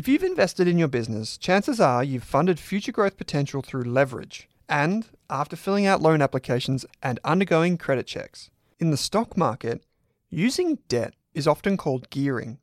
If 0.00 0.08
you've 0.08 0.24
invested 0.24 0.66
in 0.66 0.78
your 0.78 0.88
business, 0.88 1.36
chances 1.36 1.78
are 1.78 2.02
you've 2.02 2.24
funded 2.24 2.58
future 2.58 2.90
growth 2.90 3.18
potential 3.18 3.60
through 3.60 3.82
leverage 3.82 4.48
and 4.66 5.06
after 5.28 5.56
filling 5.56 5.84
out 5.84 6.00
loan 6.00 6.22
applications 6.22 6.86
and 7.02 7.20
undergoing 7.22 7.76
credit 7.76 8.06
checks. 8.06 8.48
In 8.78 8.90
the 8.90 8.96
stock 8.96 9.36
market, 9.36 9.84
using 10.30 10.78
debt 10.88 11.12
is 11.34 11.46
often 11.46 11.76
called 11.76 12.08
gearing. 12.08 12.60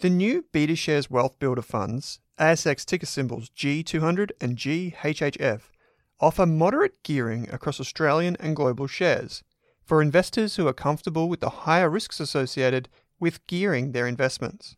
The 0.00 0.10
new 0.10 0.44
BetaShares 0.52 1.08
Wealth 1.08 1.38
Builder 1.38 1.62
funds, 1.62 2.18
ASX 2.40 2.84
ticker 2.84 3.06
symbols 3.06 3.50
G200 3.50 4.32
and 4.40 4.56
GHHF, 4.56 5.60
offer 6.18 6.44
moderate 6.44 7.04
gearing 7.04 7.48
across 7.50 7.78
Australian 7.78 8.36
and 8.40 8.56
global 8.56 8.88
shares 8.88 9.44
for 9.84 10.02
investors 10.02 10.56
who 10.56 10.66
are 10.66 10.72
comfortable 10.72 11.28
with 11.28 11.38
the 11.38 11.50
higher 11.50 11.88
risks 11.88 12.18
associated 12.18 12.88
with 13.20 13.46
gearing 13.46 13.92
their 13.92 14.08
investments. 14.08 14.74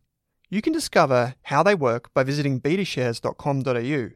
You 0.53 0.61
can 0.61 0.75
discover 0.75 1.35
how 1.45 1.63
they 1.63 1.75
work 1.75 2.13
by 2.13 2.25
visiting 2.25 2.61
betashares.com.au. 2.61 4.11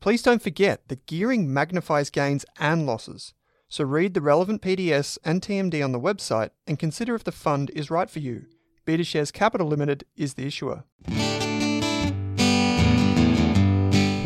Please 0.00 0.22
don't 0.22 0.42
forget 0.42 0.88
that 0.88 1.06
gearing 1.06 1.54
magnifies 1.54 2.10
gains 2.10 2.44
and 2.58 2.84
losses, 2.84 3.32
so 3.68 3.84
read 3.84 4.14
the 4.14 4.20
relevant 4.20 4.60
PDS 4.60 5.18
and 5.24 5.40
TMD 5.40 5.84
on 5.84 5.92
the 5.92 6.00
website 6.00 6.50
and 6.66 6.80
consider 6.80 7.14
if 7.14 7.22
the 7.22 7.30
fund 7.30 7.70
is 7.76 7.92
right 7.92 8.10
for 8.10 8.18
you. 8.18 8.46
BetaShares 8.88 9.32
Capital 9.32 9.68
Limited 9.68 10.02
is 10.16 10.34
the 10.34 10.48
issuer. 10.48 10.82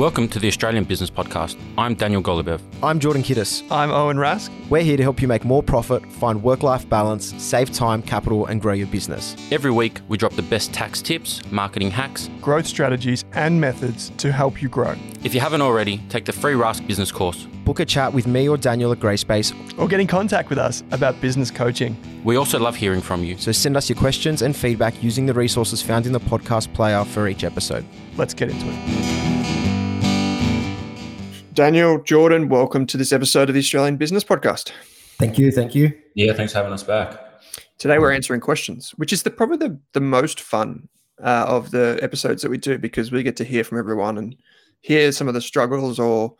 Welcome 0.01 0.29
to 0.29 0.39
the 0.39 0.49
Australian 0.49 0.85
Business 0.85 1.11
Podcast. 1.11 1.61
I'm 1.77 1.95
Daniel 1.95 2.23
Goloubev. 2.23 2.63
I'm 2.83 3.01
Jordan 3.01 3.23
Kidis. 3.23 3.63
I'm 3.71 3.91
Owen 3.91 4.17
Rask. 4.17 4.51
We're 4.71 4.83
here 4.83 4.97
to 4.97 5.03
help 5.03 5.21
you 5.21 5.29
make 5.29 5.45
more 5.45 5.63
profit, 5.63 6.11
find 6.13 6.43
work 6.43 6.63
life 6.63 6.89
balance, 6.89 7.35
save 7.37 7.71
time, 7.71 8.01
capital, 8.01 8.47
and 8.47 8.63
grow 8.63 8.73
your 8.73 8.87
business. 8.87 9.37
Every 9.53 9.71
week, 9.71 10.01
we 10.09 10.17
drop 10.17 10.33
the 10.33 10.43
best 10.43 10.73
tax 10.73 11.03
tips, 11.03 11.43
marketing 11.53 11.91
hacks, 11.91 12.31
growth 12.41 12.67
strategies, 12.67 13.27
and 13.35 13.61
methods 13.61 14.09
to 14.17 14.33
help 14.33 14.63
you 14.63 14.71
grow. 14.71 14.95
If 15.23 15.35
you 15.35 15.41
haven't 15.41 15.61
already, 15.61 15.99
take 16.09 16.25
the 16.25 16.33
free 16.33 16.55
Rask 16.55 16.87
business 16.87 17.13
course. 17.13 17.47
Book 17.67 17.81
a 17.81 17.85
chat 17.85 18.11
with 18.11 18.27
me 18.27 18.49
or 18.49 18.57
Daniel 18.57 18.93
at 18.93 19.01
Grey 19.01 19.19
Space, 19.19 19.53
or 19.77 19.87
get 19.87 20.01
in 20.01 20.07
contact 20.07 20.49
with 20.49 20.59
us 20.59 20.83
about 20.93 21.21
business 21.21 21.51
coaching. 21.51 21.95
We 22.25 22.37
also 22.37 22.59
love 22.59 22.75
hearing 22.75 23.03
from 23.03 23.23
you. 23.23 23.37
So 23.37 23.53
send 23.53 23.77
us 23.77 23.91
your 23.91 23.99
questions 23.99 24.41
and 24.41 24.57
feedback 24.57 25.03
using 25.03 25.27
the 25.27 25.35
resources 25.35 25.83
found 25.83 26.07
in 26.07 26.13
the 26.13 26.21
podcast 26.21 26.73
player 26.73 27.05
for 27.05 27.29
each 27.29 27.45
episode. 27.45 27.85
Let's 28.17 28.33
get 28.33 28.49
into 28.49 28.65
it. 28.67 29.30
Daniel, 31.55 32.01
Jordan, 32.03 32.49
welcome 32.49 32.87
to 32.87 32.97
this 32.97 33.13
episode 33.13 33.49
of 33.49 33.55
the 33.55 33.61
Australian 33.61 33.97
Business 33.97 34.23
Podcast. 34.23 34.71
Thank 35.19 35.37
you. 35.37 35.51
Thank 35.51 35.75
you. 35.75 35.93
Yeah, 36.15 36.33
thanks 36.33 36.53
for 36.53 36.59
having 36.59 36.73
us 36.73 36.85
back. 36.85 37.19
Today 37.79 37.99
we're 37.99 38.13
answering 38.13 38.41
questions, 38.41 38.93
which 38.97 39.13
is 39.13 39.25
the 39.25 39.31
probably 39.31 39.57
the, 39.57 39.79
the 39.93 40.01
most 40.01 40.41
fun 40.41 40.89
uh, 41.21 41.47
of 41.49 41.73
the 41.73 41.99
episodes 42.03 42.43
that 42.43 42.51
we 42.51 42.59
do 42.59 42.79
because 42.79 43.11
we 43.11 43.25
get 43.25 43.37
to 43.37 43.45
hear 43.45 43.65
from 43.65 43.79
everyone 43.79 44.17
and 44.17 44.37
hear 44.81 45.11
some 45.11 45.27
of 45.27 45.35
the 45.35 45.41
struggles 45.41 45.99
or 45.99 46.37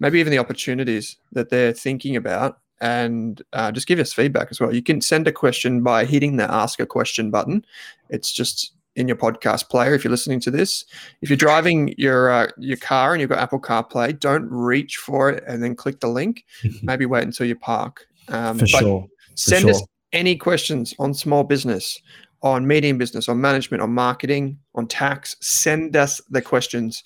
maybe 0.00 0.18
even 0.18 0.32
the 0.32 0.38
opportunities 0.38 1.16
that 1.32 1.50
they're 1.50 1.72
thinking 1.72 2.16
about 2.16 2.58
and 2.80 3.42
uh, 3.52 3.70
just 3.70 3.86
give 3.86 3.98
us 3.98 4.12
feedback 4.12 4.48
as 4.50 4.60
well. 4.60 4.74
You 4.74 4.82
can 4.82 5.00
send 5.00 5.28
a 5.28 5.32
question 5.32 5.82
by 5.82 6.04
hitting 6.04 6.36
the 6.36 6.50
ask 6.52 6.80
a 6.80 6.86
question 6.86 7.30
button. 7.30 7.64
It's 8.10 8.32
just 8.32 8.72
in 8.98 9.06
your 9.06 9.16
podcast 9.16 9.68
player 9.70 9.94
if 9.94 10.02
you're 10.02 10.10
listening 10.10 10.40
to 10.40 10.50
this. 10.50 10.84
If 11.22 11.30
you're 11.30 11.36
driving 11.36 11.94
your 11.96 12.30
uh, 12.30 12.48
your 12.58 12.76
car 12.76 13.12
and 13.12 13.20
you've 13.20 13.30
got 13.30 13.38
Apple 13.38 13.60
CarPlay, 13.60 14.18
don't 14.18 14.48
reach 14.50 14.96
for 14.96 15.30
it 15.30 15.44
and 15.46 15.62
then 15.62 15.76
click 15.76 16.00
the 16.00 16.08
link. 16.08 16.44
Maybe 16.82 17.06
wait 17.06 17.22
until 17.22 17.46
you 17.46 17.56
park. 17.56 18.06
Um, 18.28 18.58
for 18.58 18.66
sure. 18.66 19.02
For 19.02 19.08
send 19.36 19.62
sure. 19.62 19.70
us 19.70 19.82
any 20.12 20.36
questions 20.36 20.94
on 20.98 21.14
small 21.14 21.44
business, 21.44 22.00
on 22.42 22.66
medium 22.66 22.98
business, 22.98 23.28
on 23.28 23.40
management, 23.40 23.82
on 23.82 23.94
marketing, 23.94 24.58
on 24.74 24.88
tax. 24.88 25.36
Send 25.40 25.96
us 25.96 26.20
the 26.30 26.42
questions. 26.42 27.04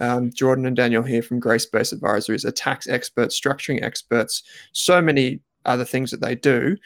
Um, 0.00 0.32
Jordan 0.32 0.66
and 0.66 0.76
Daniel 0.76 1.04
here 1.04 1.22
from 1.22 1.38
Grey 1.38 1.58
Space 1.58 1.92
Advisories 1.92 2.44
are 2.44 2.50
tax 2.50 2.88
experts, 2.88 3.40
structuring 3.40 3.82
experts, 3.82 4.42
so 4.72 5.00
many 5.00 5.40
other 5.64 5.84
things 5.84 6.10
that 6.10 6.20
they 6.20 6.34
do. 6.34 6.76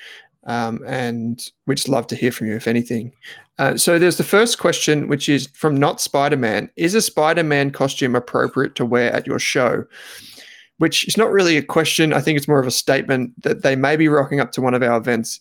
Um, 0.44 0.80
and 0.86 1.40
we 1.66 1.74
just 1.74 1.88
love 1.88 2.06
to 2.08 2.16
hear 2.16 2.32
from 2.32 2.48
you, 2.48 2.56
if 2.56 2.66
anything. 2.66 3.12
Uh, 3.58 3.76
so 3.76 3.98
there's 3.98 4.16
the 4.16 4.24
first 4.24 4.58
question, 4.58 5.08
which 5.08 5.28
is 5.28 5.46
from 5.54 5.76
Not 5.76 6.00
Spider 6.00 6.36
Man 6.36 6.70
Is 6.76 6.94
a 6.94 7.02
Spider 7.02 7.44
Man 7.44 7.70
costume 7.70 8.14
appropriate 8.14 8.74
to 8.76 8.86
wear 8.86 9.12
at 9.12 9.26
your 9.26 9.38
show? 9.38 9.84
Which 10.78 11.06
is 11.06 11.16
not 11.16 11.30
really 11.30 11.56
a 11.56 11.62
question. 11.62 12.12
I 12.12 12.20
think 12.20 12.36
it's 12.36 12.48
more 12.48 12.58
of 12.58 12.66
a 12.66 12.72
statement 12.72 13.40
that 13.42 13.62
they 13.62 13.76
may 13.76 13.96
be 13.96 14.08
rocking 14.08 14.40
up 14.40 14.52
to 14.52 14.62
one 14.62 14.74
of 14.74 14.82
our 14.82 14.96
events 14.96 15.40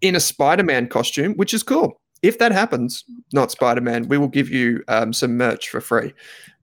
in 0.00 0.16
a 0.16 0.20
Spider 0.20 0.64
Man 0.64 0.88
costume, 0.88 1.34
which 1.34 1.54
is 1.54 1.62
cool. 1.62 2.00
If 2.22 2.38
that 2.38 2.52
happens, 2.52 3.04
not 3.32 3.50
Spider 3.50 3.80
Man, 3.80 4.08
we 4.08 4.18
will 4.18 4.28
give 4.28 4.50
you 4.50 4.82
um, 4.88 5.12
some 5.12 5.36
merch 5.36 5.68
for 5.68 5.80
free 5.80 6.12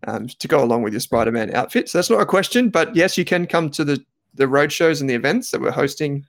um, 0.05 0.27
to 0.27 0.47
go 0.47 0.63
along 0.63 0.83
with 0.83 0.93
your 0.93 0.99
Spider 0.99 1.31
Man 1.31 1.55
outfit. 1.55 1.89
So 1.89 1.97
that's 1.97 2.09
not 2.09 2.21
a 2.21 2.25
question, 2.25 2.69
but 2.69 2.95
yes, 2.95 3.17
you 3.17 3.25
can 3.25 3.47
come 3.47 3.69
to 3.71 3.83
the 3.83 4.03
the 4.33 4.47
road 4.47 4.71
shows 4.71 5.01
and 5.01 5.09
the 5.09 5.13
events 5.13 5.51
that 5.51 5.59
we're 5.59 5.71
hosting 5.71 6.25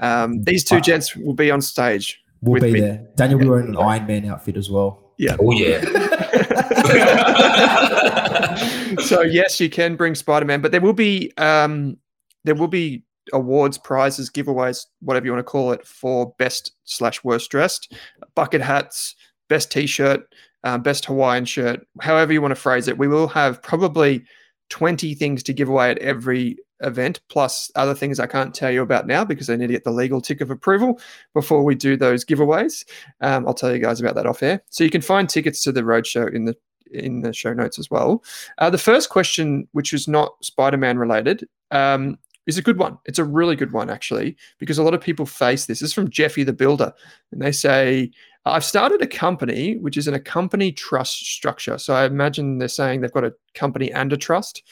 um, 0.00 0.42
these 0.44 0.64
two 0.64 0.80
gents 0.80 1.16
will 1.16 1.34
be 1.34 1.50
on 1.50 1.60
stage. 1.60 2.22
We'll 2.40 2.60
be 2.60 2.72
me. 2.72 2.80
there. 2.80 3.08
Daniel 3.16 3.38
will 3.38 3.44
be 3.44 3.50
wearing 3.50 3.68
an 3.68 3.76
Iron 3.76 4.06
Man 4.06 4.26
outfit 4.26 4.56
as 4.56 4.70
well. 4.70 5.12
Yeah. 5.18 5.36
Oh 5.40 5.52
yeah. 5.52 5.80
so 9.00 9.22
yes, 9.22 9.60
you 9.60 9.68
can 9.68 9.96
bring 9.96 10.14
Spider 10.14 10.46
Man, 10.46 10.60
but 10.60 10.72
there 10.72 10.80
will 10.80 10.92
be 10.92 11.32
um, 11.36 11.96
there 12.44 12.54
will 12.54 12.68
be 12.68 13.02
awards, 13.32 13.76
prizes, 13.76 14.30
giveaways, 14.30 14.86
whatever 15.00 15.26
you 15.26 15.32
want 15.32 15.40
to 15.40 15.50
call 15.50 15.72
it, 15.72 15.86
for 15.86 16.34
best 16.38 16.72
slash 16.84 17.22
worst 17.24 17.50
dressed, 17.50 17.94
bucket 18.34 18.60
hats, 18.60 19.14
best 19.48 19.70
T-shirt, 19.70 20.22
uh, 20.64 20.78
best 20.78 21.04
Hawaiian 21.04 21.44
shirt, 21.44 21.86
however 22.00 22.32
you 22.32 22.40
want 22.40 22.52
to 22.52 22.60
phrase 22.60 22.88
it. 22.88 22.98
We 22.98 23.08
will 23.08 23.28
have 23.28 23.62
probably 23.62 24.24
twenty 24.70 25.14
things 25.14 25.42
to 25.44 25.52
give 25.52 25.68
away 25.68 25.90
at 25.90 25.98
every 25.98 26.56
event, 26.80 27.20
plus 27.28 27.72
other 27.74 27.94
things 27.94 28.20
I 28.20 28.26
can't 28.26 28.54
tell 28.54 28.70
you 28.70 28.82
about 28.82 29.06
now 29.06 29.24
because 29.24 29.50
I 29.50 29.56
need 29.56 29.66
to 29.66 29.72
get 29.72 29.82
the 29.82 29.90
legal 29.90 30.20
tick 30.20 30.40
of 30.40 30.50
approval 30.50 31.00
before 31.34 31.64
we 31.64 31.74
do 31.74 31.96
those 31.96 32.24
giveaways. 32.24 32.84
Um, 33.20 33.48
I'll 33.48 33.54
tell 33.54 33.72
you 33.72 33.80
guys 33.80 34.00
about 34.00 34.14
that 34.14 34.26
off 34.26 34.42
air. 34.42 34.62
So 34.70 34.84
you 34.84 34.90
can 34.90 35.00
find 35.00 35.28
tickets 35.28 35.62
to 35.62 35.72
the 35.72 35.82
roadshow 35.82 36.32
in 36.32 36.44
the 36.44 36.56
in 36.92 37.22
the 37.22 37.32
show 37.32 37.52
notes 37.52 37.78
as 37.78 37.90
well. 37.90 38.22
Uh, 38.58 38.70
the 38.70 38.78
first 38.78 39.10
question, 39.10 39.68
which 39.72 39.92
is 39.92 40.06
not 40.06 40.32
Spider-Man 40.42 40.98
related, 40.98 41.46
um, 41.70 42.16
is 42.46 42.56
a 42.56 42.62
good 42.62 42.78
one. 42.78 42.96
It's 43.04 43.18
a 43.18 43.24
really 43.24 43.56
good 43.56 43.72
one 43.72 43.90
actually 43.90 44.36
because 44.58 44.78
a 44.78 44.82
lot 44.84 44.94
of 44.94 45.00
people 45.00 45.26
face 45.26 45.66
this. 45.66 45.80
This 45.80 45.90
is 45.90 45.94
from 45.94 46.08
Jeffy 46.10 46.44
the 46.44 46.52
Builder, 46.52 46.92
and 47.32 47.42
they 47.42 47.52
say. 47.52 48.10
I've 48.50 48.64
started 48.64 49.02
a 49.02 49.06
company 49.06 49.76
which 49.76 49.96
is 49.96 50.08
in 50.08 50.14
a 50.14 50.20
company 50.20 50.72
trust 50.72 51.18
structure. 51.26 51.78
So 51.78 51.94
I 51.94 52.04
imagine 52.04 52.58
they're 52.58 52.68
saying 52.68 53.00
they've 53.00 53.12
got 53.12 53.24
a 53.24 53.34
company 53.54 53.92
and 53.92 54.12
a 54.12 54.16
trust. 54.16 54.62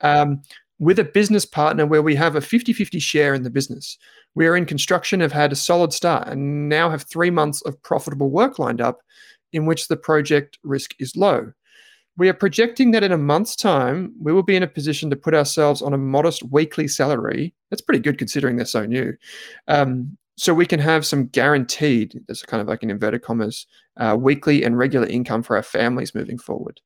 Um, 0.00 0.42
with 0.78 0.98
a 0.98 1.04
business 1.04 1.46
partner 1.46 1.86
where 1.86 2.02
we 2.02 2.14
have 2.14 2.36
a 2.36 2.40
50 2.40 2.72
50 2.72 2.98
share 2.98 3.34
in 3.34 3.42
the 3.42 3.50
business. 3.50 3.98
We 4.34 4.46
are 4.46 4.56
in 4.56 4.66
construction, 4.66 5.20
have 5.20 5.32
had 5.32 5.52
a 5.52 5.56
solid 5.56 5.92
start, 5.92 6.28
and 6.28 6.68
now 6.68 6.90
have 6.90 7.04
three 7.04 7.30
months 7.30 7.62
of 7.62 7.80
profitable 7.82 8.30
work 8.30 8.58
lined 8.58 8.80
up 8.80 9.00
in 9.52 9.64
which 9.64 9.88
the 9.88 9.96
project 9.96 10.58
risk 10.62 10.94
is 10.98 11.16
low. 11.16 11.52
We 12.18 12.28
are 12.28 12.34
projecting 12.34 12.90
that 12.92 13.02
in 13.02 13.12
a 13.12 13.18
month's 13.18 13.56
time, 13.56 14.14
we 14.20 14.32
will 14.32 14.42
be 14.42 14.56
in 14.56 14.62
a 14.62 14.68
position 14.68 15.10
to 15.10 15.16
put 15.16 15.34
ourselves 15.34 15.82
on 15.82 15.92
a 15.92 15.98
modest 15.98 16.42
weekly 16.50 16.88
salary. 16.88 17.54
That's 17.70 17.82
pretty 17.82 18.00
good 18.00 18.18
considering 18.18 18.56
they're 18.56 18.66
so 18.66 18.86
new. 18.86 19.14
Um, 19.68 20.16
so 20.36 20.52
we 20.52 20.66
can 20.66 20.80
have 20.80 21.06
some 21.06 21.26
guaranteed, 21.26 22.20
that's 22.28 22.42
kind 22.42 22.60
of 22.60 22.68
like 22.68 22.82
in 22.82 22.90
inverted 22.90 23.22
commas, 23.22 23.66
uh, 23.96 24.16
weekly 24.18 24.62
and 24.62 24.76
regular 24.76 25.06
income 25.06 25.42
for 25.42 25.56
our 25.56 25.62
families 25.62 26.14
moving 26.14 26.38
forward. 26.38 26.80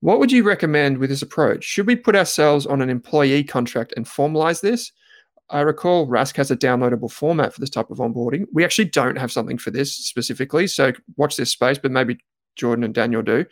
What 0.00 0.18
would 0.18 0.30
you 0.30 0.44
recommend 0.44 0.98
with 0.98 1.10
this 1.10 1.22
approach? 1.22 1.64
Should 1.64 1.86
we 1.86 1.96
put 1.96 2.14
ourselves 2.14 2.66
on 2.66 2.82
an 2.82 2.90
employee 2.90 3.42
contract 3.42 3.94
and 3.96 4.06
formalize 4.06 4.60
this? 4.60 4.92
I 5.50 5.60
recall 5.60 6.06
Rask 6.06 6.36
has 6.36 6.50
a 6.50 6.56
downloadable 6.56 7.10
format 7.10 7.52
for 7.52 7.60
this 7.60 7.70
type 7.70 7.90
of 7.90 7.98
onboarding. 7.98 8.46
We 8.52 8.64
actually 8.64 8.86
don't 8.86 9.18
have 9.18 9.32
something 9.32 9.58
for 9.58 9.70
this 9.70 9.94
specifically, 9.94 10.66
so 10.66 10.92
watch 11.16 11.36
this 11.36 11.50
space, 11.50 11.78
but 11.78 11.90
maybe 11.90 12.18
Jordan 12.56 12.84
and 12.84 12.94
Daniel 12.94 13.22
do. 13.22 13.44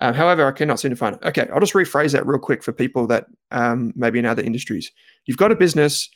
Um, 0.00 0.14
however, 0.14 0.46
I 0.46 0.52
cannot 0.52 0.80
seem 0.80 0.90
to 0.90 0.96
find 0.96 1.16
it. 1.16 1.22
Okay, 1.24 1.46
I'll 1.52 1.60
just 1.60 1.74
rephrase 1.74 2.12
that 2.12 2.26
real 2.26 2.38
quick 2.38 2.62
for 2.62 2.72
people 2.72 3.06
that 3.06 3.26
um, 3.50 3.92
maybe 3.94 4.18
in 4.18 4.26
other 4.26 4.42
industries. 4.42 4.90
You've 5.26 5.36
got 5.36 5.52
a 5.52 5.56
business, 5.56 6.10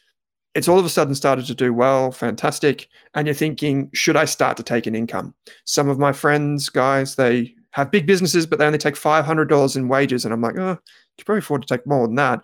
it's 0.54 0.69
all 0.69 0.78
of 0.78 0.84
a 0.84 0.90
sudden 0.90 1.14
started 1.14 1.46
to 1.46 1.54
do 1.54 1.72
well, 1.72 2.12
fantastic, 2.12 2.88
and 3.14 3.26
you're 3.26 3.34
thinking, 3.34 3.90
should 3.94 4.16
I 4.16 4.26
start 4.26 4.56
to 4.58 4.62
take 4.62 4.87
an 4.87 4.94
income? 4.94 5.34
Some 5.64 5.88
of 5.88 5.99
my 5.99 6.12
friends, 6.12 6.69
guys, 6.69 7.16
they 7.16 7.54
have 7.70 7.90
big 7.90 8.06
businesses, 8.06 8.46
but 8.46 8.58
they 8.58 8.66
only 8.66 8.78
take 8.78 8.94
$500 8.94 9.76
in 9.76 9.88
wages. 9.88 10.25
And 10.25 10.34
I'm 10.34 10.43
like, 10.43 10.58
oh, 10.58 10.78
you 11.16 11.25
probably 11.25 11.38
afford 11.38 11.62
to 11.62 11.75
take 11.75 11.87
more 11.87 12.06
than 12.06 12.16
that. 12.16 12.43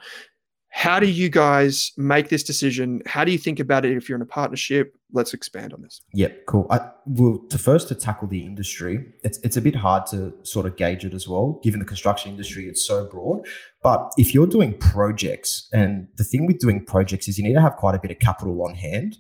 How 0.79 1.01
do 1.01 1.11
you 1.11 1.29
guys 1.29 1.91
make 1.97 2.29
this 2.29 2.45
decision? 2.45 3.03
How 3.05 3.25
do 3.25 3.33
you 3.33 3.39
think 3.39 3.59
about 3.59 3.85
it 3.85 3.97
if 3.97 4.09
you're 4.09 4.15
in 4.15 4.23
a 4.23 4.27
partnership? 4.27 4.95
Let's 5.13 5.35
expand 5.35 5.75
on 5.75 5.83
this. 5.83 6.01
Yeah, 6.15 6.29
cool. 6.47 6.69
I, 6.71 6.79
well, 7.05 7.41
to 7.51 7.59
first 7.59 7.89
to 7.89 7.97
tackle 7.97 8.29
the 8.29 8.47
industry, 8.47 9.05
it's 9.25 9.39
it's 9.39 9.57
a 9.57 9.61
bit 9.61 9.75
hard 9.75 10.07
to 10.13 10.33
sort 10.45 10.67
of 10.67 10.77
gauge 10.77 11.05
it 11.05 11.15
as 11.15 11.27
well, 11.27 11.59
given 11.65 11.81
the 11.81 11.85
construction 11.85 12.31
industry 12.31 12.69
it's 12.69 12.87
so 12.87 13.05
broad. 13.07 13.45
But 13.83 14.13
if 14.19 14.33
you're 14.33 14.47
doing 14.47 14.79
projects, 14.79 15.69
and 15.73 16.07
the 16.17 16.23
thing 16.23 16.47
with 16.47 16.61
doing 16.61 16.85
projects 16.85 17.27
is 17.27 17.39
you 17.39 17.45
need 17.45 17.55
to 17.55 17.61
have 17.61 17.75
quite 17.75 17.97
a 17.97 17.99
bit 17.99 18.13
of 18.13 18.21
capital 18.21 18.63
on 18.63 18.77
hand. 18.77 19.17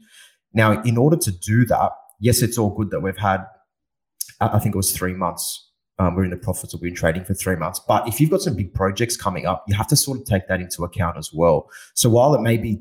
Now, 0.55 0.81
in 0.83 0.97
order 0.97 1.17
to 1.17 1.33
do 1.33 1.67
that, 1.67 1.91
yes, 2.21 2.41
it's 2.41 2.57
all 2.57 2.71
good 2.71 2.93
that 2.93 3.01
we've 3.01 3.17
had, 3.17 3.45
I 4.41 4.61
think 4.61 4.77
it 4.77 4.79
was 4.79 4.93
three 4.93 5.13
months 5.13 5.68
Um, 6.01 6.15
we're 6.15 6.25
in 6.25 6.31
the 6.31 6.37
profits 6.37 6.75
or 6.75 6.79
we're 6.81 6.89
in 6.89 6.95
trading 6.95 7.25
for 7.25 7.35
three 7.35 7.57
months. 7.57 7.81
But 7.81 8.07
if 8.07 8.21
you've 8.21 8.31
got 8.31 8.41
some 8.41 8.55
big 8.55 8.73
projects 8.73 9.17
coming 9.17 9.47
up, 9.47 9.65
you 9.67 9.75
have 9.75 9.89
to 9.89 9.97
sort 9.97 10.21
of 10.21 10.27
take 10.27 10.47
that 10.47 10.61
into 10.61 10.85
account 10.85 11.17
as 11.17 11.33
well. 11.33 11.69
So 11.95 12.09
while 12.09 12.35
it 12.35 12.41
may 12.41 12.57
be 12.57 12.81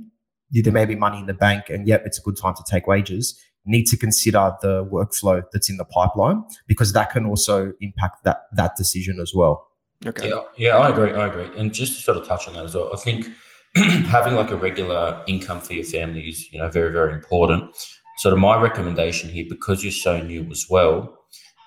there 0.51 0.71
may 0.71 0.85
be 0.85 0.95
money 0.95 1.19
in 1.19 1.25
the 1.25 1.33
bank 1.33 1.69
and 1.69 1.87
yep, 1.87 2.03
it's 2.05 2.17
a 2.17 2.21
good 2.21 2.37
time 2.37 2.53
to 2.55 2.63
take 2.69 2.87
wages, 2.87 3.37
need 3.65 3.85
to 3.85 3.97
consider 3.97 4.55
the 4.61 4.85
workflow 4.85 5.43
that's 5.51 5.69
in 5.69 5.77
the 5.77 5.85
pipeline 5.85 6.43
because 6.67 6.93
that 6.93 7.11
can 7.11 7.25
also 7.25 7.73
impact 7.81 8.23
that 8.23 8.43
that 8.53 8.75
decision 8.75 9.19
as 9.19 9.33
well. 9.35 9.67
Okay. 10.05 10.29
Yeah, 10.29 10.41
yeah, 10.57 10.77
I 10.77 10.89
agree. 10.89 11.11
I 11.11 11.27
agree. 11.27 11.49
And 11.59 11.73
just 11.73 11.95
to 11.97 12.01
sort 12.01 12.17
of 12.17 12.27
touch 12.27 12.47
on 12.47 12.53
that 12.53 12.65
as 12.65 12.75
well, 12.75 12.91
I 12.93 12.97
think 12.97 13.27
having 13.75 14.35
like 14.35 14.51
a 14.51 14.55
regular 14.55 15.21
income 15.27 15.59
for 15.59 15.73
your 15.73 15.83
family 15.83 16.21
is, 16.29 16.51
you 16.51 16.59
know, 16.59 16.69
very, 16.69 16.91
very 16.91 17.13
important. 17.13 17.75
Sort 18.17 18.33
of 18.33 18.39
my 18.39 18.59
recommendation 18.59 19.29
here, 19.29 19.45
because 19.49 19.83
you're 19.83 19.91
so 19.91 20.21
new 20.21 20.47
as 20.51 20.65
well, 20.69 21.17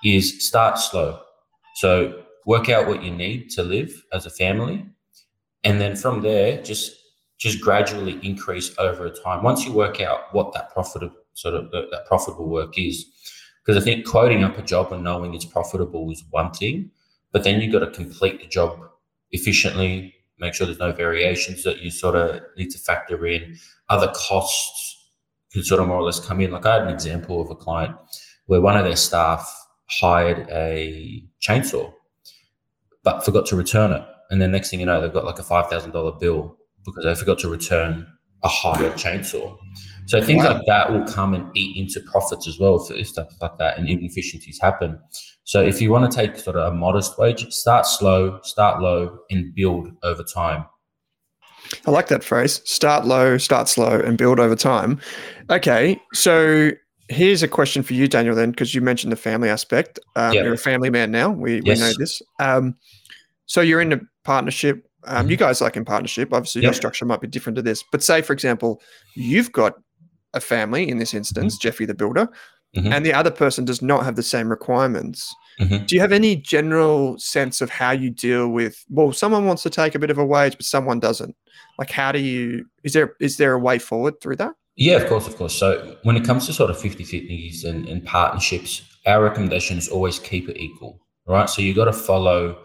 is 0.05 0.47
start 0.47 0.79
slow. 0.79 1.21
So 1.77 2.23
work 2.47 2.69
out 2.69 2.87
what 2.87 3.03
you 3.03 3.11
need 3.11 3.51
to 3.51 3.63
live 3.63 4.05
as 4.13 4.27
a 4.27 4.31
family. 4.31 4.87
And 5.65 5.81
then 5.81 5.97
from 5.97 6.23
there, 6.23 6.63
just 6.63 6.97
just 7.39 7.61
gradually 7.63 8.21
increase 8.23 8.71
over 8.79 9.09
time. 9.09 9.43
Once 9.43 9.65
you 9.65 9.73
work 9.73 9.99
out 10.01 10.33
what 10.33 10.53
that 10.53 10.71
profitable 10.73 11.17
sort 11.35 11.55
of 11.55 11.71
that 11.71 12.05
profitable 12.07 12.49
work 12.49 12.79
is, 12.79 13.07
because 13.65 13.81
I 13.81 13.85
think 13.85 14.07
quoting 14.07 14.45
up 14.45 14.59
a 14.59 14.63
job 14.63 14.93
and 14.93 15.03
knowing 15.03 15.35
it's 15.35 15.45
profitable 15.45 16.11
is 16.11 16.23
one 16.31 16.53
thing, 16.53 16.91
but 17.33 17.45
then 17.45 17.61
you've 17.61 17.73
got 17.73 17.81
to 17.81 17.91
complete 17.91 18.41
the 18.41 18.47
job 18.47 18.79
efficiently, 19.31 20.15
make 20.39 20.55
sure 20.55 20.67
there's 20.67 20.79
no 20.79 20.93
variations 20.93 21.63
that 21.65 21.81
you 21.81 21.91
sort 21.91 22.17
of 22.17 22.41
need 22.57 22.71
to 22.71 22.79
factor 22.79 23.27
in. 23.27 23.57
Other 23.89 24.13
costs 24.15 25.11
can 25.53 25.63
sort 25.63 25.81
of 25.81 25.89
more 25.89 25.99
or 25.99 26.03
less 26.03 26.21
come 26.21 26.41
in. 26.41 26.51
Like 26.51 26.67
I 26.67 26.75
had 26.75 26.83
an 26.83 26.95
example 26.95 27.41
of 27.41 27.51
a 27.51 27.57
client 27.57 27.97
where 28.47 28.61
one 28.61 28.77
of 28.77 28.85
their 28.85 28.97
staff 28.97 29.49
hired 30.01 30.49
a 30.51 31.23
chainsaw, 31.43 31.93
but 33.03 33.25
forgot 33.25 33.47
to 33.47 33.57
return 33.57 33.93
it. 33.93 34.03
And 34.31 34.41
then 34.41 34.53
next 34.53 34.71
thing 34.71 34.81
you 34.81 34.87
know, 34.87 35.01
they've 35.01 35.13
got 35.13 35.25
like 35.25 35.39
a 35.39 35.43
five 35.43 35.69
thousand 35.69 35.93
dollar 35.93 36.13
bill 36.13 36.57
because 36.85 37.05
they 37.05 37.15
forgot 37.15 37.39
to 37.41 37.49
return 37.49 38.07
a 38.43 38.49
hired 38.49 38.95
chainsaw. 38.95 39.57
So 40.07 40.23
things 40.23 40.43
wow. 40.45 40.55
like 40.55 40.63
that 40.67 40.93
will 40.93 41.05
come 41.05 41.35
and 41.35 41.55
eat 41.57 41.77
into 41.77 42.01
profits 42.11 42.49
as 42.49 42.59
well 42.59 42.85
if, 42.91 43.09
stuff 43.09 43.29
like 43.41 43.59
that 43.59 43.79
and 43.79 43.89
inefficiencies 43.89 44.59
happen. 44.61 44.99
So 45.45 45.61
if 45.61 45.81
you 45.81 45.91
want 45.91 46.11
to 46.11 46.17
take 46.17 46.37
sort 46.37 46.57
of 46.57 46.73
a 46.73 46.77
modest 46.77 47.19
wage, 47.19 47.49
start 47.53 47.87
slow, 47.87 48.41
start 48.43 48.81
low, 48.81 49.19
and 49.31 49.55
build 49.55 49.89
over 50.03 50.23
time. 50.23 50.65
I 51.87 51.91
like 51.91 52.09
that 52.09 52.25
phrase. 52.25 52.61
Start 52.65 53.05
low, 53.05 53.39
start 53.39 53.69
slow, 53.69 54.01
and 54.01 54.19
build 54.19 54.41
over 54.41 54.57
time. 54.57 55.01
Okay, 55.51 56.01
so 56.13 56.71
here's 57.11 57.43
a 57.43 57.49
question 57.49 57.83
for 57.83 57.95
you, 57.95 58.09
Daniel. 58.09 58.35
Then, 58.35 58.51
because 58.51 58.75
you 58.75 58.81
mentioned 58.81 59.13
the 59.13 59.17
family 59.17 59.49
aspect, 59.49 59.99
um, 60.17 60.33
yep. 60.33 60.45
you're 60.45 60.55
a 60.55 60.59
family 60.59 60.91
man 60.91 61.11
now. 61.11 61.31
We 61.31 61.61
yes. 61.65 61.79
we 61.79 61.85
know 61.85 61.93
this. 61.99 62.23
Um, 62.39 62.77
so 63.47 63.61
you're 63.61 63.81
in 63.81 63.93
a 63.93 64.01
partnership. 64.25 64.87
Um, 65.05 65.23
mm-hmm. 65.23 65.31
You 65.31 65.37
guys 65.37 65.61
like 65.61 65.77
in 65.77 65.85
partnership. 65.85 66.33
Obviously, 66.33 66.63
yep. 66.63 66.69
your 66.69 66.75
structure 66.75 67.05
might 67.05 67.21
be 67.21 67.27
different 67.27 67.57
to 67.57 67.63
this. 67.63 67.85
But 67.91 68.03
say, 68.03 68.23
for 68.23 68.33
example, 68.33 68.81
you've 69.15 69.53
got 69.53 69.75
a 70.33 70.41
family 70.41 70.89
in 70.89 70.99
this 70.99 71.13
instance, 71.13 71.55
mm-hmm. 71.55 71.63
Jeffy 71.63 71.85
the 71.85 71.95
builder, 71.95 72.29
mm-hmm. 72.77 72.93
and 72.93 73.05
the 73.05 73.13
other 73.13 73.31
person 73.31 73.65
does 73.65 73.83
not 73.83 74.05
have 74.05 74.17
the 74.17 74.23
same 74.23 74.49
requirements. 74.49 75.35
Mm-hmm. 75.59 75.85
Do 75.87 75.95
you 75.95 76.01
have 76.01 76.13
any 76.13 76.37
general 76.37 77.19
sense 77.19 77.61
of 77.61 77.71
how 77.71 77.91
you 77.91 78.11
deal 78.11 78.49
with? 78.49 78.85
Well, 78.89 79.13
someone 79.13 79.47
wants 79.47 79.63
to 79.65 79.71
take 79.71 79.95
a 79.95 79.99
bit 79.99 80.11
of 80.11 80.19
a 80.19 80.25
wage, 80.25 80.57
but 80.57 80.65
someone 80.65 81.01
doesn't. 81.01 81.35
Like, 81.79 81.91
how 81.91 82.13
do 82.13 82.21
you? 82.21 82.67
Is 82.85 82.93
there 82.93 83.15
is 83.21 83.37
there 83.37 83.53
a 83.53 83.59
way 83.59 83.79
forward 83.79 84.21
through 84.21 84.37
that? 84.37 84.55
Yeah, 84.77 84.97
of 84.97 85.09
course, 85.09 85.27
of 85.27 85.37
course. 85.37 85.55
So 85.55 85.97
when 86.05 86.17
it 86.17 86.25
comes 86.25 86.47
to 86.47 86.53
sort 86.53 86.71
of 86.71 86.77
50-50s 86.79 87.65
and, 87.65 87.87
and 87.89 88.05
partnerships, 88.05 88.83
our 89.07 89.23
recommendation 89.23 89.79
is 89.79 89.89
always 89.89 90.19
keep 90.19 90.49
it 90.49 90.57
equal, 90.59 91.01
right? 91.27 91.49
So 91.51 91.63
you 91.63 91.75
got 91.75 91.87
to 91.87 91.93
follow 91.93 92.63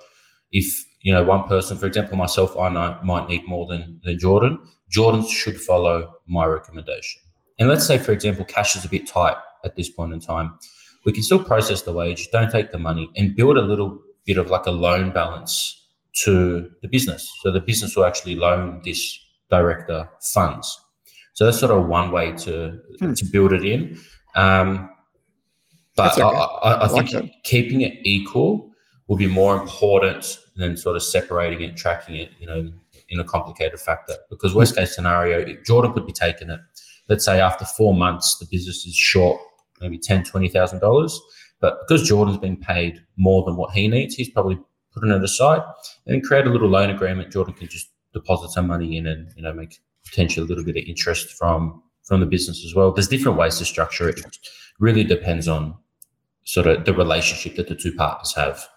if 0.52 0.66
you 1.02 1.14
know 1.14 1.24
one 1.24 1.44
person, 1.48 1.78
for 1.78 1.86
example, 1.86 2.18
myself, 2.18 2.58
I 2.58 2.70
know, 2.70 2.98
might 3.04 3.28
need 3.28 3.48
more 3.48 3.68
than 3.68 4.00
than 4.04 4.18
Jordan. 4.20 4.60
Jordan 4.90 5.28
should 5.28 5.60
follow 5.60 6.16
my 6.28 6.46
recommendation. 6.46 7.22
And 7.60 7.70
let's 7.70 7.86
say, 7.86 7.98
for 7.98 8.12
example, 8.12 8.46
cash 8.46 8.76
is 8.76 8.86
a 8.86 8.90
bit 8.90 9.08
tight 9.08 9.38
at 9.64 9.76
this 9.76 9.90
point 9.90 10.14
in 10.14 10.20
time. 10.20 10.58
We 11.06 11.12
can 11.12 11.24
still 11.24 11.44
process 11.44 11.82
the 11.84 11.94
wage, 11.94 12.30
don't 12.32 12.52
take 12.52 12.72
the 12.72 12.80
money, 12.80 13.10
and 13.16 13.36
build 13.36 13.58
a 13.58 13.62
little 13.62 14.00
bit 14.26 14.38
of 14.38 14.50
like 14.50 14.66
a 14.66 14.72
loan 14.72 15.12
balance 15.12 15.82
to 16.24 16.70
the 16.82 16.88
business. 16.88 17.32
So 17.42 17.52
the 17.52 17.60
business 17.60 17.96
will 17.96 18.06
actually 18.06 18.36
loan 18.36 18.82
this 18.84 19.20
director 19.50 20.10
funds. 20.34 20.80
So 21.36 21.46
that's 21.46 21.60
sort 21.60 21.72
of 21.72 21.88
one 21.88 22.12
way 22.12 22.32
to 22.32 22.82
hmm. 23.00 23.14
to 23.14 23.26
build 23.26 23.54
it 23.54 23.64
in. 23.64 23.98
Um, 24.36 24.90
but 25.96 26.14
okay. 26.14 26.24
I, 26.24 26.28
I, 26.28 26.86
I, 26.86 26.88
think 26.90 27.14
like 27.14 27.32
keeping 27.44 27.80
it 27.80 27.94
equal 28.04 28.72
will 29.08 29.16
be 29.16 29.28
more 29.28 29.56
important 29.56 30.40
than 30.58 30.76
sort 30.76 30.98
of 30.98 31.04
separating 31.04 31.62
it, 31.62 31.78
tracking 31.78 32.18
it, 32.18 32.32
you 32.38 32.48
know, 32.48 32.70
in 33.08 33.20
a 33.22 33.24
complicated 33.24 33.80
factor. 33.80 34.16
Because 34.30 34.54
worst 34.54 34.76
case 34.76 34.94
scenario, 34.94 35.56
Jordan 35.64 35.94
could 35.94 36.06
be 36.06 36.12
taking 36.12 36.50
it 36.50 36.60
let's 37.10 37.26
say 37.26 37.40
after 37.40 37.66
four 37.66 37.94
months, 37.94 38.38
the 38.38 38.46
business 38.46 38.86
is 38.86 38.96
short 38.96 39.40
maybe 39.82 39.98
ten, 39.98 40.24
twenty 40.24 40.48
thousand 40.50 40.80
dollars. 40.80 41.20
But 41.60 41.80
because 41.82 42.08
Jordan's 42.08 42.38
been 42.38 42.58
paid 42.58 43.00
more 43.18 43.44
than 43.44 43.56
what 43.56 43.72
he 43.72 43.88
needs, 43.88 44.16
he's 44.16 44.30
probably 44.30 44.60
putting 44.94 45.12
it 45.12 45.24
aside 45.24 45.62
and 46.06 46.24
create 46.24 46.46
a 46.46 46.50
little 46.50 46.70
loan 46.70 46.90
agreement. 46.90 47.32
Jordan 47.32 47.54
can 47.54 47.68
just 47.68 47.90
deposit 48.14 48.50
some 48.52 48.68
money 48.68 48.98
in 48.98 49.08
and 49.08 49.30
you 49.36 49.44
know 49.44 49.54
make 49.54 49.80
potentially 50.06 50.46
a 50.46 50.48
little 50.48 50.64
bit 50.64 50.78
of 50.78 50.84
interest 50.88 51.30
from 51.38 51.82
from 52.04 52.20
the 52.20 52.26
business 52.26 52.64
as 52.64 52.76
well. 52.76 52.92
There's 52.92 53.08
different 53.08 53.38
ways 53.38 53.58
to 53.58 53.66
structure 53.66 54.08
it. 54.08 54.20
it 54.20 54.38
really 54.80 55.04
depends 55.04 55.48
on 55.48 55.76
sort 56.44 56.68
of 56.68 56.86
the 56.86 56.94
relationship 56.94 57.56
that 57.56 57.68
the 57.68 57.76
two 57.76 57.94
partners 57.94 58.34
have. 58.36 58.68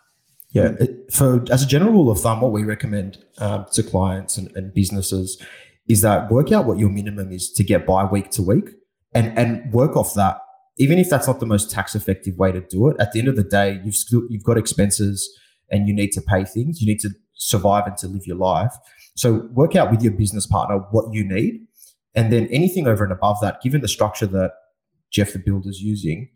Yeah, 0.50 0.72
for 1.12 1.44
as 1.50 1.62
a 1.62 1.66
general 1.66 1.92
rule 1.92 2.10
of 2.10 2.20
thumb, 2.20 2.40
what 2.40 2.52
we 2.52 2.64
recommend 2.64 3.18
um, 3.36 3.66
to 3.72 3.82
clients 3.82 4.38
and, 4.38 4.50
and 4.56 4.72
businesses 4.72 5.40
is 5.88 6.02
that 6.02 6.30
work 6.30 6.52
out 6.52 6.66
what 6.66 6.78
your 6.78 6.88
minimum 6.88 7.32
is 7.32 7.50
to 7.52 7.64
get 7.64 7.86
by 7.86 8.04
week 8.04 8.30
to 8.30 8.42
week 8.42 8.70
and 9.12 9.36
and 9.38 9.72
work 9.72 9.96
off 9.96 10.14
that 10.14 10.40
even 10.78 10.98
if 10.98 11.10
that's 11.10 11.26
not 11.26 11.40
the 11.40 11.46
most 11.46 11.70
tax 11.70 11.94
effective 11.94 12.36
way 12.38 12.52
to 12.52 12.60
do 12.60 12.88
it 12.88 12.96
at 13.00 13.12
the 13.12 13.18
end 13.18 13.28
of 13.28 13.36
the 13.36 13.42
day 13.42 13.80
you've 13.84 13.94
still 13.94 14.22
you've 14.28 14.44
got 14.44 14.58
expenses 14.58 15.28
and 15.70 15.88
you 15.88 15.94
need 15.94 16.12
to 16.12 16.20
pay 16.20 16.44
things 16.44 16.80
you 16.80 16.86
need 16.86 17.00
to 17.00 17.10
survive 17.34 17.86
and 17.86 17.96
to 17.96 18.06
live 18.06 18.26
your 18.26 18.36
life 18.36 18.74
so 19.18 19.48
work 19.52 19.74
out 19.76 19.90
with 19.90 20.02
your 20.02 20.12
business 20.12 20.46
partner 20.46 20.78
what 20.90 21.12
you 21.12 21.24
need 21.24 21.66
and 22.14 22.32
then 22.32 22.46
anything 22.48 22.86
over 22.86 23.04
and 23.04 23.12
above 23.12 23.36
that 23.40 23.60
given 23.62 23.80
the 23.80 23.88
structure 23.88 24.26
that 24.26 24.52
jeff 25.10 25.32
the 25.32 25.38
builder 25.38 25.68
is 25.68 25.80
using 25.80 26.28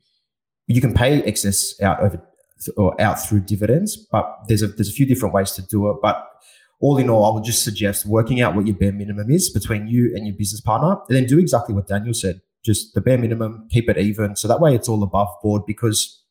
you 0.67 0.81
can 0.81 0.95
pay 0.95 1.23
excess 1.23 1.81
out 1.81 2.01
over 2.01 2.21
or 2.77 2.99
out 3.01 3.15
through 3.15 3.41
dividends 3.41 3.97
but 4.11 4.39
there's 4.49 4.63
a 4.63 4.69
there's 4.69 4.89
a 4.89 4.93
few 4.93 5.07
different 5.07 5.35
ways 5.35 5.53
to 5.53 5.63
do 5.63 5.91
it 5.91 5.97
but 6.03 6.29
all 6.83 6.99
in 6.99 7.09
all, 7.09 7.25
I 7.25 7.33
would 7.33 7.45
just 7.45 7.63
suggest 7.63 8.05
working 8.05 8.41
out 8.41 8.57
what 8.57 8.67
your 8.67 8.75
bare 8.75 8.93
minimum 8.93 9.31
is 9.31 9.49
between 9.51 9.87
you 9.87 10.13
and 10.17 10.27
your 10.27 10.35
business 10.35 10.61
partner, 10.61 11.01
and 11.09 11.17
then 11.17 11.27
do 11.27 11.39
exactly 11.39 11.75
what 11.75 11.87
Daniel 11.87 12.13
said. 12.13 12.41
Just 12.65 12.95
the 12.95 13.01
bare 13.01 13.19
minimum, 13.19 13.69
keep 13.71 13.89
it 13.89 13.97
even. 13.97 14.35
So 14.35 14.49
that 14.49 14.61
way 14.61 14.75
it's 14.75 14.89
all 14.89 15.03
above 15.05 15.29
board 15.43 15.63
because 15.65 16.25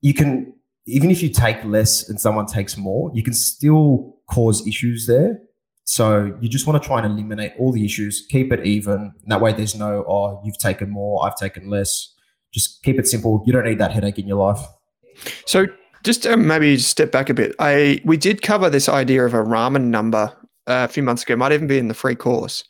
you 0.00 0.14
can, 0.14 0.53
even 0.86 1.10
if 1.10 1.22
you 1.22 1.28
take 1.28 1.62
less 1.64 2.08
and 2.08 2.20
someone 2.20 2.46
takes 2.46 2.76
more, 2.76 3.10
you 3.14 3.22
can 3.22 3.34
still 3.34 4.16
cause 4.30 4.66
issues 4.66 5.06
there. 5.06 5.40
So 5.84 6.36
you 6.40 6.48
just 6.48 6.66
want 6.66 6.82
to 6.82 6.86
try 6.86 7.02
and 7.02 7.06
eliminate 7.06 7.52
all 7.58 7.72
the 7.72 7.84
issues, 7.84 8.26
keep 8.30 8.52
it 8.52 8.64
even. 8.66 9.12
That 9.26 9.40
way 9.40 9.52
there's 9.52 9.74
no, 9.74 10.04
oh, 10.08 10.40
you've 10.44 10.58
taken 10.58 10.90
more, 10.90 11.26
I've 11.26 11.36
taken 11.36 11.68
less. 11.68 12.12
Just 12.52 12.82
keep 12.82 12.98
it 12.98 13.06
simple. 13.06 13.42
You 13.46 13.52
don't 13.52 13.64
need 13.64 13.78
that 13.78 13.92
headache 13.92 14.18
in 14.18 14.26
your 14.26 14.38
life. 14.38 14.60
So 15.46 15.66
just 16.04 16.28
maybe 16.28 16.78
step 16.78 17.10
back 17.10 17.28
a 17.28 17.34
bit. 17.34 17.54
I 17.58 18.00
we 18.04 18.16
did 18.16 18.42
cover 18.42 18.70
this 18.70 18.88
idea 18.88 19.24
of 19.24 19.34
a 19.34 19.42
ramen 19.42 19.84
number 19.84 20.32
uh, 20.66 20.86
a 20.88 20.88
few 20.88 21.02
months 21.02 21.22
ago. 21.22 21.34
It 21.34 21.38
might 21.38 21.52
even 21.52 21.66
be 21.66 21.78
in 21.78 21.88
the 21.88 21.94
free 21.94 22.14
course 22.14 22.62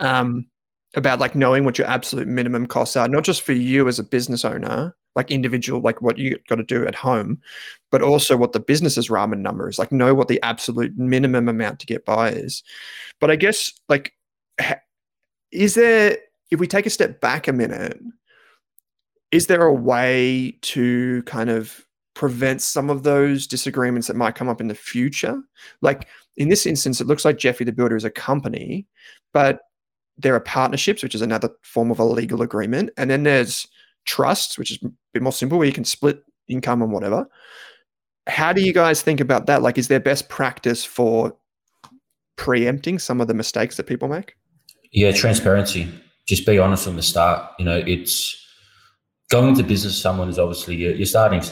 um, 0.00 0.46
about 0.94 1.18
like 1.18 1.34
knowing 1.34 1.64
what 1.64 1.78
your 1.78 1.86
absolute 1.86 2.28
minimum 2.28 2.66
costs 2.66 2.96
are, 2.96 3.08
not 3.08 3.24
just 3.24 3.42
for 3.42 3.52
you 3.52 3.88
as 3.88 3.98
a 3.98 4.04
business 4.04 4.44
owner, 4.44 4.94
like 5.14 5.30
individual, 5.30 5.80
like 5.80 6.00
what 6.00 6.18
you 6.18 6.38
got 6.48 6.56
to 6.56 6.64
do 6.64 6.86
at 6.86 6.94
home, 6.94 7.40
but 7.90 8.02
also 8.02 8.36
what 8.36 8.52
the 8.52 8.60
business's 8.60 9.08
ramen 9.08 9.38
number 9.38 9.68
is. 9.68 9.78
Like 9.78 9.92
know 9.92 10.14
what 10.14 10.28
the 10.28 10.42
absolute 10.42 10.96
minimum 10.96 11.48
amount 11.48 11.80
to 11.80 11.86
get 11.86 12.04
by 12.04 12.30
is. 12.30 12.62
But 13.20 13.30
I 13.30 13.36
guess 13.36 13.72
like, 13.88 14.14
is 15.50 15.74
there 15.74 16.18
if 16.50 16.60
we 16.60 16.66
take 16.66 16.86
a 16.86 16.90
step 16.90 17.20
back 17.20 17.48
a 17.48 17.52
minute? 17.52 17.98
Is 19.30 19.46
there 19.46 19.62
a 19.62 19.72
way 19.72 20.58
to 20.62 21.22
kind 21.22 21.50
of 21.50 21.86
prevent 22.14 22.60
some 22.60 22.90
of 22.90 23.02
those 23.02 23.46
disagreements 23.46 24.06
that 24.06 24.16
might 24.16 24.34
come 24.34 24.48
up 24.48 24.60
in 24.60 24.68
the 24.68 24.74
future. 24.74 25.40
Like 25.80 26.08
in 26.36 26.48
this 26.48 26.66
instance, 26.66 27.00
it 27.00 27.06
looks 27.06 27.24
like 27.24 27.38
Jeffy 27.38 27.64
the 27.64 27.72
Builder 27.72 27.96
is 27.96 28.04
a 28.04 28.10
company, 28.10 28.86
but 29.32 29.60
there 30.18 30.34
are 30.34 30.40
partnerships, 30.40 31.02
which 31.02 31.14
is 31.14 31.22
another 31.22 31.50
form 31.62 31.90
of 31.90 31.98
a 31.98 32.04
legal 32.04 32.42
agreement. 32.42 32.90
And 32.96 33.10
then 33.10 33.22
there's 33.22 33.66
trusts, 34.04 34.58
which 34.58 34.70
is 34.70 34.78
a 34.82 34.90
bit 35.12 35.22
more 35.22 35.32
simple, 35.32 35.58
where 35.58 35.66
you 35.66 35.72
can 35.72 35.84
split 35.84 36.22
income 36.48 36.82
and 36.82 36.92
whatever. 36.92 37.26
How 38.26 38.52
do 38.52 38.62
you 38.62 38.72
guys 38.72 39.02
think 39.02 39.20
about 39.20 39.46
that? 39.46 39.62
Like, 39.62 39.78
is 39.78 39.88
there 39.88 40.00
best 40.00 40.28
practice 40.28 40.84
for 40.84 41.36
preempting 42.36 42.98
some 42.98 43.20
of 43.20 43.28
the 43.28 43.34
mistakes 43.34 43.76
that 43.76 43.86
people 43.86 44.08
make? 44.08 44.36
Yeah, 44.92 45.12
transparency. 45.12 45.88
Just 46.28 46.46
be 46.46 46.58
honest 46.58 46.84
from 46.84 46.96
the 46.96 47.02
start. 47.02 47.50
You 47.58 47.64
know, 47.64 47.82
it's 47.86 48.36
going 49.30 49.48
into 49.48 49.64
business. 49.64 50.00
Someone 50.00 50.28
is 50.28 50.38
obviously 50.38 50.76
you're 50.76 51.06
starting 51.06 51.42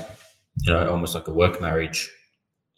you 0.62 0.72
know, 0.72 0.88
almost 0.90 1.14
like 1.14 1.26
a 1.28 1.32
work 1.32 1.60
marriage 1.60 2.10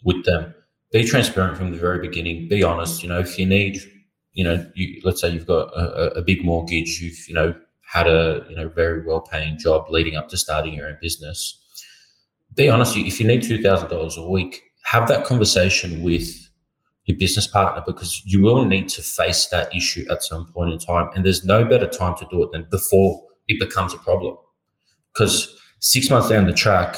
with 0.04 0.24
them. 0.24 0.54
Be 0.92 1.04
transparent 1.04 1.56
from 1.56 1.70
the 1.70 1.78
very 1.78 1.98
beginning. 1.98 2.48
Be 2.48 2.62
honest. 2.62 3.02
You 3.02 3.08
know, 3.08 3.18
if 3.18 3.38
you 3.38 3.46
need, 3.46 3.78
you 4.32 4.44
know, 4.44 4.64
you 4.74 5.00
let's 5.04 5.20
say 5.20 5.30
you've 5.30 5.46
got 5.46 5.68
a, 5.74 6.18
a 6.18 6.22
big 6.22 6.44
mortgage, 6.44 7.00
you've 7.00 7.28
you 7.28 7.34
know 7.34 7.54
had 7.92 8.06
a 8.06 8.44
you 8.48 8.56
know 8.56 8.68
very 8.68 9.04
well 9.04 9.20
paying 9.20 9.58
job 9.58 9.90
leading 9.90 10.16
up 10.16 10.28
to 10.30 10.36
starting 10.38 10.72
your 10.72 10.88
own 10.88 10.96
business. 11.00 11.58
Be 12.54 12.68
honest. 12.68 12.96
If 12.96 13.20
you 13.20 13.26
need 13.26 13.42
two 13.42 13.62
thousand 13.62 13.90
dollars 13.90 14.16
a 14.16 14.26
week, 14.26 14.62
have 14.84 15.08
that 15.08 15.26
conversation 15.26 16.02
with 16.02 16.26
your 17.04 17.18
business 17.18 17.46
partner 17.46 17.82
because 17.86 18.24
you 18.24 18.40
will 18.40 18.64
need 18.64 18.88
to 18.88 19.02
face 19.02 19.46
that 19.48 19.74
issue 19.74 20.06
at 20.10 20.22
some 20.22 20.50
point 20.52 20.72
in 20.72 20.78
time. 20.78 21.10
And 21.14 21.24
there's 21.24 21.44
no 21.44 21.64
better 21.64 21.86
time 21.86 22.16
to 22.16 22.26
do 22.30 22.42
it 22.42 22.52
than 22.52 22.66
before 22.70 23.22
it 23.48 23.60
becomes 23.60 23.92
a 23.92 23.98
problem. 23.98 24.36
Because 25.12 25.54
six 25.80 26.08
months 26.08 26.28
down 26.28 26.46
the 26.46 26.52
track, 26.52 26.96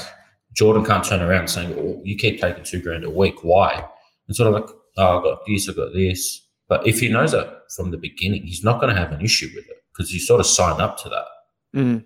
Jordan 0.53 0.85
can't 0.85 1.03
turn 1.03 1.23
around 1.23 1.49
saying, 1.49 1.75
oh, 1.77 2.01
you 2.05 2.17
keep 2.17 2.41
taking 2.41 2.63
two 2.63 2.81
grand 2.81 3.03
a 3.03 3.11
week. 3.11 3.43
Why? 3.43 3.85
And 4.29 4.37
sort 4.37 4.55
of 4.55 4.61
like, 4.61 4.71
oh, 4.99 5.19
I've 5.19 5.25
got 5.25 5.39
this, 5.47 5.69
I've 5.69 5.77
got 5.77 5.93
this. 5.95 6.47
But 6.69 6.87
if 6.87 7.01
he 7.01 7.09
knows 7.09 7.33
that 7.33 7.63
from 7.75 7.91
the 7.91 7.97
beginning, 7.97 8.43
he's 8.43 8.63
not 8.63 8.81
going 8.81 8.95
to 8.95 9.01
have 9.01 9.11
an 9.11 9.23
issue 9.23 9.49
with 9.55 9.67
it 9.69 9.84
because 9.97 10.13
you 10.13 10.21
sort 10.21 10.41
of 10.41 10.47
sign 10.47 10.81
up 10.81 10.97
to 11.03 11.09
that. 11.09 11.27
Mm. 11.75 12.05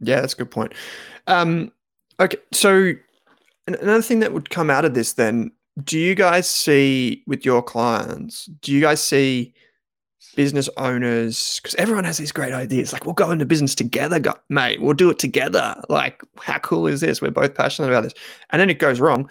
Yeah, 0.00 0.20
that's 0.20 0.34
a 0.34 0.36
good 0.36 0.50
point. 0.50 0.72
Um, 1.26 1.72
okay, 2.18 2.38
so 2.52 2.92
another 3.66 4.02
thing 4.02 4.20
that 4.20 4.32
would 4.32 4.50
come 4.50 4.70
out 4.70 4.84
of 4.84 4.94
this 4.94 5.14
then 5.14 5.50
do 5.82 5.98
you 5.98 6.14
guys 6.14 6.48
see 6.48 7.22
with 7.26 7.44
your 7.44 7.62
clients 7.62 8.46
do 8.60 8.72
you 8.72 8.80
guys 8.80 9.02
see 9.02 9.54
business 10.36 10.68
owners 10.76 11.60
because 11.60 11.74
everyone 11.76 12.04
has 12.04 12.18
these 12.18 12.32
great 12.32 12.52
ideas 12.52 12.92
like 12.92 13.04
we'll 13.04 13.14
go 13.14 13.30
into 13.30 13.44
business 13.44 13.74
together 13.74 14.20
mate 14.48 14.80
we'll 14.80 14.94
do 14.94 15.10
it 15.10 15.18
together 15.18 15.74
like 15.88 16.22
how 16.40 16.58
cool 16.58 16.86
is 16.86 17.00
this 17.00 17.20
we're 17.20 17.30
both 17.30 17.54
passionate 17.54 17.88
about 17.88 18.02
this 18.02 18.14
and 18.50 18.60
then 18.60 18.70
it 18.70 18.78
goes 18.78 19.00
wrong 19.00 19.28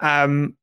um, 0.00 0.56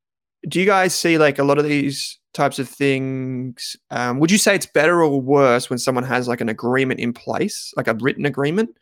do 0.47 0.59
you 0.59 0.65
guys 0.65 0.93
see 0.93 1.17
like 1.17 1.39
a 1.39 1.43
lot 1.43 1.57
of 1.57 1.63
these 1.63 2.18
types 2.33 2.59
of 2.59 2.69
things 2.69 3.75
um, 3.89 4.19
would 4.19 4.31
you 4.31 4.37
say 4.37 4.55
it's 4.55 4.65
better 4.67 5.01
or 5.01 5.19
worse 5.19 5.69
when 5.69 5.79
someone 5.79 6.03
has 6.03 6.27
like 6.27 6.41
an 6.41 6.49
agreement 6.49 6.99
in 6.99 7.13
place 7.13 7.73
like 7.75 7.87
a 7.87 7.93
written 7.95 8.25
agreement 8.25 8.75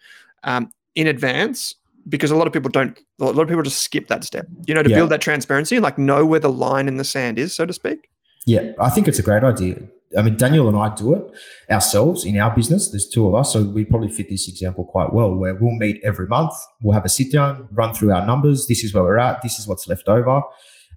um, 0.43 0.71
in 0.95 1.07
advance? 1.07 1.75
Because 2.09 2.31
a 2.31 2.37
lot 2.37 2.47
of 2.47 2.53
people 2.53 2.69
don't 2.69 2.97
a 3.19 3.25
lot 3.25 3.39
of 3.39 3.49
people 3.49 3.63
just 3.63 3.83
skip 3.83 4.07
that 4.07 4.23
step 4.23 4.47
you 4.65 4.73
know 4.73 4.83
to 4.83 4.89
yeah. 4.89 4.95
build 4.95 5.11
that 5.11 5.21
transparency 5.21 5.75
and 5.75 5.83
like 5.83 5.97
know 5.97 6.25
where 6.25 6.39
the 6.39 6.51
line 6.51 6.87
in 6.87 6.97
the 6.97 7.03
sand 7.03 7.37
is 7.37 7.53
so 7.53 7.65
to 7.65 7.73
speak? 7.73 8.09
Yeah 8.45 8.71
i 8.79 8.89
think 8.89 9.07
it's 9.07 9.19
a 9.19 9.23
great 9.23 9.43
idea. 9.43 9.81
I 10.17 10.21
mean 10.21 10.37
daniel 10.37 10.69
and 10.69 10.77
i 10.77 10.95
do 10.95 11.13
it 11.15 11.23
ourselves 11.69 12.23
in 12.23 12.37
our 12.37 12.55
business 12.55 12.91
there's 12.91 13.09
two 13.09 13.27
of 13.27 13.35
us 13.35 13.51
so 13.51 13.63
we 13.63 13.83
probably 13.83 14.07
fit 14.07 14.29
this 14.29 14.47
example 14.47 14.85
quite 14.85 15.11
well 15.11 15.35
where 15.35 15.53
we'll 15.55 15.75
meet 15.75 15.99
every 16.01 16.27
month 16.27 16.53
we'll 16.81 16.93
have 16.93 17.03
a 17.03 17.09
sit 17.09 17.29
down 17.29 17.67
run 17.71 17.93
through 17.93 18.13
our 18.13 18.25
numbers 18.25 18.67
this 18.67 18.85
is 18.85 18.93
where 18.93 19.03
we're 19.03 19.17
at 19.17 19.41
this 19.41 19.59
is 19.59 19.67
what's 19.67 19.85
left 19.89 20.07
over 20.07 20.41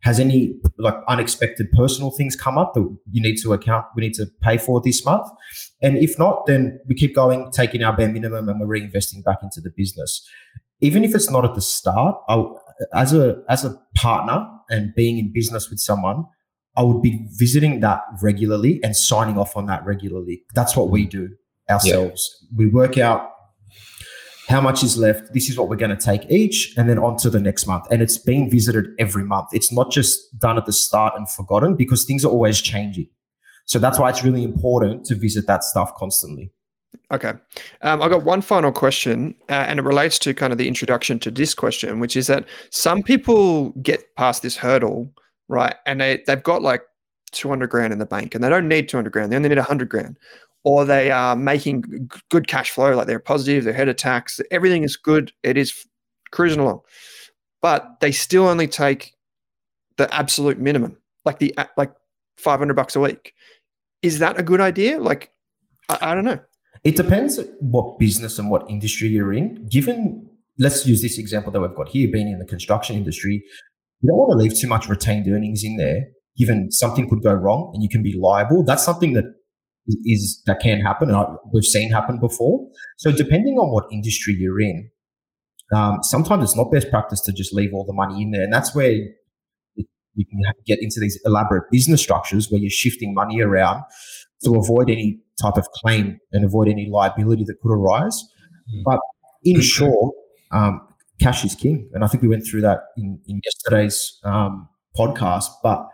has 0.03 0.19
any 0.19 0.59
like 0.79 0.95
unexpected 1.09 1.71
personal 1.73 2.11
things 2.11 2.35
come 2.35 2.57
up 2.57 2.75
that 2.75 2.83
you 3.11 3.23
need 3.23 3.37
to 3.37 3.53
account 3.53 3.85
we 3.95 4.01
need 4.01 4.15
to 4.15 4.27
pay 4.41 4.57
for 4.57 4.81
this 4.81 5.05
month 5.05 5.29
and 5.83 5.99
if 5.99 6.19
not 6.19 6.47
then 6.47 6.81
we 6.89 6.95
keep 6.95 7.15
going 7.15 7.51
taking 7.53 7.83
our 7.83 7.95
bare 7.97 8.09
minimum 8.09 8.49
and 8.49 8.61
we're 8.61 8.81
reinvesting 8.81 9.23
back 9.25 9.39
into 9.43 9.61
the 9.61 9.71
business 9.77 10.27
even 10.81 11.05
if 11.05 11.15
it's 11.15 11.31
not 11.31 11.45
at 11.45 11.55
the 11.55 11.61
start, 11.61 12.17
I, 12.29 12.45
as 12.95 13.13
a 13.13 13.43
as 13.49 13.65
a 13.65 13.77
partner 13.95 14.47
and 14.71 14.95
being 14.95 15.19
in 15.19 15.33
business 15.33 15.69
with 15.69 15.79
someone, 15.79 16.25
I 16.77 16.83
would 16.83 17.03
be 17.03 17.27
visiting 17.33 17.81
that 17.81 18.03
regularly 18.23 18.81
and 18.83 18.97
signing 18.97 19.37
off 19.37 19.57
on 19.57 19.67
that 19.67 19.85
regularly. 19.85 20.43
That's 20.55 20.77
what 20.77 20.91
we 20.91 21.07
do 21.07 21.31
ourselves. 21.69 22.47
Yeah. 22.51 22.57
We 22.57 22.67
work 22.69 22.99
out 22.99 23.31
how 24.51 24.61
much 24.61 24.83
is 24.83 24.99
left. 24.99 25.33
This 25.33 25.49
is 25.49 25.57
what 25.57 25.69
we're 25.69 25.77
going 25.77 25.97
to 25.97 26.05
take 26.05 26.29
each, 26.31 26.75
and 26.77 26.89
then 26.89 26.99
on 26.99 27.17
to 27.19 27.31
the 27.31 27.41
next 27.41 27.67
month. 27.67 27.87
And 27.91 28.03
it's 28.03 28.19
being 28.19 28.51
visited 28.51 28.89
every 28.99 29.25
month. 29.25 29.49
It's 29.53 29.73
not 29.73 29.91
just 29.93 30.39
done 30.39 30.59
at 30.59 30.67
the 30.67 30.73
start 30.73 31.15
and 31.17 31.31
forgotten 31.31 31.77
because 31.77 32.05
things 32.05 32.25
are 32.25 32.31
always 32.31 32.61
changing. 32.61 33.09
So 33.67 33.79
that's 33.79 33.99
why 33.99 34.11
it's 34.11 34.25
really 34.25 34.43
important 34.43 35.07
to 35.07 35.15
visit 35.15 35.47
that 35.47 35.63
stuff 35.63 35.95
constantly. 35.95 36.51
Okay. 37.13 37.33
Um, 37.83 38.03
I've 38.03 38.11
got 38.11 38.25
one 38.25 38.41
final 38.41 38.73
question, 38.73 39.37
uh, 39.49 39.53
and 39.69 39.79
it 39.79 39.83
relates 39.83 40.19
to 40.21 40.35
kind 40.35 40.53
of 40.53 40.59
the 40.59 40.67
introduction 40.67 41.21
to 41.21 41.31
this 41.31 41.55
question, 41.55 42.01
which 42.01 42.17
is 42.17 42.27
that 42.27 42.45
some 42.71 43.03
people 43.03 43.71
get 43.83 44.15
past 44.17 44.43
this 44.43 44.57
hurdle, 44.57 45.13
right? 45.49 45.77
And 45.87 46.01
they, 46.01 46.25
they've 46.27 46.43
got 46.43 46.63
like 46.63 46.83
200 47.33 47.71
grand 47.71 47.93
in 47.93 48.01
the 48.01 48.07
bank 48.07 48.35
and 48.35 48.43
they 48.43 48.49
don't 48.49 48.67
need 48.67 48.89
200 48.89 49.11
grand, 49.13 49.31
they 49.31 49.37
only 49.37 49.49
need 49.49 49.59
100 49.59 49.89
grand. 49.89 50.19
Or 50.63 50.85
they 50.85 51.11
are 51.11 51.37
making 51.37 52.11
good 52.31 52.47
cash 52.47 52.71
flow, 52.71 52.95
like 52.95 53.07
they're 53.07 53.19
positive, 53.19 53.65
they're 53.65 53.73
ahead 53.73 53.89
of 53.89 53.97
tax, 53.97 54.41
everything 54.51 54.83
is 54.83 54.97
good, 54.97 55.33
it 55.43 55.57
is 55.57 55.87
cruising 56.33 56.61
along. 56.61 56.81
But 57.63 58.01
they 58.01 58.13
still 58.13 58.47
only 58.47 58.69
take 58.69 59.15
the 59.97 60.13
absolute 60.15 60.59
minimum, 60.59 60.99
like 61.25 61.39
the 61.39 61.55
like 61.77 61.93
500 62.39 62.75
bucks 62.75 62.97
a 62.97 63.01
week. 63.01 63.35
Is 64.03 64.19
that 64.19 64.39
a 64.39 64.43
good 64.43 64.61
idea? 64.61 64.99
Like, 64.99 65.31
I, 65.89 65.99
I 66.03 66.15
don't 66.15 66.25
know. 66.25 66.41
It 66.85 66.97
depends 66.97 67.39
what 67.61 67.99
business 67.99 68.39
and 68.39 68.51
what 68.51 68.69
industry 68.71 69.09
you're 69.09 69.33
in. 69.33 69.67
Given, 69.67 70.29
let's 70.59 70.87
use 70.87 71.03
this 71.03 71.19
example 71.19 71.53
that 71.53 71.61
we've 71.61 71.75
got 71.75 71.89
here, 71.89 72.09
being 72.11 72.29
in 72.29 72.39
the 72.39 72.47
construction 72.47 72.97
industry, 72.97 73.43
you 74.01 74.09
don't 74.09 74.17
want 74.17 74.31
to 74.33 74.37
leave 74.37 74.59
too 74.59 74.67
much 74.67 74.89
retained 74.89 75.29
earnings 75.29 75.63
in 75.63 75.77
there, 75.77 76.07
given 76.39 76.71
something 76.71 77.09
could 77.09 77.23
go 77.23 77.35
wrong 77.35 77.71
and 77.75 77.83
you 77.83 77.89
can 77.91 78.03
be 78.03 78.19
liable. 78.19 78.65
That's 78.65 78.83
something 78.83 79.13
that 79.13 79.25
is 79.87 80.43
that 80.47 80.61
can 80.61 80.81
happen, 80.81 81.11
and 81.11 81.27
we've 81.53 81.65
seen 81.65 81.91
happen 81.91 82.19
before. 82.19 82.67
So, 82.99 83.13
depending 83.13 83.55
on 83.55 83.73
what 83.73 83.85
industry 83.93 84.35
you're 84.39 84.61
in, 84.61 84.91
um, 85.75 85.99
sometimes 86.03 86.45
it's 86.45 86.57
not 86.57 86.71
best 86.71 86.91
practice 86.91 87.21
to 87.23 87.33
just 87.33 87.53
leave 87.53 87.71
all 87.73 87.85
the 87.85 87.93
money 87.93 88.23
in 88.23 88.31
there, 88.31 88.43
and 88.43 88.53
that's 88.53 88.75
where 88.75 88.99
you 90.15 90.27
can 90.27 90.41
get 90.67 90.79
into 90.83 91.01
these 91.01 91.19
elaborate 91.25 91.71
business 91.71 92.01
structures 92.01 92.51
where 92.51 92.61
you're 92.61 92.71
shifting 92.71 93.15
money 93.15 93.41
around 93.41 93.83
to 94.45 94.55
avoid 94.55 94.91
any 94.91 95.21
type 95.41 95.57
of 95.57 95.67
claim 95.73 96.19
and 96.33 96.45
avoid 96.45 96.69
any 96.69 96.89
liability 96.91 97.45
that 97.45 97.57
could 97.63 97.73
arise. 97.73 98.23
Mm. 98.75 98.83
But 98.85 99.01
in 99.45 99.61
short, 99.61 100.15
um, 100.53 100.81
cash 101.21 101.45
is 101.45 101.55
king. 101.55 101.89
And 101.93 102.05
I 102.05 102.07
think 102.07 102.23
we 102.23 102.29
went 102.29 102.47
through 102.47 102.63
that 102.63 102.81
in, 102.97 103.21
in 103.27 103.41
yesterday's 103.45 104.19
um, 104.25 104.69
podcast, 104.97 105.49
but 105.63 105.87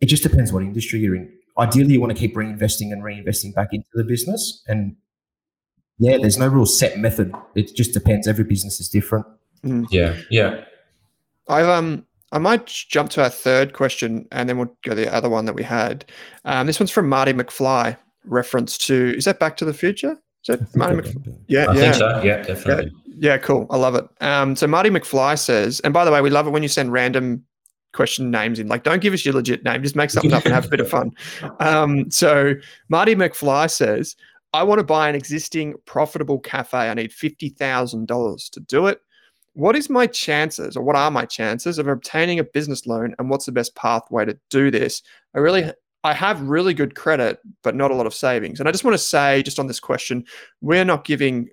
it 0.00 0.06
just 0.06 0.22
depends 0.22 0.52
what 0.52 0.62
industry 0.62 1.00
you're 1.00 1.16
in. 1.16 1.32
Ideally, 1.58 1.94
you 1.94 2.00
want 2.00 2.12
to 2.12 2.18
keep 2.18 2.34
reinvesting 2.34 2.92
and 2.92 3.02
reinvesting 3.02 3.54
back 3.54 3.68
into 3.72 3.86
the 3.94 4.04
business. 4.04 4.62
And 4.66 4.96
yeah, 5.98 6.16
there's 6.18 6.38
no 6.38 6.48
real 6.48 6.66
set 6.66 6.98
method. 6.98 7.32
It 7.54 7.74
just 7.74 7.92
depends. 7.92 8.26
Every 8.26 8.44
business 8.44 8.80
is 8.80 8.88
different. 8.88 9.26
Mm. 9.64 9.86
Yeah. 9.90 10.16
Yeah. 10.30 10.64
I've, 11.48 11.68
um, 11.68 12.06
I 12.32 12.38
might 12.38 12.66
jump 12.66 13.10
to 13.10 13.22
our 13.22 13.28
third 13.28 13.74
question 13.74 14.26
and 14.32 14.48
then 14.48 14.56
we'll 14.56 14.74
go 14.84 14.90
to 14.90 14.94
the 14.94 15.12
other 15.12 15.28
one 15.28 15.44
that 15.44 15.54
we 15.54 15.62
had. 15.62 16.06
Um, 16.44 16.66
this 16.66 16.80
one's 16.80 16.90
from 16.90 17.08
Marty 17.08 17.32
McFly 17.32 17.96
reference 18.24 18.78
to 18.78 19.14
is 19.16 19.26
that 19.26 19.38
Back 19.38 19.56
to 19.58 19.64
the 19.64 19.74
Future? 19.74 20.16
Is 20.46 20.58
that 20.58 20.76
Marty 20.76 20.96
McFly? 20.96 21.38
Yeah, 21.48 21.66
I 21.68 21.74
yeah. 21.74 21.80
think 21.80 21.94
so. 21.94 22.22
Yeah, 22.22 22.42
definitely. 22.42 22.92
Yeah, 23.06 23.32
yeah, 23.32 23.38
cool. 23.38 23.66
I 23.70 23.76
love 23.76 23.94
it. 23.94 24.06
Um, 24.20 24.56
so 24.56 24.66
Marty 24.66 24.88
McFly 24.88 25.38
says, 25.38 25.80
and 25.80 25.92
by 25.92 26.04
the 26.04 26.10
way, 26.10 26.22
we 26.22 26.30
love 26.30 26.46
it 26.46 26.50
when 26.50 26.62
you 26.62 26.68
send 26.68 26.90
random 26.92 27.44
question 27.92 28.30
names 28.30 28.58
in. 28.58 28.68
Like, 28.68 28.84
don't 28.84 29.02
give 29.02 29.14
us 29.14 29.24
your 29.24 29.34
legit 29.34 29.64
name. 29.64 29.82
Just 29.82 29.96
make 29.96 30.10
something 30.10 30.32
up 30.32 30.44
and 30.44 30.54
have 30.54 30.66
a 30.66 30.68
bit 30.68 30.80
of 30.80 30.88
fun. 30.90 31.12
Um, 31.60 32.10
so 32.10 32.54
Marty 32.88 33.14
McFly 33.14 33.70
says, 33.70 34.16
I 34.52 34.62
want 34.62 34.78
to 34.80 34.84
buy 34.84 35.08
an 35.08 35.14
existing 35.14 35.74
profitable 35.86 36.38
cafe. 36.38 36.78
I 36.90 36.94
need 36.94 37.12
fifty 37.12 37.48
thousand 37.48 38.06
dollars 38.06 38.48
to 38.50 38.60
do 38.60 38.86
it. 38.86 39.00
What 39.54 39.76
is 39.76 39.90
my 39.90 40.06
chances, 40.06 40.76
or 40.76 40.82
what 40.82 40.96
are 40.96 41.10
my 41.10 41.24
chances 41.24 41.78
of 41.78 41.88
obtaining 41.88 42.38
a 42.38 42.44
business 42.44 42.86
loan, 42.86 43.14
and 43.18 43.30
what's 43.30 43.46
the 43.46 43.52
best 43.52 43.74
pathway 43.74 44.24
to 44.26 44.38
do 44.50 44.70
this? 44.70 45.02
I 45.34 45.38
really 45.38 45.70
I 46.04 46.14
have 46.14 46.42
really 46.42 46.74
good 46.74 46.94
credit, 46.96 47.38
but 47.62 47.76
not 47.76 47.90
a 47.90 47.94
lot 47.94 48.06
of 48.06 48.14
savings. 48.14 48.58
And 48.58 48.68
I 48.68 48.72
just 48.72 48.84
want 48.84 48.94
to 48.94 49.02
say, 49.02 49.42
just 49.42 49.58
on 49.58 49.68
this 49.68 49.80
question, 49.80 50.24
we're 50.60 50.84
not 50.84 51.04
giving 51.04 51.48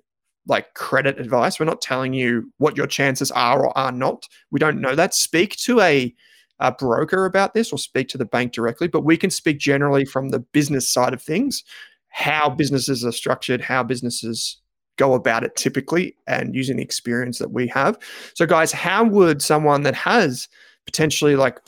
like 0.46 0.74
credit 0.74 1.20
advice. 1.20 1.60
We're 1.60 1.66
not 1.66 1.80
telling 1.80 2.12
you 2.12 2.52
what 2.58 2.76
your 2.76 2.86
chances 2.86 3.30
are 3.30 3.64
or 3.64 3.76
are 3.78 3.92
not. 3.92 4.26
We 4.50 4.58
don't 4.58 4.80
know 4.80 4.94
that. 4.96 5.14
Speak 5.14 5.56
to 5.58 5.80
a, 5.80 6.12
a 6.60 6.72
broker 6.72 7.24
about 7.24 7.54
this 7.54 7.72
or 7.72 7.78
speak 7.78 8.08
to 8.08 8.18
the 8.18 8.24
bank 8.24 8.52
directly, 8.52 8.88
but 8.88 9.04
we 9.04 9.16
can 9.16 9.30
speak 9.30 9.58
generally 9.58 10.04
from 10.04 10.28
the 10.28 10.38
business 10.38 10.88
side 10.88 11.12
of 11.12 11.22
things, 11.22 11.64
how 12.08 12.50
businesses 12.50 13.04
are 13.04 13.12
structured, 13.12 13.60
how 13.60 13.82
businesses 13.82 14.58
go 14.96 15.14
about 15.14 15.42
it 15.44 15.56
typically, 15.56 16.16
and 16.26 16.54
using 16.54 16.76
the 16.76 16.82
experience 16.82 17.38
that 17.38 17.52
we 17.52 17.66
have. 17.68 17.98
So, 18.34 18.46
guys, 18.46 18.72
how 18.72 19.04
would 19.04 19.42
someone 19.42 19.82
that 19.82 19.94
has 19.94 20.48
potentially 20.86 21.36
like 21.36 21.60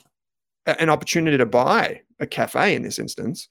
an 0.67 0.91
opportunity 0.91 1.39
to 1.39 1.47
buy 1.47 2.01
a 2.21 2.27
cafe 2.27 2.75
in 2.75 2.83
this 2.83 2.99
instance 2.99 3.49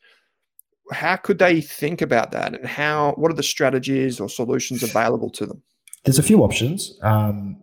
how 0.92 1.16
could 1.16 1.40
they 1.40 1.62
think 1.62 2.02
about 2.02 2.32
that? 2.32 2.54
And 2.54 2.66
how 2.66 3.14
what 3.14 3.32
are 3.32 3.36
the 3.36 3.44
strategies 3.44 4.20
or 4.20 4.30
solutions 4.30 4.84
available 4.84 5.30
to 5.32 5.46
them? 5.46 5.62
There's 6.04 6.20
a 6.20 6.24
few 6.24 6.44
options. 6.44 6.98
Um, 7.02 7.58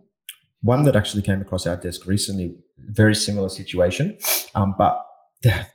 one 0.61 0.83
that 0.83 0.95
actually 0.95 1.21
came 1.21 1.41
across 1.41 1.65
our 1.67 1.77
desk 1.77 2.05
recently 2.05 2.55
very 2.87 3.15
similar 3.15 3.49
situation 3.49 4.17
um, 4.55 4.73
but 4.77 5.05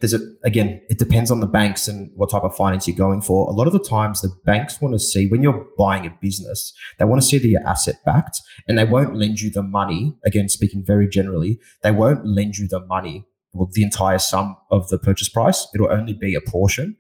there's 0.00 0.12
a 0.12 0.18
again, 0.42 0.82
it 0.90 0.99
depends 0.99 1.30
on 1.30 1.40
the 1.40 1.46
banks 1.46 1.88
and 1.88 2.11
what 2.16 2.30
type 2.30 2.42
of 2.42 2.54
finance 2.54 2.87
you're 2.87 2.96
going 2.96 3.23
for. 3.23 3.49
A 3.49 3.52
lot 3.52 3.66
of 3.66 3.73
the 3.73 3.78
times, 3.78 4.20
the 4.20 4.30
banks 4.44 4.78
want 4.78 4.94
to 4.94 4.99
see 4.99 5.26
when 5.26 5.42
you're 5.42 5.66
buying 5.78 6.04
a 6.04 6.14
business, 6.20 6.75
they 6.99 7.06
want 7.06 7.23
to 7.23 7.26
see 7.26 7.38
that 7.38 7.49
you're 7.49 7.66
asset 7.66 7.96
backed, 8.04 8.42
and 8.68 8.76
they 8.76 8.84
won't 8.84 9.16
lend 9.16 9.40
you 9.40 9.50
the 9.50 9.62
money. 9.62 10.14
Again, 10.23 10.50
speaking 10.50 10.84
very 10.84 11.08
generally, 11.08 11.58
they 11.82 11.90
won't 11.90 12.26
lend 12.26 12.58
you 12.58 12.68
the 12.68 12.80
money 12.80 13.25
well, 13.54 13.70
the 13.73 13.82
entire 13.82 14.18
sum 14.18 14.56
of 14.70 14.88
the 14.88 14.99
purchase 14.99 15.28
price. 15.28 15.66
It'll 15.75 15.90
only 15.90 16.12
be 16.12 16.34
a 16.34 16.40
portion. 16.40 16.96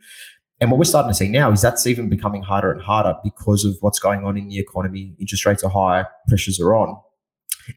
And 0.60 0.70
what 0.70 0.78
we're 0.78 0.84
starting 0.84 1.10
to 1.10 1.14
see 1.14 1.28
now 1.28 1.50
is 1.50 1.60
that's 1.60 1.86
even 1.86 2.08
becoming 2.08 2.42
harder 2.42 2.72
and 2.72 2.80
harder 2.80 3.16
because 3.22 3.64
of 3.64 3.76
what's 3.80 3.98
going 3.98 4.24
on 4.24 4.38
in 4.38 4.48
the 4.48 4.58
economy. 4.58 5.14
Interest 5.18 5.44
rates 5.44 5.64
are 5.64 5.70
high, 5.70 6.06
pressures 6.28 6.60
are 6.60 6.74
on. 6.74 6.96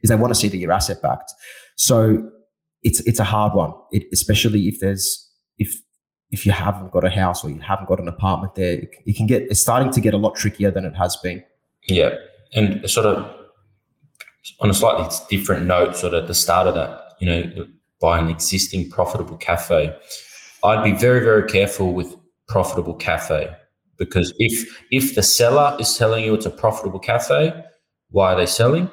Is 0.01 0.09
they 0.09 0.15
want 0.15 0.33
to 0.33 0.39
see 0.39 0.47
that 0.47 0.57
you're 0.57 0.71
asset 0.71 1.01
backed. 1.01 1.31
So 1.75 2.29
it's 2.83 2.99
it's 3.01 3.19
a 3.19 3.23
hard 3.23 3.53
one, 3.53 3.73
it, 3.91 4.03
especially 4.11 4.67
if 4.67 4.79
there's 4.79 5.29
if 5.57 5.75
if 6.31 6.45
you 6.45 6.51
haven't 6.51 6.91
got 6.91 7.03
a 7.03 7.09
house 7.09 7.43
or 7.43 7.49
you 7.49 7.59
haven't 7.59 7.87
got 7.87 7.99
an 7.99 8.07
apartment 8.07 8.55
there. 8.55 8.73
It, 8.73 8.89
it 9.05 9.15
can 9.15 9.27
get 9.27 9.43
it's 9.43 9.61
starting 9.61 9.91
to 9.91 10.01
get 10.01 10.13
a 10.13 10.17
lot 10.17 10.35
trickier 10.35 10.71
than 10.71 10.85
it 10.85 10.95
has 10.95 11.15
been. 11.17 11.43
Yeah, 11.87 12.15
and 12.53 12.87
sort 12.89 13.05
of 13.05 13.33
on 14.59 14.69
a 14.69 14.73
slightly 14.73 15.07
different 15.29 15.65
note, 15.65 15.95
sort 15.95 16.13
of 16.13 16.27
the 16.27 16.33
start 16.33 16.67
of 16.67 16.75
that, 16.75 17.13
you 17.19 17.27
know, 17.27 17.67
by 17.99 18.19
an 18.19 18.29
existing 18.29 18.89
profitable 18.89 19.37
cafe, 19.37 19.95
I'd 20.63 20.83
be 20.83 20.91
very 20.91 21.21
very 21.21 21.47
careful 21.47 21.93
with 21.93 22.15
profitable 22.47 22.93
cafe 22.93 23.55
because 23.97 24.33
if 24.37 24.83
if 24.91 25.15
the 25.15 25.23
seller 25.23 25.75
is 25.79 25.97
telling 25.97 26.23
you 26.23 26.33
it's 26.33 26.45
a 26.45 26.49
profitable 26.49 26.99
cafe, 26.99 27.53
why 28.09 28.33
are 28.33 28.37
they 28.37 28.45
selling? 28.45 28.89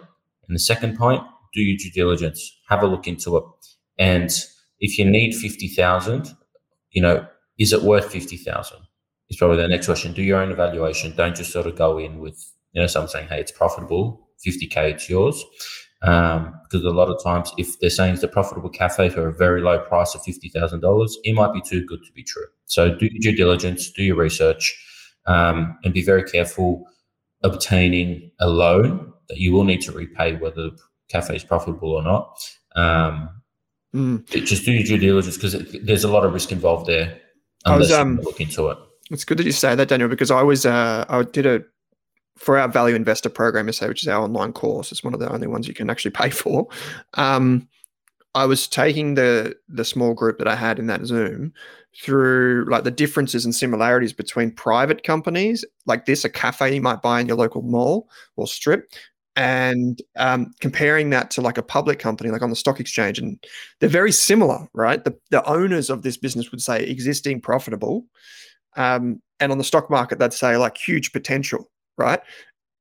And 0.48 0.54
the 0.54 0.60
second 0.60 0.96
point, 0.96 1.22
do 1.52 1.62
your 1.62 1.76
due 1.76 1.90
diligence, 1.90 2.56
have 2.68 2.82
a 2.82 2.86
look 2.86 3.06
into 3.06 3.36
it. 3.36 3.44
And 3.98 4.30
if 4.80 4.98
you 4.98 5.04
need 5.04 5.34
50,000, 5.34 6.34
you 6.90 7.02
know, 7.02 7.26
is 7.58 7.72
it 7.72 7.82
worth 7.82 8.10
50,000? 8.10 8.78
Is 9.30 9.36
probably 9.36 9.56
the 9.56 9.68
next 9.68 9.86
question. 9.86 10.12
Do 10.12 10.22
your 10.22 10.40
own 10.40 10.50
evaluation. 10.50 11.14
Don't 11.16 11.34
just 11.34 11.52
sort 11.52 11.66
of 11.66 11.76
go 11.76 11.98
in 11.98 12.18
with, 12.18 12.52
you 12.72 12.82
know, 12.82 12.86
someone 12.86 13.08
saying, 13.08 13.28
hey, 13.28 13.40
it's 13.40 13.52
profitable, 13.52 14.28
50K, 14.46 14.92
it's 14.92 15.08
yours. 15.08 15.42
Um, 16.02 16.60
because 16.64 16.84
a 16.84 16.90
lot 16.90 17.08
of 17.08 17.22
times, 17.22 17.50
if 17.56 17.80
they're 17.80 17.88
saying 17.88 18.14
it's 18.14 18.22
a 18.22 18.28
profitable 18.28 18.68
cafe 18.68 19.08
for 19.08 19.26
a 19.26 19.32
very 19.32 19.62
low 19.62 19.78
price 19.78 20.14
of 20.14 20.22
$50,000, 20.22 21.10
it 21.22 21.34
might 21.34 21.54
be 21.54 21.62
too 21.62 21.86
good 21.86 22.00
to 22.04 22.12
be 22.12 22.22
true. 22.22 22.44
So 22.66 22.94
do 22.94 23.06
your 23.10 23.32
due 23.32 23.36
diligence, 23.36 23.90
do 23.90 24.02
your 24.02 24.16
research, 24.16 24.78
um, 25.24 25.78
and 25.82 25.94
be 25.94 26.02
very 26.02 26.22
careful 26.22 26.84
obtaining 27.42 28.30
a 28.40 28.48
loan 28.48 29.13
that 29.28 29.38
you 29.38 29.52
will 29.52 29.64
need 29.64 29.80
to 29.82 29.92
repay 29.92 30.36
whether 30.36 30.70
the 30.70 30.78
cafe 31.08 31.36
is 31.36 31.44
profitable 31.44 31.92
or 31.92 32.02
not. 32.02 32.38
Um, 32.76 33.30
Mm. 33.94 34.26
Just 34.26 34.64
do 34.64 34.72
your 34.72 34.82
due 34.82 34.98
diligence 34.98 35.36
because 35.36 35.54
there's 35.82 36.04
a 36.04 36.10
lot 36.10 36.24
of 36.24 36.32
risk 36.32 36.50
involved 36.50 36.86
there. 36.86 37.16
I 37.64 37.76
was 37.76 37.92
um, 37.92 38.20
look 38.20 38.40
into 38.40 38.68
it. 38.68 38.78
It's 39.10 39.24
good 39.24 39.38
that 39.38 39.46
you 39.46 39.52
say 39.52 39.74
that, 39.74 39.88
Daniel, 39.88 40.08
because 40.08 40.30
I 40.30 40.42
was 40.42 40.66
uh, 40.66 41.04
I 41.08 41.22
did 41.22 41.46
a 41.46 41.62
for 42.36 42.58
our 42.58 42.68
value 42.68 42.96
investor 42.96 43.28
program, 43.28 43.72
say, 43.72 43.86
which 43.86 44.02
is 44.02 44.08
our 44.08 44.24
online 44.24 44.52
course. 44.52 44.90
It's 44.90 45.04
one 45.04 45.14
of 45.14 45.20
the 45.20 45.32
only 45.32 45.46
ones 45.46 45.68
you 45.68 45.74
can 45.74 45.88
actually 45.88 46.10
pay 46.10 46.30
for. 46.30 46.66
Um, 47.14 47.68
I 48.34 48.46
was 48.46 48.66
taking 48.66 49.14
the 49.14 49.54
the 49.68 49.84
small 49.84 50.12
group 50.12 50.38
that 50.38 50.48
I 50.48 50.56
had 50.56 50.80
in 50.80 50.88
that 50.88 51.06
Zoom 51.06 51.52
through 52.02 52.66
like 52.68 52.82
the 52.82 52.90
differences 52.90 53.44
and 53.44 53.54
similarities 53.54 54.12
between 54.12 54.50
private 54.50 55.04
companies 55.04 55.64
like 55.86 56.06
this, 56.06 56.24
a 56.24 56.28
cafe 56.28 56.74
you 56.74 56.82
might 56.82 57.00
buy 57.00 57.20
in 57.20 57.28
your 57.28 57.36
local 57.36 57.62
mall 57.62 58.08
or 58.34 58.48
strip, 58.48 58.90
and 59.36 60.00
um, 60.16 60.52
comparing 60.60 61.10
that 61.10 61.30
to 61.32 61.40
like 61.40 61.58
a 61.58 61.62
public 61.62 61.98
company 61.98 62.30
like 62.30 62.42
on 62.42 62.50
the 62.50 62.56
stock 62.56 62.78
exchange 62.78 63.18
and 63.18 63.42
they're 63.80 63.88
very 63.88 64.12
similar 64.12 64.68
right? 64.74 65.04
The, 65.04 65.16
the 65.30 65.44
owners 65.44 65.90
of 65.90 66.02
this 66.02 66.16
business 66.16 66.50
would 66.50 66.62
say 66.62 66.84
existing 66.84 67.40
profitable 67.40 68.04
um, 68.76 69.20
and 69.40 69.52
on 69.52 69.58
the 69.58 69.64
stock 69.64 69.90
market 69.90 70.18
they'd 70.18 70.32
say 70.32 70.56
like 70.56 70.76
huge 70.76 71.12
potential 71.12 71.70
right? 71.98 72.20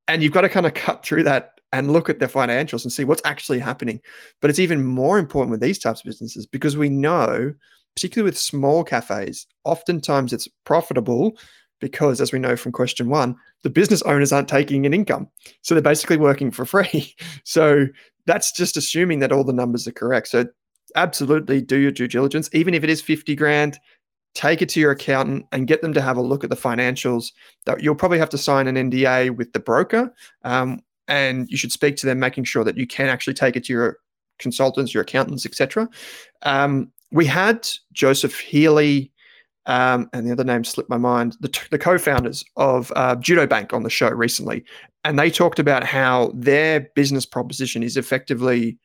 And 0.08 0.22
you've 0.22 0.34
got 0.34 0.42
to 0.42 0.50
kind 0.50 0.66
of 0.66 0.74
cut 0.74 1.06
through 1.06 1.24
that 1.24 1.52
and 1.72 1.92
look 1.92 2.10
at 2.10 2.20
their 2.20 2.28
financials 2.28 2.84
and 2.84 2.94
see 2.94 3.04
what's 3.04 3.22
actually 3.26 3.60
happening. 3.60 4.00
But 4.42 4.50
it's 4.50 4.60
even 4.60 4.86
more 4.86 5.18
important 5.18 5.52
with 5.52 5.62
these 5.62 5.80
types 5.80 6.02
of 6.02 6.06
businesses 6.06 6.46
because 6.46 6.78
we 6.78 6.90
know 6.90 7.54
particularly 7.96 8.28
with 8.28 8.38
small 8.38 8.84
cafes 8.84 9.46
oftentimes 9.66 10.34
it's 10.34 10.48
profitable 10.66 11.38
because 11.84 12.22
as 12.22 12.32
we 12.32 12.40
know 12.40 12.56
from 12.56 12.72
question 12.72 13.10
one 13.10 13.36
the 13.64 13.70
business 13.70 14.02
owners 14.04 14.32
aren't 14.32 14.48
taking 14.48 14.86
an 14.86 14.94
income. 14.94 15.28
So 15.62 15.76
they're 15.76 15.82
basically 15.82 16.18
working 16.18 16.50
for 16.50 16.66
free. 16.66 17.14
So 17.44 17.88
that's 18.26 18.54
just 18.54 18.78
assuming 18.78 19.20
that 19.20 19.34
all 19.34 19.44
the 19.44 19.54
numbers 19.54 19.86
are 19.86 19.92
correct. 19.92 20.30
So 20.30 20.46
absolutely 20.96 21.62
do 21.62 21.78
your 21.78 21.92
due 21.92 22.08
diligence. 22.08 22.50
Even 22.54 22.74
if 22.74 22.84
it 22.84 22.90
is 22.90 23.02
50 23.02 23.36
grand 23.36 23.80
take 24.34 24.62
it 24.62 24.70
to 24.70 24.80
your 24.80 24.92
accountant 24.92 25.46
and 25.52 25.68
get 25.68 25.82
them 25.82 25.94
to 25.94 26.02
have 26.02 26.18
a 26.18 26.22
look 26.22 26.44
at 26.44 26.50
the 26.50 26.56
financials. 26.56 27.32
You'll 27.80 27.96
probably 27.96 28.18
have 28.18 28.30
to 28.30 28.38
sign 28.38 28.68
an 28.68 28.92
nda 28.92 29.36
with 29.36 29.54
the 29.54 29.60
broker 29.60 30.14
um, 30.44 30.82
and 31.08 31.48
you 31.50 31.58
should 31.58 31.72
speak 31.72 31.98
to 31.98 32.06
them 32.06 32.20
making 32.20 32.46
sure 32.46 32.64
that 32.64 32.78
you 32.78 32.88
can 32.88 33.10
actually 33.10 33.36
take 33.36 33.56
it 33.56 33.66
to 33.66 33.74
your 33.74 33.98
consultants 34.40 34.94
your 34.94 35.04
accountants 35.04 35.46
etc 35.46 35.88
um, 36.42 36.92
we 37.12 37.26
had 37.26 37.70
joseph 37.94 38.40
healy 38.40 39.12
um, 39.66 40.10
and 40.14 40.28
the 40.28 40.32
other 40.32 40.44
name 40.44 40.64
slipped 40.64 40.90
my 40.90 40.98
mind, 40.98 41.38
the, 41.40 41.60
the 41.72 41.80
co-founders 41.80 42.44
of 42.58 42.92
uh, 42.96 43.16
Judo 43.16 43.48
Bank 43.48 43.74
on 43.74 43.84
the 43.84 43.90
show 43.90 44.10
recently, 44.10 44.64
and 45.04 45.18
they 45.18 45.30
talked 45.30 45.60
about 45.60 45.84
how 45.84 46.32
their 46.36 46.90
business 46.96 47.26
proposition 47.26 47.84
is 47.84 47.98
effectively 47.98 48.78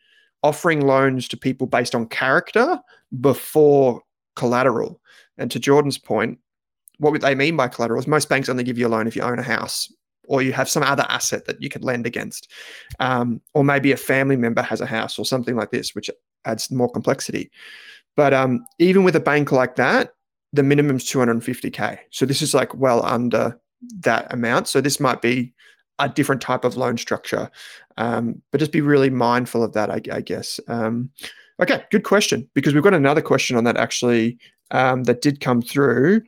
offering 0.43 0.81
loans 0.87 1.27
to 1.29 1.37
people 1.37 1.67
based 1.67 1.95
on 1.95 2.07
character 2.07 2.81
before 3.21 4.01
collateral. 4.37 5.01
And 5.37 5.51
to 5.51 5.59
Jordan's 5.59 5.99
point, 5.99 6.38
what 6.99 7.21
they 7.21 7.35
mean 7.35 7.57
by 7.57 7.69
collateral 7.69 8.01
is 8.01 8.07
most 8.07 8.29
banks 8.29 8.49
only 8.49 8.64
give 8.64 8.79
you 8.79 8.87
a 8.87 8.88
loan 8.88 9.07
if 9.07 9.17
you 9.17 9.23
own 9.23 9.38
a 9.38 9.43
house 9.43 9.93
or 10.29 10.43
you 10.43 10.53
have 10.53 10.69
some 10.69 10.83
other 10.83 11.07
asset 11.09 11.47
that 11.47 11.61
you 11.62 11.69
can 11.69 11.83
lend 11.83 12.07
against, 12.07 12.53
um, 13.01 13.41
or 13.55 13.64
maybe 13.64 13.93
a 13.93 13.97
family 13.97 14.37
member 14.37 14.62
has 14.62 14.81
a 14.81 14.87
house 14.87 15.19
or 15.19 15.25
something 15.25 15.57
like 15.57 15.71
this, 15.71 15.95
which 15.95 16.11
adds 16.45 16.71
more 16.71 16.91
complexity. 16.91 17.51
But 18.14 18.35
um, 18.35 18.64
even 18.79 19.05
with 19.05 19.17
a 19.17 19.21
bank 19.21 19.53
like 19.53 19.77
that, 19.77 20.12
the 20.53 20.63
minimum 20.63 20.97
is 20.97 21.05
250k. 21.05 21.99
So 22.11 22.27
this 22.27 22.43
is 22.43 22.55
like 22.55 22.75
well 22.75 23.05
under 23.05 23.59
that 24.01 24.33
amount. 24.33 24.69
So 24.69 24.81
this 24.81 25.01
might 25.01 25.23
be 25.23 25.53
a 25.99 26.09
different 26.09 26.41
type 26.41 26.65
of 26.65 26.77
loan 26.77 26.97
structure, 26.97 27.51
um, 27.97 28.41
but 28.51 28.59
just 28.59 28.73
be 28.73 28.81
really 28.81 29.11
mindful 29.11 29.63
of 29.63 29.73
that, 29.73 29.91
I, 29.91 30.01
I 30.13 30.21
guess. 30.21 30.61
Um, 30.69 31.11
okay, 31.61 31.85
good 31.91 32.05
question 32.05 32.49
because 32.55 32.75
we've 32.75 32.83
got 32.83 32.95
another 32.95 33.23
question 33.23 33.57
on 33.57 33.65
that 33.65 33.77
actually 33.77 34.39
um, 34.71 35.05
that 35.05 35.23
did 35.23 35.41
come 35.41 35.63
through. 35.63 36.23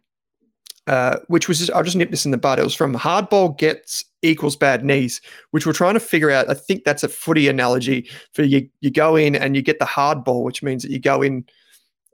Uh, 0.86 1.18
which 1.28 1.46
was 1.46 1.60
just, 1.60 1.70
I'll 1.70 1.84
just 1.84 1.94
nip 1.94 2.10
this 2.10 2.24
in 2.24 2.32
the 2.32 2.38
bud. 2.38 2.58
It 2.58 2.64
was 2.64 2.74
from 2.74 2.96
hardball 2.96 3.56
gets 3.56 4.04
equals 4.22 4.56
bad 4.56 4.84
knees, 4.84 5.20
which 5.52 5.64
we're 5.64 5.72
trying 5.72 5.94
to 5.94 6.00
figure 6.00 6.30
out. 6.30 6.50
I 6.50 6.54
think 6.54 6.82
that's 6.82 7.04
a 7.04 7.08
footy 7.08 7.46
analogy 7.46 8.08
for 8.32 8.42
you. 8.42 8.68
You 8.80 8.90
go 8.90 9.14
in 9.14 9.36
and 9.36 9.54
you 9.54 9.62
get 9.62 9.78
the 9.78 9.84
hardball, 9.84 10.42
which 10.42 10.64
means 10.64 10.82
that 10.82 10.90
you 10.90 10.98
go 10.98 11.22
in 11.22 11.44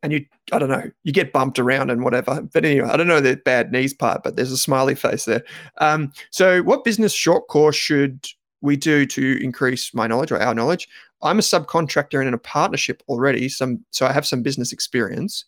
and 0.02 0.12
you 0.12 0.24
I 0.52 0.58
don't 0.58 0.68
know, 0.68 0.90
you 1.04 1.12
get 1.12 1.32
bumped 1.32 1.58
around 1.58 1.90
and 1.90 2.04
whatever. 2.04 2.42
But 2.42 2.64
anyway, 2.64 2.88
I 2.88 2.96
don't 2.96 3.08
know 3.08 3.20
the 3.20 3.36
bad 3.36 3.72
knees 3.72 3.94
part, 3.94 4.22
but 4.22 4.36
there's 4.36 4.52
a 4.52 4.58
smiley 4.58 4.94
face 4.94 5.24
there. 5.24 5.42
Um, 5.78 6.12
so 6.30 6.62
what 6.62 6.84
business 6.84 7.12
short 7.12 7.48
course 7.48 7.76
should 7.76 8.26
we 8.60 8.76
do 8.76 9.06
to 9.06 9.42
increase 9.42 9.92
my 9.94 10.06
knowledge 10.06 10.32
or 10.32 10.40
our 10.40 10.54
knowledge? 10.54 10.88
I'm 11.22 11.38
a 11.38 11.42
subcontractor 11.42 12.18
and 12.18 12.28
in 12.28 12.34
a 12.34 12.38
partnership 12.38 13.02
already, 13.08 13.48
some 13.48 13.84
so 13.90 14.06
I 14.06 14.12
have 14.12 14.26
some 14.26 14.42
business 14.42 14.72
experience. 14.72 15.44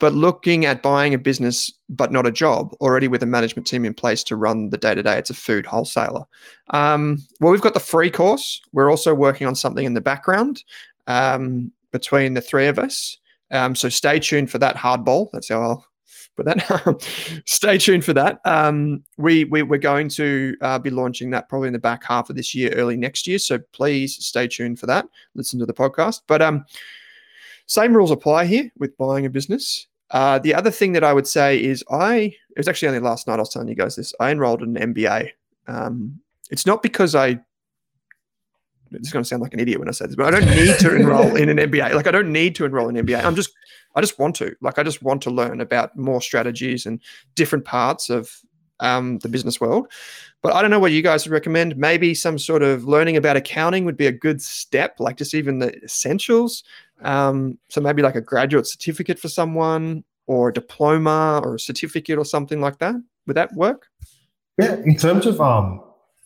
But 0.00 0.14
looking 0.14 0.64
at 0.64 0.82
buying 0.82 1.12
a 1.12 1.18
business 1.18 1.72
but 1.88 2.12
not 2.12 2.26
a 2.26 2.30
job 2.30 2.72
already 2.80 3.08
with 3.08 3.22
a 3.22 3.26
management 3.26 3.66
team 3.66 3.84
in 3.84 3.94
place 3.94 4.22
to 4.24 4.36
run 4.36 4.70
the 4.70 4.76
day 4.76 4.94
to 4.94 5.02
day, 5.02 5.18
it's 5.18 5.30
a 5.30 5.34
food 5.34 5.66
wholesaler. 5.66 6.24
Um, 6.70 7.18
well, 7.40 7.50
we've 7.50 7.60
got 7.60 7.74
the 7.74 7.80
free 7.80 8.10
course. 8.10 8.60
We're 8.72 8.90
also 8.90 9.12
working 9.12 9.46
on 9.46 9.56
something 9.56 9.84
in 9.84 9.94
the 9.94 10.00
background 10.00 10.62
um, 11.08 11.72
between 11.90 12.34
the 12.34 12.40
three 12.40 12.68
of 12.68 12.78
us. 12.78 13.16
Um, 13.50 13.74
so 13.74 13.88
stay 13.88 14.18
tuned 14.18 14.50
for 14.50 14.58
that 14.58 14.76
hardball. 14.76 15.28
That's 15.32 15.48
how 15.48 15.62
I'll 15.62 15.86
put 16.36 16.46
that. 16.46 17.42
stay 17.46 17.78
tuned 17.78 18.04
for 18.04 18.12
that. 18.14 18.40
Um, 18.44 19.02
we, 19.16 19.44
we 19.44 19.62
are 19.62 19.78
going 19.78 20.08
to 20.10 20.56
uh, 20.60 20.78
be 20.78 20.90
launching 20.90 21.30
that 21.30 21.48
probably 21.48 21.68
in 21.68 21.72
the 21.72 21.78
back 21.78 22.04
half 22.04 22.30
of 22.30 22.36
this 22.36 22.54
year, 22.54 22.72
early 22.74 22.96
next 22.96 23.26
year. 23.26 23.38
So 23.38 23.58
please 23.72 24.24
stay 24.24 24.46
tuned 24.46 24.78
for 24.78 24.86
that. 24.86 25.06
Listen 25.34 25.58
to 25.58 25.66
the 25.66 25.74
podcast. 25.74 26.22
But 26.26 26.42
um, 26.42 26.64
same 27.66 27.94
rules 27.94 28.10
apply 28.10 28.46
here 28.46 28.70
with 28.78 28.96
buying 28.96 29.26
a 29.26 29.30
business. 29.30 29.86
Uh, 30.10 30.38
the 30.38 30.54
other 30.54 30.70
thing 30.70 30.92
that 30.92 31.04
I 31.04 31.12
would 31.12 31.26
say 31.26 31.62
is 31.62 31.84
I 31.90 32.34
it 32.50 32.56
was 32.56 32.68
actually 32.68 32.88
only 32.88 33.00
last 33.00 33.26
night 33.26 33.34
I 33.34 33.40
was 33.40 33.50
telling 33.50 33.68
you 33.68 33.74
guys 33.74 33.96
this. 33.96 34.14
I 34.20 34.30
enrolled 34.30 34.62
in 34.62 34.76
an 34.76 34.94
MBA. 34.94 35.30
Um, 35.66 36.18
it's 36.50 36.64
not 36.64 36.82
because 36.82 37.14
I 37.14 37.40
it's 38.92 39.12
going 39.12 39.22
to 39.22 39.28
sound 39.28 39.42
like 39.42 39.54
an 39.54 39.60
idiot 39.60 39.78
when 39.78 39.88
I 39.88 39.92
say 39.92 40.06
this, 40.06 40.16
but 40.16 40.26
I 40.26 40.38
don't 40.38 40.50
need 40.50 40.78
to 40.78 40.94
enroll 40.94 41.36
in 41.36 41.48
an 41.48 41.56
MBA. 41.58 41.94
Like 41.94 42.06
I 42.06 42.10
don't 42.10 42.32
need 42.32 42.54
to 42.56 42.64
enroll 42.64 42.88
in 42.88 42.96
an 42.96 43.06
MBA. 43.06 43.24
I'm 43.24 43.34
just, 43.34 43.50
I 43.94 44.00
just 44.00 44.18
want 44.18 44.34
to. 44.36 44.54
Like 44.60 44.78
I 44.78 44.82
just 44.82 45.02
want 45.02 45.22
to 45.22 45.30
learn 45.30 45.60
about 45.60 45.96
more 45.96 46.20
strategies 46.20 46.86
and 46.86 47.00
different 47.34 47.64
parts 47.64 48.10
of 48.10 48.40
um, 48.80 49.18
the 49.18 49.28
business 49.28 49.60
world. 49.60 49.90
But 50.42 50.54
I 50.54 50.62
don't 50.62 50.70
know 50.70 50.78
what 50.78 50.92
you 50.92 51.02
guys 51.02 51.26
would 51.26 51.32
recommend. 51.32 51.76
Maybe 51.76 52.14
some 52.14 52.38
sort 52.38 52.62
of 52.62 52.84
learning 52.84 53.16
about 53.16 53.36
accounting 53.36 53.84
would 53.84 53.96
be 53.96 54.06
a 54.06 54.12
good 54.12 54.40
step, 54.40 55.00
like 55.00 55.16
just 55.16 55.34
even 55.34 55.58
the 55.58 55.74
essentials. 55.82 56.62
Um, 57.02 57.58
so 57.68 57.80
maybe 57.80 58.02
like 58.02 58.14
a 58.14 58.20
graduate 58.20 58.66
certificate 58.66 59.18
for 59.18 59.28
someone, 59.28 60.04
or 60.26 60.50
a 60.50 60.52
diploma, 60.52 61.40
or 61.42 61.56
a 61.56 61.60
certificate, 61.60 62.18
or 62.18 62.24
something 62.24 62.60
like 62.60 62.78
that. 62.78 62.94
Would 63.26 63.36
that 63.36 63.52
work? 63.54 63.88
Yeah, 64.58 64.76
in 64.84 64.96
terms 64.96 65.26
of 65.26 65.40
um, 65.40 65.82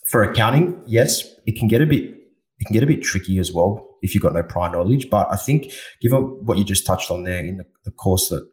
for 0.06 0.22
accounting, 0.22 0.80
yes, 0.86 1.36
it 1.46 1.56
can 1.56 1.68
get 1.68 1.80
a 1.80 1.86
bit 1.86 2.11
it 2.62 2.66
can 2.66 2.74
get 2.74 2.84
a 2.84 2.86
bit 2.86 3.02
tricky 3.02 3.40
as 3.40 3.52
well 3.52 3.88
if 4.02 4.14
you've 4.14 4.22
got 4.22 4.34
no 4.34 4.42
prior 4.44 4.70
knowledge. 4.70 5.10
But 5.10 5.26
I 5.32 5.36
think, 5.36 5.72
given 6.00 6.20
what 6.46 6.58
you 6.58 6.64
just 6.64 6.86
touched 6.86 7.10
on 7.10 7.24
there 7.24 7.44
in 7.44 7.56
the, 7.56 7.66
the 7.82 7.90
course 7.90 8.28
that 8.28 8.48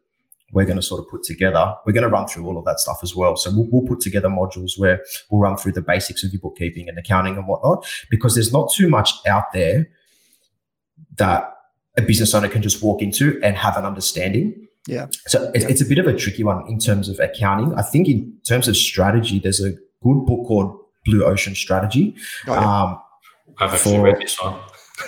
we're 0.51 0.65
going 0.65 0.77
to 0.77 0.81
sort 0.81 0.99
of 0.99 1.07
put 1.09 1.21
together, 1.21 1.75
we're 1.85 1.93
going 1.93 2.01
to 2.03 2.09
run 2.09 2.27
through 2.27 2.47
all 2.47 2.57
of 2.57 2.65
that 2.65 2.79
stuff 2.79 3.01
as 3.03 3.15
well. 3.15 3.37
So 3.37 3.51
we'll, 3.51 3.67
we'll, 3.71 3.87
put 3.87 3.99
together 3.99 4.27
modules 4.27 4.79
where 4.79 5.03
we'll 5.29 5.41
run 5.41 5.57
through 5.57 5.73
the 5.73 5.83
basics 5.83 6.23
of 6.23 6.33
your 6.33 6.39
bookkeeping 6.39 6.89
and 6.89 6.97
accounting 6.97 7.37
and 7.37 7.47
whatnot, 7.47 7.87
because 8.09 8.33
there's 8.33 8.51
not 8.51 8.71
too 8.73 8.89
much 8.89 9.11
out 9.27 9.53
there 9.53 9.87
that 11.17 11.53
a 11.95 12.01
business 12.01 12.33
owner 12.33 12.47
can 12.47 12.63
just 12.63 12.81
walk 12.81 13.03
into 13.03 13.39
and 13.43 13.57
have 13.57 13.77
an 13.77 13.85
understanding. 13.85 14.67
Yeah. 14.87 15.05
So 15.27 15.51
it's, 15.53 15.65
yeah. 15.65 15.69
it's 15.69 15.81
a 15.81 15.85
bit 15.85 15.99
of 15.99 16.07
a 16.07 16.15
tricky 16.15 16.43
one 16.43 16.67
in 16.67 16.79
terms 16.79 17.09
of 17.09 17.19
accounting. 17.19 17.75
I 17.75 17.83
think 17.83 18.07
in 18.07 18.35
terms 18.43 18.67
of 18.67 18.75
strategy, 18.75 19.37
there's 19.37 19.63
a 19.63 19.73
good 20.01 20.25
book 20.25 20.47
called 20.47 20.75
Blue 21.05 21.23
Ocean 21.23 21.53
Strategy. 21.53 22.15
Oh, 22.47 22.53
yeah. 22.53 22.81
um, 22.83 23.01
I've 23.59 23.73
actually 23.73 23.97
For- 23.97 24.03
read 24.03 24.19
this 24.19 24.37
one. 24.41 24.59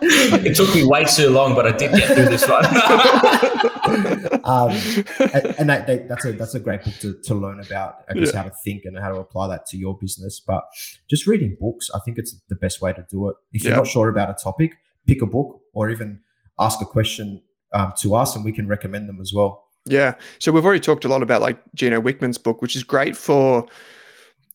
it 0.00 0.54
took 0.56 0.74
me 0.74 0.84
way 0.84 1.04
too 1.04 1.30
long, 1.30 1.54
but 1.54 1.66
I 1.66 1.72
did 1.76 1.92
get 1.92 2.06
through 2.14 2.26
this 2.26 2.48
one. 2.48 2.64
um, 4.44 4.70
and 5.34 5.54
and 5.58 5.68
that, 5.70 5.86
that, 5.86 6.08
that's 6.08 6.24
a 6.24 6.32
that's 6.32 6.54
a 6.54 6.60
great 6.60 6.84
book 6.84 6.94
to, 7.00 7.14
to 7.24 7.34
learn 7.34 7.60
about 7.60 8.04
I 8.08 8.14
guess 8.14 8.32
Yeah. 8.32 8.42
how 8.42 8.48
to 8.48 8.54
think 8.64 8.84
and 8.84 8.96
how 8.98 9.10
to 9.10 9.16
apply 9.18 9.48
that 9.48 9.66
to 9.66 9.76
your 9.76 9.96
business. 9.98 10.40
But 10.44 10.64
just 11.10 11.26
reading 11.26 11.56
books, 11.60 11.90
I 11.94 11.98
think 12.04 12.18
it's 12.18 12.34
the 12.48 12.54
best 12.56 12.80
way 12.80 12.92
to 12.92 13.04
do 13.10 13.28
it. 13.28 13.36
If 13.52 13.64
you're 13.64 13.72
Yeah. 13.72 13.78
not 13.78 13.86
sure 13.88 14.08
about 14.08 14.30
a 14.30 14.34
topic, 14.34 14.74
pick 15.06 15.22
a 15.22 15.26
book 15.26 15.60
or 15.72 15.90
even 15.90 16.20
ask 16.58 16.80
a 16.80 16.86
question 16.86 17.42
um, 17.72 17.92
to 18.02 18.14
us, 18.14 18.36
and 18.36 18.44
we 18.44 18.52
can 18.52 18.68
recommend 18.68 19.08
them 19.08 19.20
as 19.20 19.32
well. 19.34 19.64
Yeah. 19.86 20.14
So 20.38 20.52
we've 20.52 20.64
already 20.64 20.80
talked 20.80 21.04
a 21.04 21.08
lot 21.08 21.22
about 21.22 21.42
like 21.42 21.58
Gino 21.74 22.00
Wickman's 22.00 22.38
book, 22.38 22.62
which 22.62 22.76
is 22.76 22.84
great 22.84 23.16
for 23.16 23.66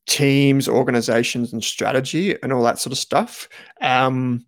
teams, 0.10 0.68
organizations, 0.68 1.54
and 1.54 1.64
strategy 1.64 2.36
and 2.42 2.52
all 2.52 2.64
that 2.64 2.80
sort 2.80 2.92
of 2.92 2.98
stuff. 2.98 3.48
Um, 3.80 4.46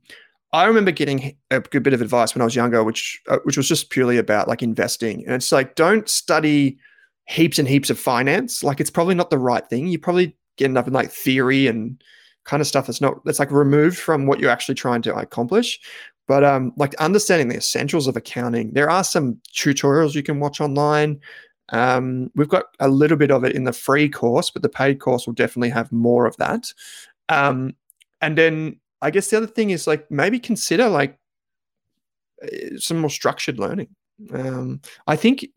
I 0.54 0.66
remember 0.66 0.92
getting 0.92 1.38
a 1.52 1.62
good 1.62 1.84
bit 1.84 1.94
of 1.94 2.02
advice 2.02 2.36
when 2.36 2.42
I 2.42 2.46
was 2.46 2.56
younger, 2.56 2.84
which 2.84 3.22
uh, 3.30 3.38
which 3.44 3.56
was 3.56 3.70
just 3.70 3.90
purely 3.90 4.18
about 4.18 4.50
like 4.50 4.62
investing, 4.62 5.24
and 5.26 5.36
it's 5.36 5.52
like 5.52 5.76
don't 5.76 6.10
study 6.10 6.78
heaps 7.28 7.60
and 7.60 7.68
heaps 7.68 7.90
of 7.90 7.98
finance. 7.98 8.64
Like 8.64 8.82
it's 8.82 8.90
probably 8.90 9.16
not 9.16 9.30
the 9.30 9.38
right 9.38 9.66
thing. 9.70 9.88
You 9.88 10.00
probably 10.00 10.36
get 10.58 10.76
up 10.76 10.88
in 10.88 10.94
like 10.94 11.12
theory 11.12 11.68
and 11.68 12.04
kind 12.44 12.60
of 12.60 12.68
stuff 12.68 12.88
that's 12.88 13.00
not 13.00 13.24
that's 13.24 13.40
like 13.40 13.52
removed 13.52 13.98
from 13.98 14.26
what 14.26 14.40
you're 14.40 14.50
actually 14.50 14.76
trying 14.76 15.04
to 15.04 15.16
accomplish. 15.16 15.80
But 16.28 16.44
um, 16.44 16.74
like 16.76 16.96
understanding 16.96 17.48
the 17.48 17.58
essentials 17.58 18.08
of 18.08 18.18
accounting, 18.18 18.74
there 18.74 18.90
are 18.90 19.04
some 19.04 19.38
tutorials 19.56 20.16
you 20.16 20.24
can 20.24 20.40
watch 20.40 20.60
online. 20.60 21.20
Um, 21.72 22.32
we've 22.36 22.50
got 22.50 22.66
a 22.80 22.90
little 22.90 23.18
bit 23.18 23.32
of 23.32 23.44
it 23.44 23.56
in 23.56 23.64
the 23.64 23.74
free 23.74 24.10
course, 24.10 24.50
but 24.50 24.62
the 24.62 24.70
paid 24.70 25.00
course 25.00 25.26
will 25.26 25.34
definitely 25.34 25.70
have 25.70 25.92
more 25.92 26.26
of 26.26 26.36
that. 26.38 26.74
Um, 27.30 27.76
and 28.22 28.38
then 28.38 28.80
I 29.02 29.12
guess 29.12 29.30
the 29.30 29.38
other 29.38 29.48
thing 29.48 29.72
is 29.72 29.88
like 29.88 30.10
maybe 30.12 30.40
consider 30.40 30.90
like 30.90 31.18
uh, 32.44 32.78
some 32.78 33.00
more 33.00 33.10
structured 33.10 33.60
learning. 33.60 33.90
Um, 34.34 34.82
I 35.08 35.16
think 35.16 35.48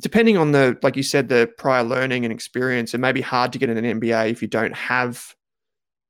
depending 0.00 0.36
on 0.36 0.52
the 0.52 0.76
like 0.82 0.96
you 0.96 1.02
said 1.02 1.28
the 1.28 1.50
prior 1.58 1.84
learning 1.84 2.24
and 2.24 2.32
experience, 2.32 2.92
it 2.92 2.98
may 2.98 3.12
be 3.12 3.22
hard 3.22 3.52
to 3.52 3.58
get 3.58 3.70
an 3.70 4.00
MBA 4.00 4.30
if 4.30 4.42
you 4.42 4.48
don't 4.48 4.74
have 4.74 5.34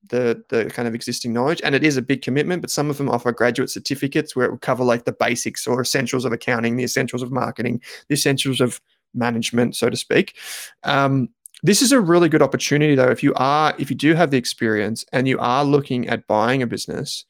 the 0.08 0.42
the 0.48 0.66
kind 0.66 0.86
of 0.86 0.94
existing 0.94 1.32
knowledge 1.32 1.60
and 1.64 1.74
it 1.74 1.84
is 1.84 1.96
a 1.96 2.02
big 2.02 2.22
commitment 2.22 2.62
but 2.62 2.70
some 2.70 2.90
of 2.90 2.98
them 2.98 3.08
offer 3.08 3.32
graduate 3.32 3.70
certificates 3.70 4.36
where 4.36 4.46
it 4.46 4.50
will 4.50 4.58
cover 4.58 4.84
like 4.84 5.04
the 5.04 5.12
basics 5.12 5.66
or 5.66 5.80
essentials 5.80 6.24
of 6.24 6.32
accounting 6.32 6.76
the 6.76 6.84
essentials 6.84 7.22
of 7.22 7.32
marketing 7.32 7.80
the 8.08 8.14
essentials 8.14 8.60
of 8.60 8.80
management 9.16 9.74
so 9.74 9.90
to 9.90 9.96
speak 9.96 10.36
um, 10.84 11.28
this 11.62 11.82
is 11.82 11.92
a 11.92 12.00
really 12.00 12.28
good 12.28 12.42
opportunity 12.42 12.94
though 12.94 13.10
if 13.10 13.22
you 13.22 13.32
are 13.36 13.74
if 13.78 13.90
you 13.90 13.96
do 13.96 14.14
have 14.14 14.30
the 14.30 14.36
experience 14.36 15.04
and 15.12 15.26
you 15.26 15.38
are 15.38 15.64
looking 15.64 16.08
at 16.08 16.26
buying 16.26 16.62
a 16.62 16.66
business 16.66 17.24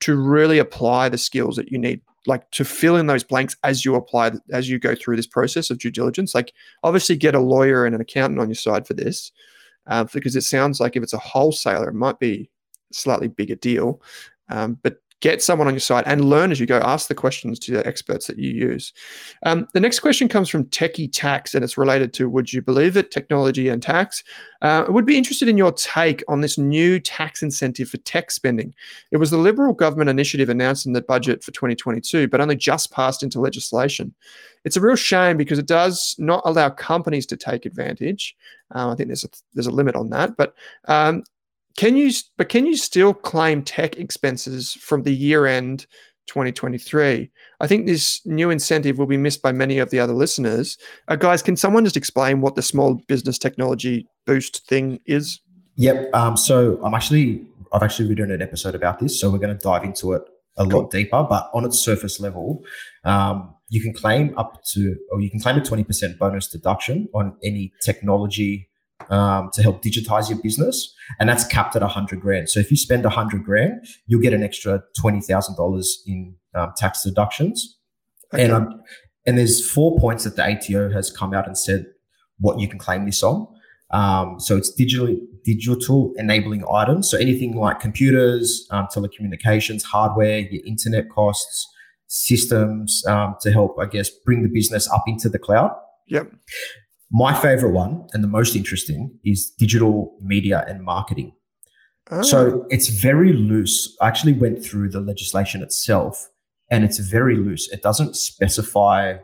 to 0.00 0.16
really 0.16 0.58
apply 0.58 1.08
the 1.08 1.18
skills 1.18 1.56
that 1.56 1.70
you 1.70 1.78
need 1.78 2.00
like 2.26 2.50
to 2.50 2.64
fill 2.64 2.96
in 2.96 3.06
those 3.06 3.24
blanks 3.24 3.56
as 3.64 3.84
you 3.84 3.94
apply 3.94 4.30
as 4.52 4.68
you 4.68 4.78
go 4.78 4.94
through 4.94 5.16
this 5.16 5.26
process 5.26 5.70
of 5.70 5.78
due 5.78 5.90
diligence 5.90 6.34
like 6.34 6.52
obviously 6.82 7.16
get 7.16 7.34
a 7.34 7.40
lawyer 7.40 7.86
and 7.86 7.94
an 7.94 8.00
accountant 8.00 8.40
on 8.40 8.48
your 8.48 8.54
side 8.54 8.86
for 8.86 8.94
this 8.94 9.32
uh, 9.86 10.04
because 10.04 10.36
it 10.36 10.42
sounds 10.42 10.80
like 10.80 10.96
if 10.96 11.02
it's 11.02 11.12
a 11.12 11.18
wholesaler, 11.18 11.88
it 11.88 11.94
might 11.94 12.18
be 12.18 12.50
a 12.90 12.94
slightly 12.94 13.28
bigger 13.28 13.56
deal. 13.56 14.00
Um, 14.48 14.78
but 14.82 14.96
get 15.20 15.42
someone 15.42 15.68
on 15.68 15.74
your 15.74 15.80
side 15.80 16.04
and 16.06 16.24
learn 16.24 16.50
as 16.50 16.58
you 16.58 16.66
go. 16.66 16.78
Ask 16.78 17.08
the 17.08 17.14
questions 17.14 17.58
to 17.60 17.72
the 17.72 17.86
experts 17.86 18.26
that 18.26 18.38
you 18.38 18.50
use. 18.50 18.92
Um, 19.44 19.68
the 19.74 19.80
next 19.80 20.00
question 20.00 20.28
comes 20.28 20.48
from 20.48 20.64
Techie 20.66 21.10
Tax, 21.12 21.54
and 21.54 21.62
it's 21.62 21.76
related 21.76 22.12
to 22.14 22.28
Would 22.28 22.52
you 22.52 22.62
believe 22.62 22.96
it? 22.96 23.10
Technology 23.10 23.68
and 23.68 23.82
tax. 23.82 24.24
Uh, 24.62 24.84
I 24.86 24.90
would 24.90 25.06
be 25.06 25.18
interested 25.18 25.48
in 25.48 25.58
your 25.58 25.72
take 25.72 26.22
on 26.28 26.40
this 26.40 26.58
new 26.58 26.98
tax 26.98 27.42
incentive 27.42 27.88
for 27.88 27.98
tech 27.98 28.30
spending. 28.30 28.74
It 29.10 29.18
was 29.18 29.30
the 29.30 29.38
Liberal 29.38 29.74
government 29.74 30.10
initiative 30.10 30.48
announced 30.48 30.86
in 30.86 30.92
the 30.92 31.02
budget 31.02 31.44
for 31.44 31.52
2022, 31.52 32.28
but 32.28 32.40
only 32.40 32.56
just 32.56 32.90
passed 32.90 33.22
into 33.22 33.40
legislation. 33.40 34.14
It's 34.64 34.76
a 34.76 34.80
real 34.80 34.96
shame 34.96 35.36
because 35.36 35.58
it 35.58 35.66
does 35.66 36.14
not 36.18 36.42
allow 36.44 36.70
companies 36.70 37.26
to 37.26 37.36
take 37.36 37.64
advantage. 37.66 38.36
Uh, 38.74 38.90
I 38.90 38.94
think 38.94 39.08
there's 39.08 39.24
a, 39.24 39.28
there's 39.54 39.66
a 39.66 39.72
limit 39.72 39.96
on 39.96 40.10
that, 40.10 40.36
but 40.36 40.54
um, 40.86 41.24
can 41.80 41.96
you 41.96 42.10
but 42.36 42.50
can 42.50 42.66
you 42.66 42.76
still 42.76 43.14
claim 43.14 43.62
tech 43.62 43.96
expenses 43.96 44.74
from 44.74 45.02
the 45.04 45.14
year 45.14 45.46
end 45.46 45.86
2023? 46.26 47.30
I 47.58 47.66
think 47.66 47.86
this 47.86 48.20
new 48.26 48.50
incentive 48.50 48.98
will 48.98 49.06
be 49.06 49.16
missed 49.16 49.40
by 49.40 49.52
many 49.52 49.78
of 49.78 49.88
the 49.88 49.98
other 49.98 50.12
listeners. 50.12 50.76
Uh, 51.08 51.16
guys, 51.16 51.40
can 51.40 51.56
someone 51.56 51.84
just 51.84 51.96
explain 51.96 52.42
what 52.42 52.54
the 52.54 52.60
small 52.60 53.00
business 53.08 53.38
technology 53.38 54.06
boost 54.26 54.66
thing 54.68 55.00
is? 55.06 55.40
Yep. 55.76 56.14
Um, 56.14 56.36
so 56.36 56.78
I'm 56.84 56.92
actually 56.92 57.46
I've 57.72 57.82
actually 57.82 58.10
written 58.10 58.30
an 58.30 58.42
episode 58.42 58.74
about 58.74 58.98
this, 58.98 59.18
so 59.18 59.30
we're 59.30 59.38
going 59.38 59.56
to 59.56 59.62
dive 59.62 59.82
into 59.82 60.12
it 60.12 60.22
a 60.58 60.66
Cool. 60.66 60.82
lot 60.82 60.90
deeper. 60.90 61.22
But 61.26 61.48
on 61.54 61.64
its 61.64 61.78
surface 61.78 62.20
level, 62.20 62.62
um, 63.04 63.54
you 63.70 63.80
can 63.80 63.94
claim 63.94 64.36
up 64.36 64.62
to, 64.72 64.96
or 65.10 65.22
you 65.22 65.30
can 65.30 65.40
claim 65.40 65.56
a 65.56 65.60
20% 65.60 66.18
bonus 66.18 66.46
deduction 66.48 67.08
on 67.14 67.38
any 67.42 67.72
technology 67.82 68.68
um, 69.08 69.50
to 69.54 69.62
help 69.62 69.82
digitize 69.82 70.28
your 70.28 70.40
business, 70.42 70.94
and 71.18 71.28
that's 71.28 71.46
capped 71.46 71.76
at 71.76 71.82
100 71.82 72.20
grand. 72.20 72.48
So 72.48 72.60
if 72.60 72.70
you 72.70 72.76
spend 72.76 73.04
100 73.04 73.44
grand, 73.44 73.86
you'll 74.06 74.20
get 74.20 74.32
an 74.32 74.42
extra 74.42 74.82
$20,000 75.02 75.86
in 76.06 76.34
um, 76.54 76.72
tax 76.76 77.02
deductions. 77.02 77.78
And 78.32 78.52
um, 78.52 78.82
and 79.26 79.36
there's 79.36 79.68
four 79.68 79.98
points 79.98 80.24
that 80.24 80.36
the 80.36 80.44
ATO 80.44 80.90
has 80.90 81.10
come 81.10 81.34
out 81.34 81.46
and 81.46 81.58
said 81.58 81.86
what 82.38 82.58
you 82.58 82.68
can 82.68 82.78
claim 82.78 83.04
this 83.04 83.22
on. 83.22 83.46
Um, 83.90 84.38
so 84.38 84.56
it's 84.56 84.72
digital 84.72 85.14
digital 85.44 86.12
enabling 86.16 86.64
items. 86.70 87.10
So 87.10 87.18
anything 87.18 87.56
like 87.56 87.80
computers, 87.80 88.66
um, 88.70 88.86
telecommunications, 88.86 89.82
hardware, 89.82 90.38
your 90.38 90.64
internet 90.64 91.10
costs, 91.10 91.66
systems 92.06 93.04
um, 93.06 93.36
to 93.40 93.50
help, 93.52 93.76
I 93.80 93.86
guess, 93.86 94.10
bring 94.10 94.42
the 94.42 94.48
business 94.48 94.90
up 94.90 95.04
into 95.06 95.28
the 95.28 95.38
cloud. 95.38 95.72
Yep. 96.08 96.32
My 97.10 97.34
favorite 97.34 97.72
one 97.72 98.06
and 98.12 98.22
the 98.22 98.28
most 98.28 98.54
interesting 98.54 99.18
is 99.24 99.50
digital 99.50 100.16
media 100.22 100.64
and 100.68 100.82
marketing. 100.82 101.32
Ah, 102.10 102.22
So 102.22 102.66
it's 102.70 102.88
very 102.88 103.32
loose. 103.32 103.96
I 104.00 104.08
actually 104.08 104.32
went 104.34 104.64
through 104.64 104.90
the 104.90 105.00
legislation 105.00 105.62
itself 105.62 106.28
and 106.70 106.84
it's 106.84 106.98
very 106.98 107.36
loose. 107.36 107.68
It 107.70 107.82
doesn't 107.82 108.14
specify 108.16 109.16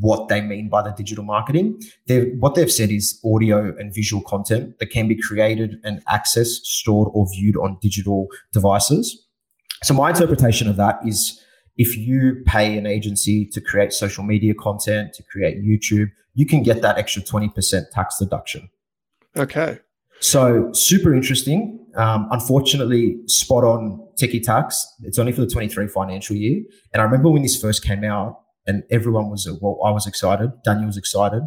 what 0.00 0.28
they 0.28 0.40
mean 0.40 0.68
by 0.68 0.82
the 0.82 0.90
digital 0.90 1.24
marketing. 1.24 1.80
They've, 2.06 2.32
what 2.38 2.54
they've 2.54 2.70
said 2.70 2.90
is 2.90 3.20
audio 3.24 3.76
and 3.78 3.94
visual 3.94 4.22
content 4.22 4.78
that 4.78 4.86
can 4.86 5.08
be 5.08 5.20
created 5.20 5.76
and 5.84 6.04
accessed, 6.06 6.64
stored, 6.64 7.08
or 7.12 7.26
viewed 7.32 7.56
on 7.56 7.78
digital 7.80 8.28
devices. 8.52 9.26
So 9.82 9.94
my 9.94 10.10
interpretation 10.10 10.68
of 10.68 10.76
that 10.76 11.00
is 11.04 11.40
if 11.76 11.96
you 11.96 12.42
pay 12.46 12.76
an 12.78 12.86
agency 12.86 13.46
to 13.46 13.60
create 13.60 13.92
social 13.92 14.24
media 14.24 14.54
content, 14.54 15.14
to 15.14 15.22
create 15.24 15.62
YouTube, 15.64 16.10
you 16.34 16.46
can 16.46 16.62
get 16.62 16.82
that 16.82 16.98
extra 16.98 17.22
20% 17.22 17.90
tax 17.90 18.18
deduction. 18.18 18.70
okay. 19.36 19.78
So 20.20 20.72
super 20.72 21.12
interesting. 21.14 21.84
Um, 21.96 22.28
unfortunately, 22.30 23.18
spot 23.26 23.64
on 23.64 24.06
techie 24.20 24.42
tax. 24.42 24.86
It's 25.02 25.18
only 25.18 25.32
for 25.32 25.40
the 25.40 25.48
23 25.48 25.88
financial 25.88 26.36
year. 26.36 26.62
And 26.92 27.02
I 27.02 27.04
remember 27.04 27.28
when 27.28 27.42
this 27.42 27.60
first 27.60 27.84
came 27.84 28.04
out 28.04 28.38
and 28.66 28.84
everyone 28.90 29.30
was, 29.30 29.48
well, 29.60 29.80
I 29.84 29.90
was 29.90 30.06
excited. 30.06 30.52
Daniel 30.64 30.86
was 30.86 30.96
excited. 30.96 31.42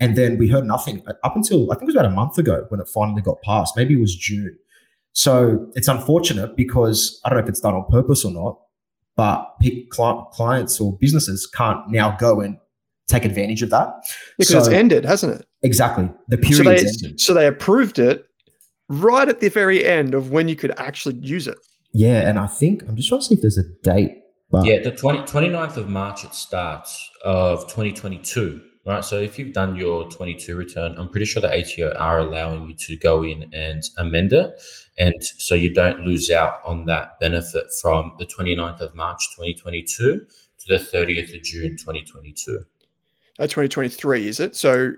And 0.00 0.16
then 0.16 0.38
we 0.38 0.48
heard 0.48 0.64
nothing 0.64 1.02
up 1.22 1.36
until 1.36 1.70
I 1.70 1.74
think 1.74 1.82
it 1.82 1.86
was 1.86 1.94
about 1.96 2.06
a 2.06 2.14
month 2.14 2.38
ago 2.38 2.64
when 2.70 2.80
it 2.80 2.88
finally 2.88 3.20
got 3.20 3.42
passed. 3.42 3.76
Maybe 3.76 3.94
it 3.94 4.00
was 4.00 4.16
June. 4.16 4.56
So 5.12 5.70
it's 5.74 5.86
unfortunate 5.86 6.56
because 6.56 7.20
I 7.24 7.28
don't 7.28 7.38
know 7.38 7.44
if 7.44 7.48
it's 7.48 7.60
done 7.60 7.74
on 7.74 7.84
purpose 7.90 8.24
or 8.24 8.32
not, 8.32 8.58
but 9.16 9.54
clients 9.90 10.80
or 10.80 10.96
businesses 10.98 11.46
can't 11.46 11.88
now 11.90 12.16
go 12.16 12.40
and 12.40 12.58
take 13.08 13.24
advantage 13.24 13.62
of 13.62 13.70
that 13.70 13.88
because 14.38 14.50
So- 14.52 14.58
it's 14.58 14.68
ended, 14.68 15.04
hasn't 15.04 15.40
it? 15.40 15.46
exactly 15.62 16.10
the 16.28 16.36
So 16.36 16.42
period 16.62 16.66
they, 16.66 16.78
ended 16.88 17.20
so 17.20 17.34
they 17.34 17.46
approved 17.46 17.98
it 17.98 18.26
right 18.88 19.28
at 19.28 19.40
the 19.40 19.48
very 19.48 19.84
end 19.84 20.14
of 20.14 20.30
when 20.30 20.46
you 20.48 20.56
could 20.56 20.72
actually 20.78 21.16
use 21.16 21.46
it. 21.48 21.58
yeah 21.92 22.28
and 22.28 22.38
i 22.38 22.46
think 22.46 22.82
i'm 22.88 22.96
just 22.96 23.08
trying 23.08 23.20
to 23.20 23.26
see 23.26 23.34
if 23.34 23.40
there's 23.40 23.56
a 23.58 23.64
date 23.82 24.18
but 24.50 24.66
Yeah, 24.66 24.82
the 24.82 24.90
20, 24.92 25.20
29th 25.20 25.76
of 25.78 25.88
March 25.88 26.22
it 26.24 26.32
starts 26.34 27.10
of 27.24 27.62
2022, 27.62 28.60
right? 28.86 29.04
So 29.04 29.18
if 29.18 29.36
you've 29.36 29.52
done 29.52 29.74
your 29.74 30.08
22 30.10 30.54
return, 30.54 30.94
I'm 30.96 31.08
pretty 31.08 31.24
sure 31.26 31.40
the 31.42 31.48
ATO 31.52 31.92
are 31.98 32.18
allowing 32.20 32.68
you 32.68 32.74
to 32.86 32.96
go 32.96 33.24
in 33.24 33.50
and 33.52 33.82
amend 33.98 34.32
it. 34.32 34.52
And 34.96 35.14
so 35.38 35.56
you 35.56 35.74
don't 35.74 36.00
lose 36.04 36.30
out 36.30 36.60
on 36.64 36.84
that 36.84 37.18
benefit 37.18 37.64
from 37.82 38.12
the 38.20 38.26
29th 38.26 38.80
of 38.80 38.94
March 38.94 39.26
2022 39.34 40.20
to 40.20 40.24
the 40.68 40.76
30th 40.78 41.34
of 41.34 41.42
June 41.42 41.70
2022. 41.76 42.64
Uh, 43.38 43.44
2023, 43.46 44.28
is 44.28 44.40
it? 44.40 44.54
So, 44.56 44.92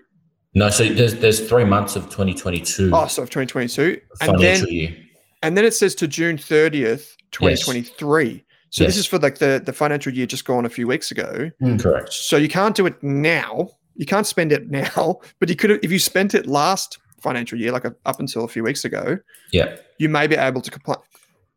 No, 0.55 0.69
so 0.71 0.85
there's 0.85 1.15
there's 1.17 1.49
three 1.49 1.65
months 1.65 1.97
of 1.97 2.05
2022 2.05 2.91
oh, 2.93 3.07
so 3.07 3.23
of 3.23 3.31
2022. 3.31 4.01
And 4.21 4.31
financial 4.33 4.67
then, 4.67 4.75
year. 4.75 4.97
and 5.43 5.57
then 5.57 5.65
it 5.65 5.75
says 5.75 5.95
to 5.97 6.07
June 6.09 6.37
30th, 6.37 7.13
2023. 7.33 8.45
So 8.71 8.85
this 8.85 8.99
is 8.99 9.07
for 9.07 9.19
like 9.19 9.39
the, 9.39 9.63
the 9.65 9.73
financial 9.73 10.13
year 10.13 10.27
just 10.27 10.45
gone 10.45 10.67
a 10.67 10.69
few 10.69 10.87
weeks 10.87 11.11
ago. 11.11 11.51
Correct. 11.79 12.13
So 12.13 12.37
you 12.37 12.49
can't 12.49 12.77
do 12.77 12.85
it 12.85 13.03
now. 13.03 13.71
You 13.95 14.05
can't 14.05 14.27
spend 14.27 14.53
it 14.53 14.71
now, 14.71 15.21
but 15.39 15.49
you 15.49 15.57
could 15.57 15.71
have, 15.71 15.81
if 15.83 15.91
you 15.91 15.99
spent 15.99 16.35
it 16.35 16.47
last 16.47 16.99
financial 17.23 17.59
year, 17.59 17.73
like 17.73 17.87
a, 17.87 17.95
up 18.05 18.21
until 18.21 18.45
a 18.45 18.49
few 18.49 18.63
weeks 18.63 18.85
ago, 18.85 19.19
Yeah. 19.53 19.77
you 19.99 20.11
may 20.11 20.27
be 20.27 20.37
able 20.37 20.61
to 20.61 20.71
compl- 20.71 21.03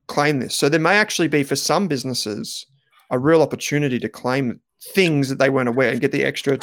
claim 0.08 0.40
this. 0.40 0.56
So 0.56 0.70
there 0.70 0.80
may 0.80 0.96
actually 0.96 1.28
be 1.28 1.44
for 1.44 1.58
some 1.58 1.90
businesses 1.90 2.66
a 3.12 3.20
real 3.20 3.42
opportunity 3.42 4.00
to 4.00 4.08
claim 4.08 4.62
things 4.94 5.30
that 5.30 5.40
they 5.40 5.50
weren't 5.50 5.70
aware 5.70 5.92
and 5.92 6.02
get 6.02 6.12
the 6.12 6.24
extra 6.24 6.58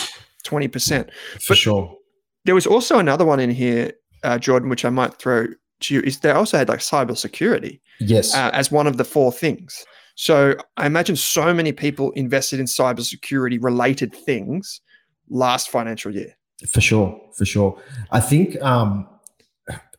20%. 0.44 1.11
for 1.40 1.48
But- 1.48 1.59
sure 1.59 1.96
There 2.44 2.55
was 2.55 2.66
also 2.66 2.98
another 2.98 3.24
one 3.24 3.40
in 3.40 3.50
here, 3.50 3.92
uh, 4.22 4.38
Jordan, 4.38 4.68
which 4.68 4.85
I 4.85 4.90
might 4.90 5.14
throw 5.18 5.46
to 5.81 5.94
you, 5.94 6.00
is 6.02 6.20
they 6.20 6.31
also 6.31 6.57
had 6.59 6.68
like 6.68 6.79
cybersecurity 6.79 7.81
yes 8.00 8.35
uh, 8.35 8.50
as 8.52 8.70
one 8.70 8.87
of 8.87 8.96
the 8.98 9.05
four 9.05 9.33
things. 9.33 9.85
So 10.14 10.55
I 10.76 10.87
imagine 10.87 11.16
so 11.16 11.52
many 11.52 11.72
people 11.72 12.11
invested 12.12 12.61
in 12.61 12.66
cybersecurity 12.66 13.59
related 13.62 14.14
things 14.14 14.81
last 15.29 15.68
financial 15.68 16.14
year. 16.14 16.35
For 16.68 16.81
sure, 16.81 17.20
for 17.37 17.44
sure. 17.44 17.79
I 18.12 18.20
think, 18.20 18.61
um, 18.62 19.07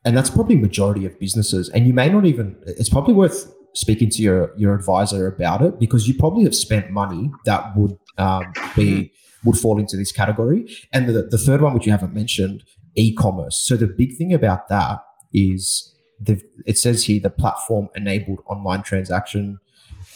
and 0.05 0.15
that's 0.17 0.29
probably 0.31 0.55
majority 0.55 1.05
of 1.05 1.19
businesses. 1.19 1.69
And 1.69 1.85
you 1.85 1.93
may 1.93 2.09
not 2.09 2.25
even. 2.25 2.55
It's 2.65 2.89
probably 2.89 3.13
worth 3.13 3.51
speaking 3.73 4.09
to 4.09 4.21
your 4.21 4.51
your 4.57 4.73
advisor 4.75 5.27
about 5.27 5.61
it 5.61 5.79
because 5.79 6.07
you 6.07 6.13
probably 6.13 6.43
have 6.43 6.55
spent 6.55 6.91
money 6.91 7.31
that 7.45 7.75
would 7.75 7.97
um, 8.17 8.53
be 8.75 9.11
would 9.45 9.57
fall 9.57 9.79
into 9.79 9.95
this 9.97 10.11
category. 10.11 10.67
And 10.91 11.07
the 11.07 11.23
the 11.23 11.37
third 11.37 11.61
one, 11.61 11.73
which 11.73 11.85
you 11.85 11.91
haven't 11.91 12.13
mentioned, 12.13 12.63
e-commerce. 12.95 13.57
So 13.59 13.75
the 13.77 13.87
big 13.87 14.17
thing 14.17 14.33
about 14.33 14.67
that 14.69 14.99
is 15.33 15.93
the 16.19 16.41
it 16.65 16.77
says 16.77 17.05
here 17.05 17.19
the 17.19 17.29
platform 17.29 17.89
enabled 17.95 18.39
online 18.47 18.83
transaction 18.83 19.59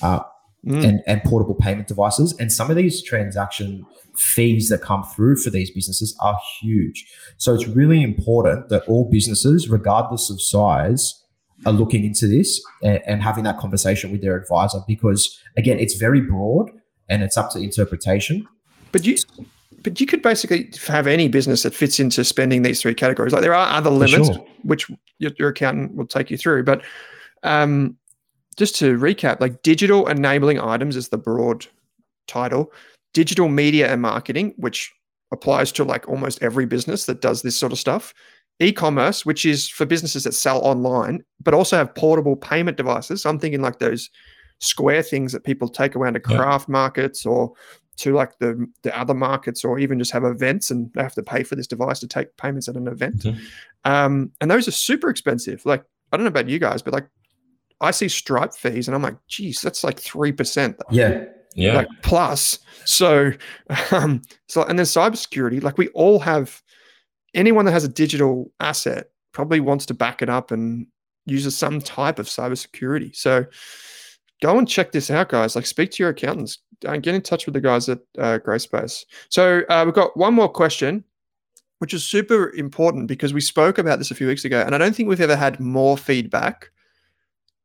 uh, 0.02 0.22
Mm. 0.66 0.88
and, 0.88 1.02
and 1.08 1.24
portable 1.24 1.56
payment 1.56 1.88
devices. 1.88 2.36
And 2.40 2.52
some 2.52 2.70
of 2.70 2.76
these 2.76 3.02
transaction 3.02 3.84
fees 4.16 4.70
that 4.70 4.84
come 4.84 5.04
through 5.04 5.38
for 5.38 5.50
these 5.50 5.72
businesses 5.72 6.16
are 6.20 6.38
huge. 6.62 7.12
So 7.38 7.56
it's 7.56 7.68
really 7.68 8.04
important 8.04 8.70
that 8.70 8.84
all 8.88 9.10
businesses, 9.10 9.70
regardless 9.70 10.30
of 10.30 10.40
size, 10.40 11.21
are 11.66 11.74
looking 11.74 12.04
into 12.04 12.28
this 12.28 12.62
and, 12.82 13.02
and 13.06 13.22
having 13.22 13.44
that 13.44 13.58
conversation 13.58 14.12
with 14.12 14.22
their 14.22 14.36
advisor 14.36 14.80
because, 14.88 15.40
again, 15.58 15.80
it's 15.80 15.96
very 15.96 16.22
broad 16.22 16.72
and 17.10 17.24
it's 17.24 17.38
up 17.38 17.52
to 17.52 17.60
interpretation. 17.60 18.48
But 18.92 19.06
you, 19.06 19.18
but 19.84 20.00
you 20.00 20.06
could 20.06 20.22
basically 20.22 20.72
have 20.88 21.08
any 21.08 21.28
business 21.28 21.64
that 21.64 21.74
fits 21.74 22.00
into 22.00 22.24
spending 22.24 22.64
these 22.64 22.82
three 22.82 22.94
categories. 22.94 23.34
Like 23.34 23.42
there 23.42 23.54
are 23.54 23.76
other 23.76 23.90
limits, 23.90 24.28
sure. 24.28 24.46
which 24.64 24.90
your, 25.20 25.32
your 25.38 25.50
accountant 25.50 25.96
will 25.96 26.08
take 26.08 26.32
you 26.32 26.38
through. 26.38 26.64
But 26.64 26.84
um, 27.44 27.98
just 28.58 28.76
to 28.78 28.98
recap, 28.98 29.40
like 29.40 29.62
digital 29.62 30.08
enabling 30.08 30.60
items 30.60 30.96
is 30.96 31.10
the 31.10 31.18
broad 31.18 31.66
title. 32.28 32.72
Digital 33.14 33.50
media 33.50 33.92
and 33.92 34.02
marketing, 34.02 34.54
which 34.58 34.92
applies 35.34 35.72
to 35.74 35.84
like 35.84 36.08
almost 36.08 36.42
every 36.42 36.66
business 36.66 37.06
that 37.06 37.22
does 37.22 37.42
this 37.42 37.58
sort 37.58 37.72
of 37.72 37.80
stuff. 37.80 38.14
E-commerce, 38.62 39.26
which 39.26 39.46
is 39.46 39.68
for 39.68 39.86
businesses 39.86 40.24
that 40.26 40.34
sell 40.34 40.60
online, 40.60 41.24
but 41.44 41.54
also 41.54 41.78
have 41.78 41.94
portable 41.96 42.36
payment 42.36 42.78
devices. 42.78 43.24
So 43.24 43.30
I'm 43.30 43.40
thinking 43.40 43.62
like 43.62 43.80
those 43.80 44.10
square 44.60 45.02
things 45.02 45.32
that 45.34 45.44
people 45.44 45.68
take 45.68 45.96
around 45.96 46.14
to 46.14 46.22
Yeah. 46.30 46.38
craft 46.38 46.70
markets 46.70 47.26
or 47.26 47.54
to 47.98 48.14
like 48.14 48.38
the 48.40 48.68
the 48.84 48.98
other 48.98 49.14
markets 49.14 49.64
or 49.66 49.78
even 49.80 50.00
just 50.00 50.12
have 50.12 50.24
events 50.24 50.72
and 50.72 50.92
they 50.94 51.02
have 51.02 51.14
to 51.16 51.24
pay 51.24 51.44
for 51.44 51.56
this 51.56 51.68
device 51.68 52.00
to 52.00 52.08
take 52.08 52.36
payments 52.38 52.68
at 52.70 52.76
an 52.76 52.88
event. 52.88 53.24
Mhm. 53.24 53.40
Um, 53.86 54.32
and 54.40 54.50
those 54.52 54.68
are 54.68 54.72
super 54.72 55.10
expensive. 55.10 55.66
Like 55.66 55.84
I 56.12 56.18
don't 56.18 56.24
know 56.24 56.30
about 56.30 56.48
you 56.50 56.60
guys, 56.60 56.82
but 56.82 56.94
like 56.94 57.08
I 57.82 57.92
see 57.92 58.08
Stripe 58.08 58.54
fees 58.54 58.88
and 58.88 58.94
I'm 58.96 59.02
like, 59.02 59.18
geez, 59.28 59.62
that's 59.62 59.84
like 59.84 60.00
three 60.00 60.32
percent 60.32 60.78
Yeah. 60.92 61.26
Yeah. 61.56 61.74
like 61.76 61.88
plus. 62.04 62.60
So, 62.86 63.32
um, 63.92 64.22
so 64.48 64.64
and 64.64 64.78
then 64.80 64.86
cybersecurity, 64.86 65.62
like 65.64 65.78
we 65.78 65.88
all 65.90 66.20
have 66.20 66.62
anyone 67.34 67.66
that 67.66 67.72
has 67.72 67.84
a 67.84 67.90
digital 67.90 68.52
asset 68.60 69.10
probably 69.32 69.60
wants 69.60 69.86
to 69.88 69.94
back 69.94 70.22
it 70.22 70.30
up 70.30 70.52
and 70.52 70.88
uses 71.26 71.58
some 71.58 71.80
type 71.80 72.20
of 72.20 72.28
cybersecurity. 72.28 73.16
So 73.16 73.46
go 74.42 74.58
and 74.58 74.68
check 74.68 74.92
this 74.92 75.10
out, 75.10 75.30
guys. 75.30 75.56
Like 75.56 75.66
speak 75.66 75.92
to 75.92 76.04
your 76.04 76.10
accountants. 76.10 76.58
Uh, 76.86 76.98
get 76.98 77.14
in 77.14 77.22
touch 77.22 77.46
with 77.46 77.54
the 77.54 77.62
guys 77.62 77.88
at 77.90 78.00
uh, 78.18 78.40
Grey 78.40 78.58
Space. 78.58 79.06
So 79.30 79.62
uh, 79.70 79.84
we've 79.86 79.94
got 79.94 80.18
one 80.18 80.34
more 80.34 80.50
question, 80.50 81.04
which 81.78 81.94
is 81.94 82.04
super 82.04 82.52
important 82.54 83.08
because 83.08 83.34
we 83.34 83.42
spoke 83.42 83.78
about 83.78 84.00
this 84.00 84.10
a 84.10 84.16
few 84.16 84.28
weeks 84.28 84.46
ago, 84.46 84.64
and 84.66 84.74
I 84.74 84.80
don't 84.80 84.96
think 84.96 85.08
we've 85.08 85.22
ever 85.22 85.36
had 85.36 85.60
more 85.60 85.96
feedback 85.96 86.72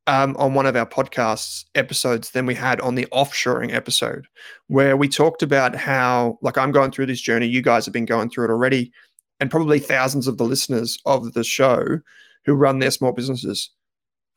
um, 0.07 0.37
on 0.37 0.52
one 0.52 0.66
of 0.66 0.76
our 0.76 0.87
podcasts 0.87 1.64
episodes 1.74 2.33
than 2.33 2.46
we 2.46 2.55
had 2.55 2.81
on 2.83 2.94
the 2.94 3.07
offshoring 3.07 3.74
episode, 3.74 4.26
where 4.66 4.96
we 4.96 5.09
talked 5.09 5.42
about 5.42 5.74
how, 5.74 6.38
like, 6.42 6.59
I'm 6.59 6.72
going 6.72 6.90
through 6.90 7.07
this 7.07 7.20
journey. 7.20 7.46
You 7.46 7.62
guys 7.62 7.87
have 7.87 7.94
been 7.94 8.05
going 8.05 8.29
through 8.29 8.44
it 8.44 8.50
already, 8.50 8.92
and 9.40 9.51
probably 9.51 9.79
thousands 9.79 10.27
of 10.27 10.38
the 10.38 10.44
listeners 10.44 10.99
of 11.07 11.33
the 11.35 11.44
show 11.44 12.01
who 12.44 12.55
run 12.55 12.79
their 12.79 12.90
small 12.90 13.12
businesses 13.12 13.70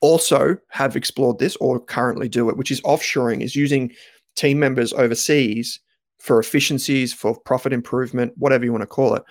also 0.01 0.57
have 0.69 0.95
explored 0.95 1.39
this 1.39 1.55
or 1.57 1.79
currently 1.79 2.29
do 2.29 2.49
it, 2.49 2.57
which 2.57 2.71
is 2.71 2.81
offshoring, 2.81 3.41
is 3.41 3.55
using 3.55 3.91
team 4.35 4.59
members 4.59 4.93
overseas 4.93 5.79
for 6.19 6.39
efficiencies, 6.39 7.13
for 7.13 7.39
profit 7.41 7.73
improvement, 7.73 8.33
whatever 8.37 8.65
you 8.65 8.71
want 8.71 8.81
to 8.81 8.87
call 8.87 9.15
it. 9.15 9.23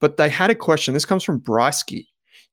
But 0.00 0.16
they 0.16 0.28
had 0.28 0.50
a 0.50 0.54
question. 0.54 0.94
This 0.94 1.04
comes 1.04 1.24
from 1.24 1.40
Brysky. 1.40 2.06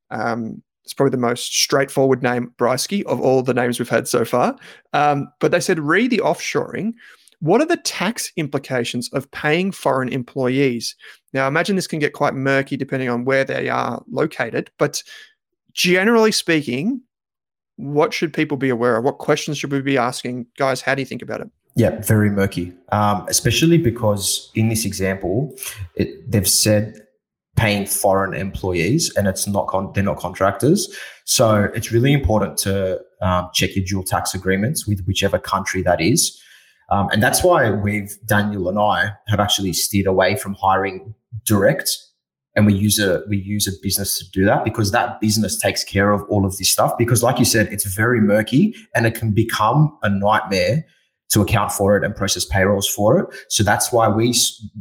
Um, 0.10 0.62
it's 0.84 0.94
probably 0.94 1.12
the 1.12 1.18
most 1.18 1.54
straightforward 1.54 2.22
name, 2.22 2.54
Brysky, 2.58 3.04
of 3.06 3.22
all 3.22 3.42
the 3.42 3.54
names 3.54 3.80
we've 3.80 3.90
had 3.90 4.08
so 4.08 4.26
far. 4.26 4.56
Um, 4.92 5.28
but 5.40 5.52
they 5.52 5.60
said, 5.60 5.80
re 5.80 6.08
the 6.08 6.20
offshoring. 6.20 6.94
What 7.44 7.60
are 7.60 7.66
the 7.66 7.76
tax 7.76 8.32
implications 8.38 9.10
of 9.12 9.30
paying 9.32 9.74
foreign 9.74 10.08
employees? 10.08 10.96
Now, 11.34 11.44
I 11.44 11.48
imagine 11.50 11.76
this 11.76 11.88
can 11.88 12.00
get 12.00 12.14
quite 12.14 12.36
murky 12.36 12.78
depending 12.78 13.10
on 13.10 13.26
where 13.26 13.44
they 13.44 13.68
are 13.68 14.02
located, 14.10 14.72
but 14.80 15.04
generally 15.74 16.32
speaking, 16.32 17.02
what 17.76 18.14
should 18.14 18.32
people 18.32 18.56
be 18.56 18.70
aware 18.70 18.96
of? 18.96 19.04
What 19.04 19.18
questions 19.18 19.58
should 19.58 19.74
we 19.74 19.82
be 19.82 19.98
asking? 19.98 20.46
Guys, 20.58 20.80
how 20.80 20.96
do 20.96 21.02
you 21.02 21.06
think 21.06 21.22
about 21.22 21.42
it? 21.42 21.50
Yeah, 21.76 22.00
very 22.00 22.30
murky, 22.30 22.72
um, 22.94 23.26
especially 23.28 23.78
because 23.78 24.50
in 24.56 24.70
this 24.70 24.86
example, 24.86 25.54
it, 25.96 26.32
they've 26.32 26.48
said 26.48 27.06
paying 27.58 27.86
foreign 27.86 28.34
employees, 28.34 29.14
and 29.18 29.28
it's 29.28 29.48
not 29.48 29.68
con- 29.68 29.92
they're 29.94 30.02
not 30.02 30.18
contractors. 30.18 30.98
So 31.26 31.70
it's 31.76 31.92
really 31.92 32.14
important 32.14 32.58
to 32.60 33.02
um, 33.22 33.50
check 33.54 33.76
your 33.76 33.84
dual 33.84 34.04
tax 34.04 34.34
agreements 34.34 34.88
with 34.88 35.04
whichever 35.06 35.40
country 35.40 35.82
that 35.82 36.00
is, 36.00 36.40
um, 36.90 37.10
and 37.12 37.22
that's 37.22 37.44
why 37.44 37.72
we've 37.72 38.16
Daniel 38.26 38.70
and 38.70 38.80
I 38.80 39.14
have 39.28 39.40
actually 39.40 39.74
steered 39.74 40.08
away 40.08 40.36
from 40.36 40.54
hiring 40.56 41.14
direct, 41.46 41.90
and 42.56 42.66
we 42.66 42.74
use 42.74 43.00
a 43.00 43.24
we 43.30 43.38
use 43.38 43.68
a 43.68 43.72
business 43.82 44.18
to 44.20 44.30
do 44.32 44.46
that 44.46 44.64
because 44.64 44.92
that 44.92 45.20
business 45.20 45.60
takes 45.60 45.84
care 45.84 46.12
of 46.12 46.24
all 46.30 46.46
of 46.46 46.58
this 46.58 46.72
stuff. 46.72 46.98
Because, 46.98 47.24
like 47.24 47.40
you 47.40 47.46
said, 47.46 47.68
it's 47.72 47.86
very 47.86 48.22
murky, 48.22 48.76
and 48.96 49.06
it 49.06 49.16
can 49.16 49.32
become 49.32 49.98
a 50.04 50.10
nightmare 50.10 50.86
to 51.34 51.42
account 51.42 51.72
for 51.72 51.98
it 51.98 52.04
and 52.04 52.16
process 52.16 52.46
payrolls 52.46 52.88
for 52.88 53.20
it. 53.20 53.46
So 53.50 53.64
that's 53.64 53.92
why 53.92 54.08
we, 54.08 54.36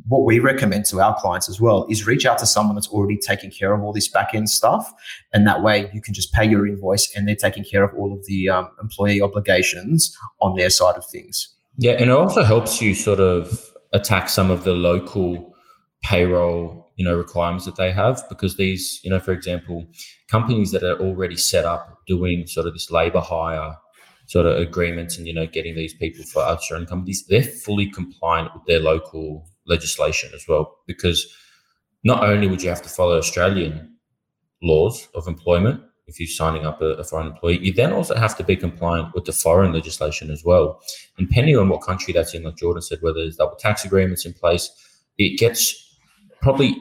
what 0.07 0.25
we 0.25 0.39
recommend 0.39 0.85
to 0.87 1.01
our 1.01 1.19
clients 1.19 1.49
as 1.49 1.61
well 1.61 1.87
is 1.89 2.07
reach 2.07 2.27
out 2.27 2.39
to 2.39 2.47
someone 2.47 2.75
that's 2.75 2.89
already 2.89 3.17
taking 3.17 3.51
care 3.51 3.73
of 3.73 3.83
all 3.83 3.93
this 3.93 4.09
back 4.09 4.35
end 4.35 4.51
stuff. 4.51 4.93
And 5.33 5.47
that 5.47 5.63
way 5.63 5.91
you 5.95 6.03
can 6.03 6.13
just 6.13 6.31
pay 6.33 6.45
your 6.45 6.67
invoice 6.67 7.11
and 7.17 7.27
they're 7.27 7.35
taking 7.35 7.65
care 7.65 7.83
of 7.83 7.95
all 7.99 8.13
of 8.13 8.27
the 8.27 8.51
um, 8.51 8.69
employee 8.83 9.23
obligations 9.23 10.15
on 10.43 10.55
their 10.55 10.69
side 10.69 10.97
of 10.97 11.07
things. 11.07 11.49
Yeah, 11.79 11.93
and 11.93 12.11
it 12.11 12.11
also 12.11 12.43
helps 12.43 12.81
you 12.83 12.95
sort 12.95 13.21
of 13.21 13.71
attack 13.93 14.29
some 14.29 14.51
of 14.51 14.65
the 14.65 14.73
local 14.73 15.55
payroll, 16.03 16.93
you 16.97 17.05
know, 17.05 17.17
requirements 17.17 17.65
that 17.65 17.77
they 17.77 17.93
have 17.93 18.23
because 18.29 18.57
these, 18.57 19.01
you 19.03 19.11
know, 19.11 19.21
for 19.21 19.33
example, 19.33 19.87
companies 20.29 20.71
that 20.73 20.83
are 20.83 20.99
already 21.01 21.37
set 21.37 21.65
up 21.65 21.99
doing 22.07 22.47
sort 22.47 22.67
of 22.67 22.75
this 22.75 22.91
labor 22.91 23.21
hire 23.21 23.77
sort 24.27 24.47
of 24.47 24.57
agreements 24.57 25.19
and 25.19 25.27
you 25.27 25.35
know 25.35 25.47
getting 25.47 25.75
these 25.75 25.95
people 25.95 26.25
for 26.25 26.43
offshoring 26.43 26.89
companies, 26.89 27.25
they're 27.29 27.43
fully 27.43 27.91
compliant 27.91 28.53
with 28.55 28.65
their 28.67 28.81
local 28.81 29.47
legislation 29.67 30.31
as 30.35 30.47
well, 30.49 30.79
because 30.87 31.27
not 32.05 32.25
only 32.25 32.47
would 32.47 32.63
you 32.63 32.69
have 32.69 32.83
to 32.83 32.89
follow 32.89 33.19
Australian 33.19 33.95
laws 34.63 35.09
of 35.15 35.27
employment 35.27 35.81
if 36.07 36.19
you're 36.19 36.27
signing 36.27 36.67
up 36.67 36.81
a, 36.83 36.95
a, 36.95 37.05
foreign 37.05 37.29
employee, 37.29 37.59
you 37.65 37.73
then 37.73 37.93
also 37.93 38.15
have 38.15 38.37
to 38.37 38.45
be 38.45 38.57
compliant 38.57 39.15
with 39.15 39.25
the 39.25 39.33
foreign 39.33 39.73
legislation 39.73 40.31
as 40.31 40.45
well. 40.45 40.81
And 41.17 41.29
depending 41.29 41.57
on 41.57 41.69
what 41.69 41.83
country 41.83 42.13
that's 42.13 42.35
in, 42.35 42.43
like 42.43 42.57
Jordan 42.57 42.83
said, 42.83 42.99
whether 43.01 43.21
there's 43.21 43.37
double 43.37 43.57
tax 43.57 43.85
agreements 43.85 44.27
in 44.27 44.33
place, 44.33 44.71
it 45.19 45.39
gets 45.39 45.97
probably 46.41 46.77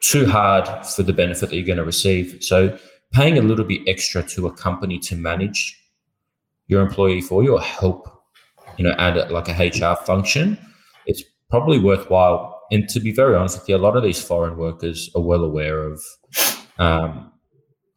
too 0.00 0.26
hard 0.26 0.86
for 0.86 1.02
the 1.02 1.12
benefit 1.12 1.50
that 1.50 1.56
you're 1.56 1.66
going 1.66 1.78
to 1.78 1.84
receive. 1.84 2.42
So 2.42 2.78
paying 3.12 3.38
a 3.38 3.42
little 3.42 3.64
bit 3.64 3.82
extra 3.86 4.22
to 4.22 4.46
a 4.46 4.52
company 4.52 4.98
to 5.00 5.16
manage 5.16 5.76
your 6.66 6.82
employee 6.82 7.20
for 7.20 7.42
you 7.42 7.54
or 7.54 7.60
help, 7.60 8.08
you 8.76 8.84
know, 8.84 8.94
add 8.98 9.30
like 9.30 9.48
a 9.48 9.52
HR 9.52 9.96
function, 10.04 10.58
it's 11.06 11.22
probably 11.48 11.78
worthwhile. 11.78 12.60
And 12.70 12.88
to 12.90 13.00
be 13.00 13.12
very 13.12 13.34
honest 13.34 13.58
with 13.58 13.68
you, 13.68 13.76
a 13.76 13.78
lot 13.78 13.96
of 13.96 14.02
these 14.02 14.22
foreign 14.22 14.56
workers 14.56 15.10
are 15.16 15.22
well 15.22 15.42
aware 15.42 15.82
of 15.82 16.00
um, 16.78 17.32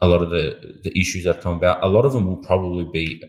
a 0.03 0.07
lot 0.07 0.21
of 0.21 0.29
the, 0.29 0.79
the 0.83 0.91
issues 0.99 1.23
that 1.23 1.41
come 1.41 1.55
about. 1.55 1.81
A 1.81 1.87
lot 1.87 2.03
of 2.03 2.11
them 2.11 2.27
will 2.27 2.37
probably 2.37 2.83
be 2.83 3.23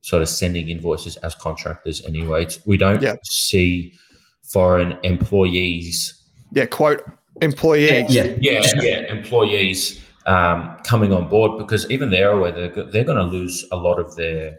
sort 0.00 0.22
of 0.22 0.28
sending 0.28 0.68
invoices 0.68 1.16
as 1.18 1.36
contractors 1.36 2.04
anyway. 2.04 2.42
It's, 2.42 2.66
we 2.66 2.76
don't 2.76 3.00
yeah. 3.00 3.14
see 3.22 3.94
foreign 4.42 4.98
employees. 5.04 6.20
Yeah, 6.52 6.66
quote 6.66 7.00
employees. 7.40 8.12
Yeah, 8.12 8.34
yeah, 8.40 8.66
yeah, 8.80 9.12
employees 9.12 10.00
um, 10.26 10.76
coming 10.82 11.12
on 11.12 11.28
board 11.28 11.58
because 11.58 11.88
even 11.92 12.10
they're 12.10 12.32
aware 12.32 12.50
they're, 12.50 12.84
they're 12.86 13.04
going 13.04 13.18
to 13.18 13.30
lose 13.38 13.64
a 13.70 13.76
lot 13.76 14.00
of 14.00 14.16
their 14.16 14.58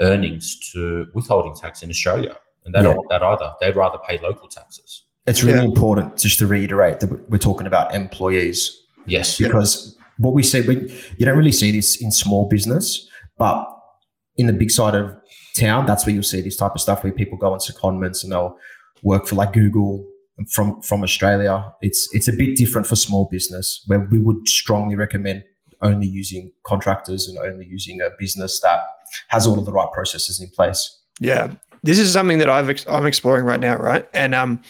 earnings 0.00 0.58
to 0.72 1.06
withholding 1.14 1.54
tax 1.54 1.84
in 1.84 1.90
Australia, 1.90 2.36
and 2.64 2.74
they 2.74 2.80
yeah. 2.80 2.82
don't 2.82 2.96
want 2.96 3.08
that 3.10 3.22
either. 3.22 3.52
They'd 3.60 3.76
rather 3.76 3.98
pay 4.08 4.18
local 4.18 4.48
taxes. 4.48 5.04
It's 5.28 5.44
really 5.44 5.58
yeah. 5.58 5.66
important 5.66 6.16
just 6.16 6.40
to 6.40 6.48
reiterate 6.48 6.98
that 6.98 7.30
we're 7.30 7.38
talking 7.38 7.68
about 7.68 7.94
employees. 7.94 8.76
Yes, 9.06 9.38
because 9.38 9.96
what 10.20 10.34
we 10.34 10.42
see, 10.42 10.60
we, 10.60 10.74
you 11.16 11.26
don't 11.26 11.36
really 11.36 11.52
see 11.52 11.72
this 11.72 12.00
in 12.00 12.12
small 12.12 12.46
business, 12.46 13.08
but 13.38 13.66
in 14.36 14.46
the 14.46 14.52
big 14.52 14.70
side 14.70 14.94
of 14.94 15.16
town, 15.56 15.86
that's 15.86 16.06
where 16.06 16.14
you'll 16.14 16.22
see 16.22 16.42
this 16.42 16.56
type 16.56 16.72
of 16.74 16.80
stuff 16.80 17.02
where 17.02 17.12
people 17.12 17.38
go 17.38 17.52
on 17.52 17.58
secondments 17.58 18.22
and 18.22 18.32
they'll 18.32 18.56
work 19.02 19.26
for 19.26 19.34
like 19.34 19.52
Google 19.52 20.06
from 20.52 20.80
from 20.82 21.02
Australia. 21.02 21.72
It's 21.80 22.08
it's 22.12 22.28
a 22.28 22.32
bit 22.32 22.56
different 22.56 22.86
for 22.86 22.96
small 22.96 23.28
business 23.30 23.82
where 23.86 24.00
we 24.10 24.18
would 24.18 24.46
strongly 24.46 24.94
recommend 24.94 25.44
only 25.82 26.06
using 26.06 26.52
contractors 26.66 27.26
and 27.26 27.38
only 27.38 27.66
using 27.66 28.00
a 28.02 28.10
business 28.18 28.60
that 28.60 28.80
has 29.28 29.46
all 29.46 29.58
of 29.58 29.64
the 29.64 29.72
right 29.72 29.90
processes 29.92 30.40
in 30.40 30.48
place. 30.50 30.98
Yeah, 31.18 31.52
this 31.82 31.98
is 31.98 32.12
something 32.12 32.38
that 32.38 32.50
I've 32.50 32.86
I'm 32.88 33.06
exploring 33.06 33.44
right 33.46 33.60
now, 33.60 33.76
right? 33.76 34.06
And 34.12 34.34
um, 34.34 34.62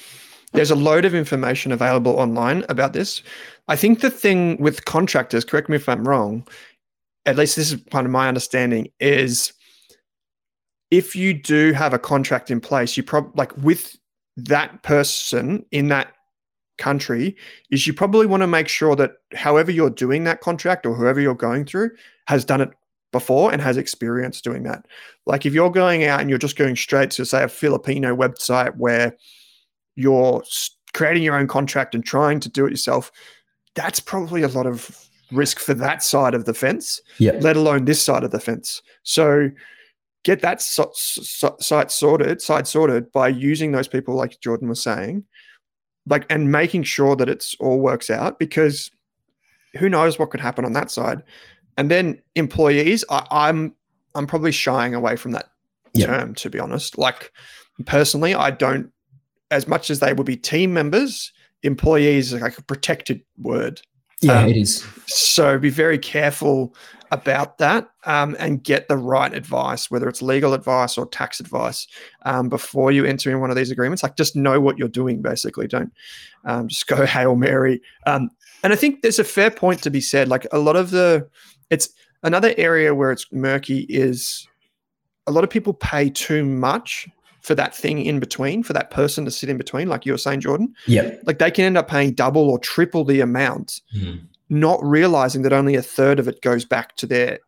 there's 0.52 0.70
a 0.70 0.76
load 0.76 1.04
of 1.04 1.14
information 1.14 1.72
available 1.72 2.18
online 2.18 2.64
about 2.68 2.92
this. 2.92 3.22
I 3.68 3.76
think 3.76 4.00
the 4.00 4.10
thing 4.10 4.56
with 4.60 4.84
contractors, 4.84 5.44
correct 5.44 5.68
me 5.68 5.76
if 5.76 5.88
I'm 5.88 6.06
wrong, 6.06 6.46
at 7.26 7.36
least 7.36 7.56
this 7.56 7.72
is 7.72 7.80
kind 7.90 8.06
of 8.06 8.12
my 8.12 8.28
understanding, 8.28 8.88
is 8.98 9.52
if 10.90 11.14
you 11.14 11.34
do 11.34 11.72
have 11.72 11.94
a 11.94 11.98
contract 11.98 12.50
in 12.50 12.60
place, 12.60 12.96
you 12.96 13.02
probably 13.02 13.32
like 13.36 13.56
with 13.58 13.96
that 14.36 14.82
person 14.82 15.64
in 15.70 15.88
that 15.88 16.12
country 16.78 17.36
is 17.70 17.86
you 17.86 17.92
probably 17.92 18.26
want 18.26 18.42
to 18.42 18.46
make 18.46 18.66
sure 18.66 18.96
that 18.96 19.12
however 19.34 19.70
you're 19.70 19.90
doing 19.90 20.24
that 20.24 20.40
contract 20.40 20.86
or 20.86 20.94
whoever 20.94 21.20
you're 21.20 21.34
going 21.34 21.64
through 21.64 21.90
has 22.26 22.44
done 22.44 22.60
it 22.60 22.70
before 23.12 23.52
and 23.52 23.60
has 23.60 23.76
experience 23.76 24.40
doing 24.40 24.62
that. 24.62 24.86
Like 25.26 25.44
if 25.44 25.52
you're 25.52 25.70
going 25.70 26.04
out 26.04 26.20
and 26.20 26.30
you're 26.30 26.38
just 26.38 26.56
going 26.56 26.76
straight 26.76 27.10
to 27.12 27.26
say 27.26 27.44
a 27.44 27.48
Filipino 27.48 28.16
website 28.16 28.76
where 28.76 29.14
you're 30.00 30.42
creating 30.92 31.22
your 31.22 31.36
own 31.36 31.46
contract 31.46 31.94
and 31.94 32.04
trying 32.04 32.40
to 32.40 32.48
do 32.48 32.66
it 32.66 32.70
yourself, 32.70 33.12
that's 33.74 34.00
probably 34.00 34.42
a 34.42 34.48
lot 34.48 34.66
of 34.66 35.06
risk 35.30 35.58
for 35.58 35.74
that 35.74 36.02
side 36.02 36.34
of 36.34 36.44
the 36.44 36.54
fence, 36.54 37.00
yeah. 37.18 37.32
let 37.40 37.56
alone 37.56 37.84
this 37.84 38.02
side 38.02 38.24
of 38.24 38.30
the 38.30 38.40
fence. 38.40 38.82
So 39.02 39.50
get 40.24 40.40
that 40.42 40.60
so, 40.60 40.90
so, 40.94 41.56
site 41.60 41.90
sorted, 41.90 42.42
side 42.42 42.66
sorted 42.66 43.10
by 43.12 43.28
using 43.28 43.72
those 43.72 43.88
people, 43.88 44.14
like 44.14 44.40
Jordan 44.40 44.68
was 44.68 44.82
saying, 44.82 45.24
like 46.06 46.26
and 46.30 46.50
making 46.50 46.82
sure 46.82 47.16
that 47.16 47.28
it's 47.28 47.54
all 47.60 47.80
works 47.80 48.10
out 48.10 48.38
because 48.38 48.90
who 49.78 49.88
knows 49.88 50.18
what 50.18 50.30
could 50.30 50.40
happen 50.40 50.64
on 50.64 50.72
that 50.72 50.90
side. 50.90 51.22
And 51.76 51.90
then 51.90 52.20
employees, 52.34 53.04
I, 53.08 53.26
I'm 53.30 53.74
I'm 54.14 54.26
probably 54.26 54.52
shying 54.52 54.94
away 54.94 55.16
from 55.16 55.32
that 55.32 55.50
yep. 55.94 56.08
term 56.08 56.34
to 56.36 56.50
be 56.50 56.58
honest. 56.58 56.98
Like 56.98 57.32
personally, 57.86 58.34
I 58.34 58.50
don't 58.50 58.92
as 59.50 59.66
much 59.66 59.90
as 59.90 60.00
they 60.00 60.12
would 60.12 60.26
be 60.26 60.36
team 60.36 60.72
members, 60.72 61.32
employees 61.62 62.32
are 62.32 62.40
like 62.40 62.58
a 62.58 62.62
protected 62.62 63.22
word. 63.38 63.80
Yeah, 64.20 64.40
um, 64.40 64.48
it 64.48 64.56
is. 64.56 64.86
So 65.06 65.58
be 65.58 65.70
very 65.70 65.98
careful 65.98 66.74
about 67.10 67.58
that 67.58 67.88
um, 68.04 68.36
and 68.38 68.62
get 68.62 68.86
the 68.88 68.96
right 68.96 69.32
advice, 69.32 69.90
whether 69.90 70.08
it's 70.08 70.22
legal 70.22 70.54
advice 70.54 70.96
or 70.96 71.06
tax 71.06 71.40
advice, 71.40 71.86
um, 72.22 72.48
before 72.48 72.92
you 72.92 73.04
enter 73.04 73.30
in 73.30 73.40
one 73.40 73.50
of 73.50 73.56
these 73.56 73.70
agreements. 73.70 74.02
Like, 74.02 74.16
just 74.16 74.36
know 74.36 74.60
what 74.60 74.78
you're 74.78 74.88
doing. 74.88 75.22
Basically, 75.22 75.66
don't 75.66 75.92
um, 76.44 76.68
just 76.68 76.86
go 76.86 77.04
hail 77.06 77.34
mary. 77.34 77.80
Um, 78.06 78.30
and 78.62 78.72
I 78.72 78.76
think 78.76 79.02
there's 79.02 79.18
a 79.18 79.24
fair 79.24 79.50
point 79.50 79.82
to 79.82 79.90
be 79.90 80.00
said. 80.00 80.28
Like 80.28 80.46
a 80.52 80.58
lot 80.58 80.76
of 80.76 80.90
the, 80.90 81.28
it's 81.70 81.88
another 82.22 82.54
area 82.58 82.94
where 82.94 83.10
it's 83.10 83.26
murky 83.32 83.86
is 83.88 84.46
a 85.26 85.32
lot 85.32 85.44
of 85.44 85.50
people 85.50 85.72
pay 85.72 86.10
too 86.10 86.44
much 86.44 87.08
for 87.40 87.54
that 87.54 87.74
thing 87.74 88.04
in 88.04 88.20
between, 88.20 88.62
for 88.62 88.72
that 88.72 88.90
person 88.90 89.24
to 89.24 89.30
sit 89.30 89.48
in 89.48 89.56
between, 89.56 89.88
like 89.88 90.04
you 90.04 90.12
were 90.12 90.18
saying, 90.18 90.40
Jordan. 90.40 90.74
Yeah. 90.86 91.14
Like 91.24 91.38
they 91.38 91.50
can 91.50 91.64
end 91.64 91.78
up 91.78 91.88
paying 91.88 92.12
double 92.12 92.50
or 92.50 92.58
triple 92.58 93.04
the 93.04 93.20
amount. 93.20 93.80
Mm 93.96 94.26
not 94.50 94.82
realizing 94.84 95.42
that 95.42 95.52
only 95.52 95.76
a 95.76 95.82
third 95.82 96.18
of 96.18 96.28
it 96.28 96.42
goes 96.42 96.64
back 96.64 96.96
to 96.96 97.06
their 97.06 97.38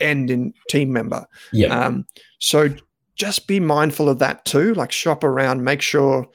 end 0.00 0.30
in 0.30 0.54
team 0.68 0.92
member. 0.92 1.26
Yeah. 1.52 1.76
Um, 1.76 2.06
so 2.38 2.70
just 3.16 3.46
be 3.46 3.60
mindful 3.60 4.08
of 4.08 4.20
that 4.20 4.44
too. 4.44 4.72
Like 4.74 4.92
shop 4.92 5.24
around, 5.24 5.64
make 5.64 5.82
sure 5.82 6.26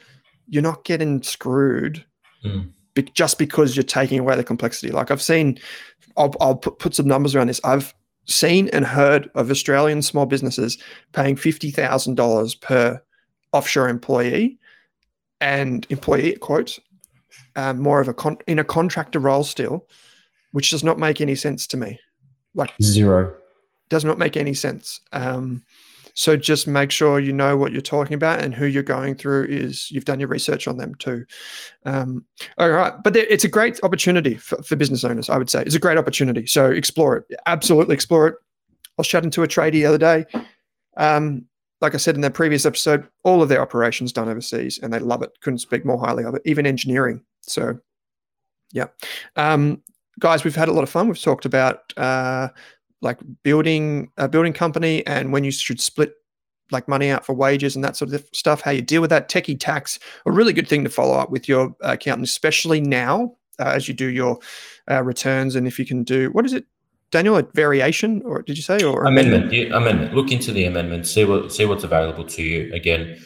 you're 0.49 0.62
not 0.62 0.84
getting 0.84 1.23
screwed 1.23 2.06
mm. 2.45 2.69
be- 2.93 3.03
just 3.03 3.39
because 3.39 3.75
you're 3.75 3.84
taking 3.84 4.19
away 4.19 4.36
the 4.36 4.43
complexity. 4.43 4.91
Like 4.91 5.10
I've 5.10 5.21
seen, 5.21 5.58
I'll, 6.17 6.34
I'll 6.41 6.58
put, 6.58 6.77
put 6.77 6.93
some 6.93 7.08
numbers 7.08 7.34
around 7.34 7.47
this. 7.47 7.62
I've 7.63 7.93
seen 8.25 8.67
and 8.73 8.86
heard 8.86 9.30
of 9.36 9.49
Australian 9.49 10.01
small 10.01 10.25
businesses 10.25 10.77
paying 11.13 11.38
fifty 11.38 11.71
thousand 11.71 12.15
dollars 12.15 12.53
per 12.53 13.01
offshore 13.53 13.89
employee 13.89 14.57
and 15.41 15.86
employee 15.89 16.36
quotes, 16.36 16.79
um, 17.55 17.79
more 17.79 18.01
of 18.01 18.07
a 18.07 18.13
con- 18.13 18.38
in 18.47 18.60
a 18.60 18.63
contractor 18.63 19.19
role 19.19 19.43
still 19.43 19.88
which 20.51 20.71
does 20.71 20.83
not 20.83 20.97
make 20.97 21.21
any 21.21 21.36
sense 21.36 21.67
to 21.67 21.77
me. 21.77 21.99
Like 22.55 22.73
zero 22.81 23.33
does 23.89 24.03
not 24.03 24.17
make 24.17 24.36
any 24.36 24.53
sense. 24.53 24.99
Um, 25.12 25.63
so 26.13 26.36
just 26.36 26.65
make 26.65 26.89
sure 26.89 27.19
you 27.19 27.31
know 27.31 27.55
what 27.57 27.71
you're 27.71 27.79
talking 27.79 28.15
about 28.15 28.41
and 28.41 28.55
who 28.55 28.65
you're 28.65 28.81
going 28.81 29.13
through 29.13 29.45
is 29.45 29.91
you've 29.91 30.05
done 30.05 30.19
your 30.19 30.29
research 30.29 30.67
on 30.67 30.77
them 30.77 30.95
too. 30.95 31.25
Um, 31.86 32.25
all 32.57 32.71
right, 32.71 32.93
but 33.03 33.15
it's 33.15 33.43
a 33.43 33.47
great 33.47 33.79
opportunity 33.83 34.33
for, 34.33 34.62
for, 34.63 34.75
business 34.75 35.03
owners. 35.03 35.29
I 35.29 35.38
would 35.38 35.49
say 35.49 35.62
it's 35.62 35.75
a 35.75 35.79
great 35.79 35.99
opportunity. 35.99 36.47
So 36.47 36.71
explore 36.71 37.17
it. 37.17 37.39
Absolutely 37.45 37.93
explore 37.93 38.27
it. 38.27 38.36
I 38.81 38.93
was 38.97 39.07
chatting 39.07 39.29
to 39.29 39.43
a 39.43 39.47
tradie 39.47 39.73
the 39.73 39.86
other 39.86 39.99
day. 39.99 40.25
Um, 40.97 41.45
like 41.82 41.94
I 41.94 41.98
said 41.98 42.16
in 42.16 42.22
the 42.22 42.32
previous 42.32 42.66
episode, 42.66 43.08
all 43.24 43.42
of 43.42 43.50
their 43.50 43.62
operations 43.62 44.12
done 44.12 44.30
overseas, 44.30 44.80
and 44.82 44.92
they 44.92 45.00
love 45.00 45.22
it. 45.22 45.32
Couldn't 45.42 45.60
speak 45.60 45.86
more 45.86 46.00
highly 46.00 46.24
of 46.24 46.36
it. 46.36 46.42
Even 46.46 46.66
engineering. 46.66 47.22
So, 47.42 47.80
yeah. 48.72 48.88
Um, 49.36 49.82
guys, 50.20 50.44
we've 50.44 50.56
had 50.56 50.70
a 50.70 50.74
lot 50.74 50.84
of 50.84 50.90
fun. 50.90 51.08
We've 51.08 51.22
talked 51.22 51.46
about 51.46 51.94
uh, 51.98 52.50
like 53.02 53.20
building 53.44 54.12
a 54.18 54.28
building 54.28 54.54
company 54.54 55.06
and 55.06 55.32
when 55.32 55.44
you 55.44 55.52
should 55.52 55.80
split 55.80 56.13
like 56.72 56.88
money 56.88 57.10
out 57.10 57.26
for 57.26 57.34
wages 57.34 57.76
and 57.76 57.84
that 57.84 57.96
sort 57.96 58.13
of 58.13 58.26
stuff. 58.34 58.62
How 58.62 58.72
you 58.72 58.82
deal 58.82 59.02
with 59.02 59.10
that 59.12 59.30
techie 59.30 59.60
tax, 59.60 60.00
a 60.26 60.32
really 60.32 60.54
good 60.54 60.68
thing 60.68 60.84
to 60.84 60.90
follow 60.90 61.16
up 61.16 61.30
with 61.30 61.48
your 61.48 61.76
accountant, 61.82 62.28
especially 62.28 62.82
now 62.82 63.36
uh, 63.60 63.72
as 63.76 63.88
you 63.88 63.94
do 63.94 64.08
your 64.08 64.40
uh, 64.90 65.04
returns. 65.04 65.56
And 65.56 65.68
if 65.68 65.80
you 65.80 65.86
can 65.86 66.04
do 66.04 66.30
what 66.32 66.46
is 66.46 66.54
it, 66.54 66.66
Daniel, 67.12 67.38
a 67.38 67.43
variation 67.54 68.22
or 68.26 68.41
did 68.41 68.58
you 68.58 68.63
say 68.63 68.84
or 68.84 69.06
amendment? 69.06 69.46
amendment? 69.46 69.54
Yeah, 69.54 69.78
amendment. 69.78 70.13
Look 70.13 70.32
into 70.32 70.52
the 70.52 70.65
amendment. 70.65 71.08
See 71.08 71.24
what 71.24 71.54
see 71.54 71.65
what's 71.65 71.84
available 71.84 72.26
to 72.26 72.43
you. 72.43 72.74
Again, 72.74 73.17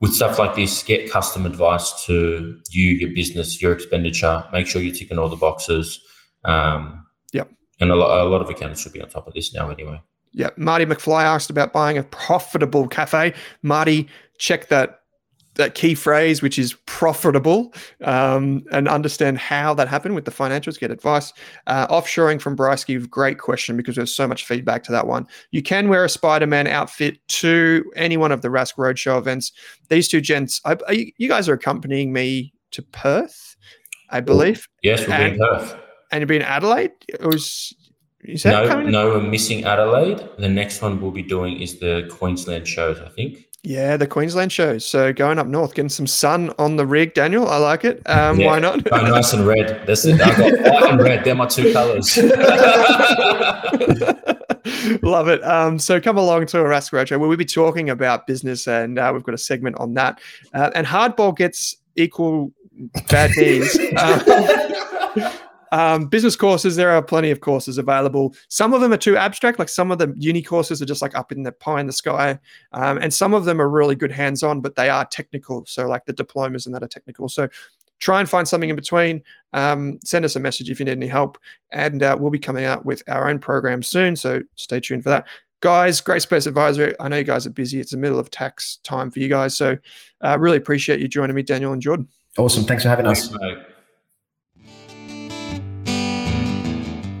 with 0.00 0.12
stuff 0.14 0.38
like 0.38 0.54
this, 0.54 0.82
get 0.82 1.10
custom 1.10 1.46
advice 1.46 2.04
to 2.06 2.60
you, 2.70 2.90
your 2.90 3.14
business, 3.14 3.60
your 3.60 3.72
expenditure. 3.72 4.44
Make 4.52 4.66
sure 4.66 4.82
you're 4.82 4.94
ticking 4.94 5.18
all 5.18 5.28
the 5.28 5.36
boxes. 5.36 6.00
Um, 6.44 7.06
yep. 7.32 7.50
And 7.80 7.90
a 7.90 7.96
lot, 7.96 8.24
a 8.24 8.28
lot 8.28 8.42
of 8.42 8.50
accountants 8.50 8.82
should 8.82 8.92
be 8.92 9.00
on 9.00 9.08
top 9.08 9.26
of 9.26 9.34
this 9.34 9.54
now, 9.54 9.70
anyway. 9.70 10.00
Yeah. 10.32 10.50
Marty 10.56 10.84
McFly 10.84 11.22
asked 11.22 11.48
about 11.48 11.72
buying 11.72 11.96
a 11.96 12.02
profitable 12.02 12.86
cafe. 12.86 13.34
Marty, 13.62 14.08
check 14.38 14.68
that 14.68 15.03
that 15.54 15.74
key 15.74 15.94
phrase, 15.94 16.42
which 16.42 16.58
is 16.58 16.74
profitable, 16.86 17.72
um, 18.02 18.64
and 18.72 18.88
understand 18.88 19.38
how 19.38 19.74
that 19.74 19.88
happened 19.88 20.14
with 20.14 20.24
the 20.24 20.30
financials, 20.30 20.78
get 20.78 20.90
advice. 20.90 21.32
Uh, 21.66 21.86
offshoring 21.88 22.40
from 22.40 22.56
Bryce, 22.56 22.84
give 22.84 23.10
great 23.10 23.38
question 23.38 23.76
because 23.76 23.96
there's 23.96 24.14
so 24.14 24.26
much 24.26 24.44
feedback 24.44 24.82
to 24.84 24.92
that 24.92 25.06
one. 25.06 25.26
You 25.52 25.62
can 25.62 25.88
wear 25.88 26.04
a 26.04 26.08
Spider 26.08 26.46
Man 26.46 26.66
outfit 26.66 27.18
to 27.28 27.90
any 27.96 28.16
one 28.16 28.32
of 28.32 28.42
the 28.42 28.48
Rask 28.48 28.74
Roadshow 28.74 29.18
events. 29.18 29.52
These 29.88 30.08
two 30.08 30.20
gents, 30.20 30.60
I, 30.64 30.76
I, 30.88 31.12
you 31.18 31.28
guys 31.28 31.48
are 31.48 31.54
accompanying 31.54 32.12
me 32.12 32.52
to 32.72 32.82
Perth, 32.82 33.56
I 34.10 34.20
believe. 34.20 34.68
Yes, 34.82 35.06
we'll 35.06 35.18
be 35.18 35.24
in 35.24 35.38
Perth. 35.38 35.76
And 36.10 36.20
you'll 36.20 36.28
be 36.28 36.36
in 36.36 36.42
Adelaide? 36.42 36.92
It 37.08 37.22
was. 37.22 37.74
Is 38.20 38.42
that 38.44 38.68
no, 38.68 38.82
no, 38.82 39.08
we're 39.10 39.20
missing 39.20 39.64
Adelaide. 39.64 40.26
The 40.38 40.48
next 40.48 40.80
one 40.80 41.00
we'll 41.00 41.10
be 41.10 41.22
doing 41.22 41.60
is 41.60 41.78
the 41.78 42.08
Queensland 42.10 42.66
shows, 42.66 42.98
I 42.98 43.10
think. 43.10 43.46
Yeah, 43.66 43.96
the 43.96 44.06
Queensland 44.06 44.52
shows. 44.52 44.84
So 44.84 45.14
going 45.14 45.38
up 45.38 45.46
north, 45.46 45.72
getting 45.72 45.88
some 45.88 46.06
sun 46.06 46.52
on 46.58 46.76
the 46.76 46.86
rig, 46.86 47.14
Daniel. 47.14 47.48
I 47.48 47.56
like 47.56 47.86
it. 47.86 48.02
Um, 48.04 48.38
yeah. 48.38 48.46
Why 48.46 48.58
not? 48.58 48.86
oh, 48.92 49.06
nice 49.06 49.32
and 49.32 49.46
red. 49.46 49.86
That's 49.86 50.04
it. 50.04 50.20
I 50.20 50.36
got 50.36 50.60
white 50.60 50.92
and 50.92 51.00
red. 51.00 51.24
They're 51.24 51.34
my 51.34 51.46
two 51.46 51.72
colors. 51.72 52.18
Love 55.02 55.28
it. 55.28 55.42
Um, 55.44 55.78
so 55.78 55.98
come 55.98 56.18
along 56.18 56.44
to 56.46 56.60
a 56.60 56.64
Roadshow 56.64 57.18
where 57.18 57.26
we'll 57.26 57.38
be 57.38 57.46
talking 57.46 57.88
about 57.88 58.26
business, 58.26 58.66
and 58.66 58.98
uh, 58.98 59.10
we've 59.14 59.24
got 59.24 59.34
a 59.34 59.38
segment 59.38 59.76
on 59.78 59.94
that. 59.94 60.20
Uh, 60.52 60.70
and 60.74 60.86
hardball 60.86 61.34
gets 61.34 61.74
equal 61.96 62.52
bad 63.08 63.30
knees. 63.34 63.78
Uh, 63.96 64.84
um, 65.74 66.06
business 66.06 66.36
courses, 66.36 66.76
there 66.76 66.92
are 66.92 67.02
plenty 67.02 67.32
of 67.32 67.40
courses 67.40 67.78
available. 67.78 68.32
Some 68.46 68.72
of 68.72 68.80
them 68.80 68.92
are 68.92 68.96
too 68.96 69.16
abstract, 69.16 69.58
like 69.58 69.68
some 69.68 69.90
of 69.90 69.98
the 69.98 70.14
uni 70.16 70.40
courses 70.40 70.80
are 70.80 70.86
just 70.86 71.02
like 71.02 71.16
up 71.16 71.32
in 71.32 71.42
the 71.42 71.50
pie 71.50 71.80
in 71.80 71.88
the 71.88 71.92
sky. 71.92 72.38
Um, 72.70 72.98
and 72.98 73.12
some 73.12 73.34
of 73.34 73.44
them 73.44 73.60
are 73.60 73.68
really 73.68 73.96
good 73.96 74.12
hands 74.12 74.44
on, 74.44 74.60
but 74.60 74.76
they 74.76 74.88
are 74.88 75.04
technical. 75.04 75.66
So, 75.66 75.88
like 75.88 76.04
the 76.04 76.12
diplomas 76.12 76.66
and 76.66 76.74
that 76.76 76.84
are 76.84 76.88
technical. 76.88 77.28
So, 77.28 77.48
try 77.98 78.20
and 78.20 78.30
find 78.30 78.46
something 78.46 78.70
in 78.70 78.76
between. 78.76 79.20
Um, 79.52 79.98
send 80.04 80.24
us 80.24 80.36
a 80.36 80.40
message 80.40 80.70
if 80.70 80.78
you 80.78 80.86
need 80.86 80.92
any 80.92 81.08
help. 81.08 81.38
And 81.72 82.04
uh, 82.04 82.16
we'll 82.20 82.30
be 82.30 82.38
coming 82.38 82.66
out 82.66 82.86
with 82.86 83.02
our 83.08 83.28
own 83.28 83.40
program 83.40 83.82
soon. 83.82 84.14
So, 84.14 84.42
stay 84.54 84.78
tuned 84.78 85.02
for 85.02 85.10
that. 85.10 85.26
Guys, 85.58 86.00
Grey 86.00 86.20
Space 86.20 86.46
Advisory. 86.46 86.94
I 87.00 87.08
know 87.08 87.16
you 87.16 87.24
guys 87.24 87.48
are 87.48 87.50
busy. 87.50 87.80
It's 87.80 87.90
the 87.90 87.96
middle 87.96 88.20
of 88.20 88.30
tax 88.30 88.78
time 88.84 89.10
for 89.10 89.18
you 89.18 89.28
guys. 89.28 89.56
So, 89.56 89.76
uh, 90.20 90.38
really 90.38 90.56
appreciate 90.56 91.00
you 91.00 91.08
joining 91.08 91.34
me, 91.34 91.42
Daniel 91.42 91.72
and 91.72 91.82
Jordan. 91.82 92.06
Awesome. 92.38 92.62
Thanks 92.62 92.84
for 92.84 92.90
having 92.90 93.08
us. 93.08 93.28
Thanks, 93.28 93.73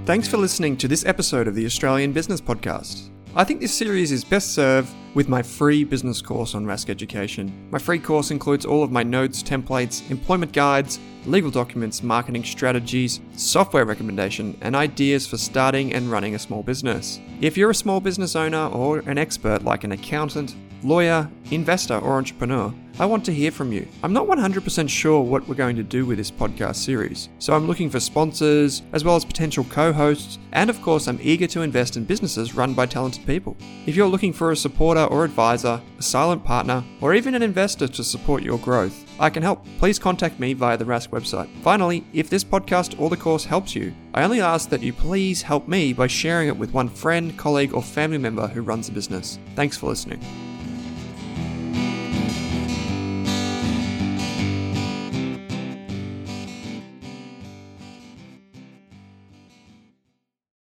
Thanks 0.06 0.28
for 0.28 0.36
listening 0.36 0.76
to 0.76 0.86
this 0.86 1.06
episode 1.06 1.48
of 1.48 1.54
the 1.54 1.64
Australian 1.64 2.12
Business 2.12 2.38
Podcast. 2.38 3.08
I 3.34 3.42
think 3.42 3.62
this 3.62 3.72
series 3.72 4.12
is 4.12 4.22
best 4.22 4.52
served 4.52 4.94
with 5.14 5.30
my 5.30 5.40
free 5.40 5.82
business 5.82 6.20
course 6.20 6.54
on 6.54 6.66
Rask 6.66 6.90
Education. 6.90 7.70
My 7.70 7.78
free 7.78 7.98
course 7.98 8.30
includes 8.30 8.66
all 8.66 8.82
of 8.82 8.92
my 8.92 9.02
notes, 9.02 9.42
templates, 9.42 10.10
employment 10.10 10.52
guides, 10.52 11.00
legal 11.24 11.50
documents, 11.50 12.02
marketing 12.02 12.44
strategies, 12.44 13.22
software 13.34 13.86
recommendation, 13.86 14.58
and 14.60 14.76
ideas 14.76 15.26
for 15.26 15.38
starting 15.38 15.94
and 15.94 16.10
running 16.10 16.34
a 16.34 16.38
small 16.38 16.62
business. 16.62 17.18
If 17.40 17.56
you're 17.56 17.70
a 17.70 17.74
small 17.74 17.98
business 17.98 18.36
owner 18.36 18.66
or 18.66 18.98
an 18.98 19.16
expert 19.16 19.64
like 19.64 19.84
an 19.84 19.92
accountant, 19.92 20.54
lawyer, 20.82 21.30
investor, 21.50 21.96
or 21.96 22.18
entrepreneur, 22.18 22.74
I 22.96 23.06
want 23.06 23.24
to 23.24 23.32
hear 23.32 23.50
from 23.50 23.72
you. 23.72 23.88
I'm 24.04 24.12
not 24.12 24.28
100% 24.28 24.88
sure 24.88 25.20
what 25.20 25.48
we're 25.48 25.56
going 25.56 25.74
to 25.74 25.82
do 25.82 26.06
with 26.06 26.16
this 26.16 26.30
podcast 26.30 26.76
series, 26.76 27.28
so 27.40 27.52
I'm 27.52 27.66
looking 27.66 27.90
for 27.90 27.98
sponsors, 27.98 28.82
as 28.92 29.02
well 29.02 29.16
as 29.16 29.24
potential 29.24 29.64
co 29.68 29.92
hosts, 29.92 30.38
and 30.52 30.70
of 30.70 30.80
course, 30.80 31.08
I'm 31.08 31.18
eager 31.20 31.48
to 31.48 31.62
invest 31.62 31.96
in 31.96 32.04
businesses 32.04 32.54
run 32.54 32.72
by 32.72 32.86
talented 32.86 33.26
people. 33.26 33.56
If 33.86 33.96
you're 33.96 34.06
looking 34.06 34.32
for 34.32 34.52
a 34.52 34.56
supporter 34.56 35.04
or 35.06 35.24
advisor, 35.24 35.80
a 35.98 36.02
silent 36.02 36.44
partner, 36.44 36.84
or 37.00 37.14
even 37.14 37.34
an 37.34 37.42
investor 37.42 37.88
to 37.88 38.04
support 38.04 38.44
your 38.44 38.58
growth, 38.58 39.04
I 39.18 39.28
can 39.28 39.42
help. 39.42 39.66
Please 39.78 39.98
contact 39.98 40.38
me 40.38 40.52
via 40.52 40.76
the 40.76 40.84
Rask 40.84 41.08
website. 41.08 41.48
Finally, 41.62 42.04
if 42.12 42.30
this 42.30 42.44
podcast 42.44 43.00
or 43.00 43.10
the 43.10 43.16
course 43.16 43.44
helps 43.44 43.74
you, 43.74 43.92
I 44.14 44.22
only 44.22 44.40
ask 44.40 44.68
that 44.68 44.82
you 44.82 44.92
please 44.92 45.42
help 45.42 45.66
me 45.66 45.92
by 45.92 46.06
sharing 46.06 46.46
it 46.46 46.56
with 46.56 46.72
one 46.72 46.88
friend, 46.88 47.36
colleague, 47.36 47.74
or 47.74 47.82
family 47.82 48.18
member 48.18 48.46
who 48.46 48.62
runs 48.62 48.88
a 48.88 48.92
business. 48.92 49.40
Thanks 49.56 49.76
for 49.76 49.88
listening. 49.88 50.20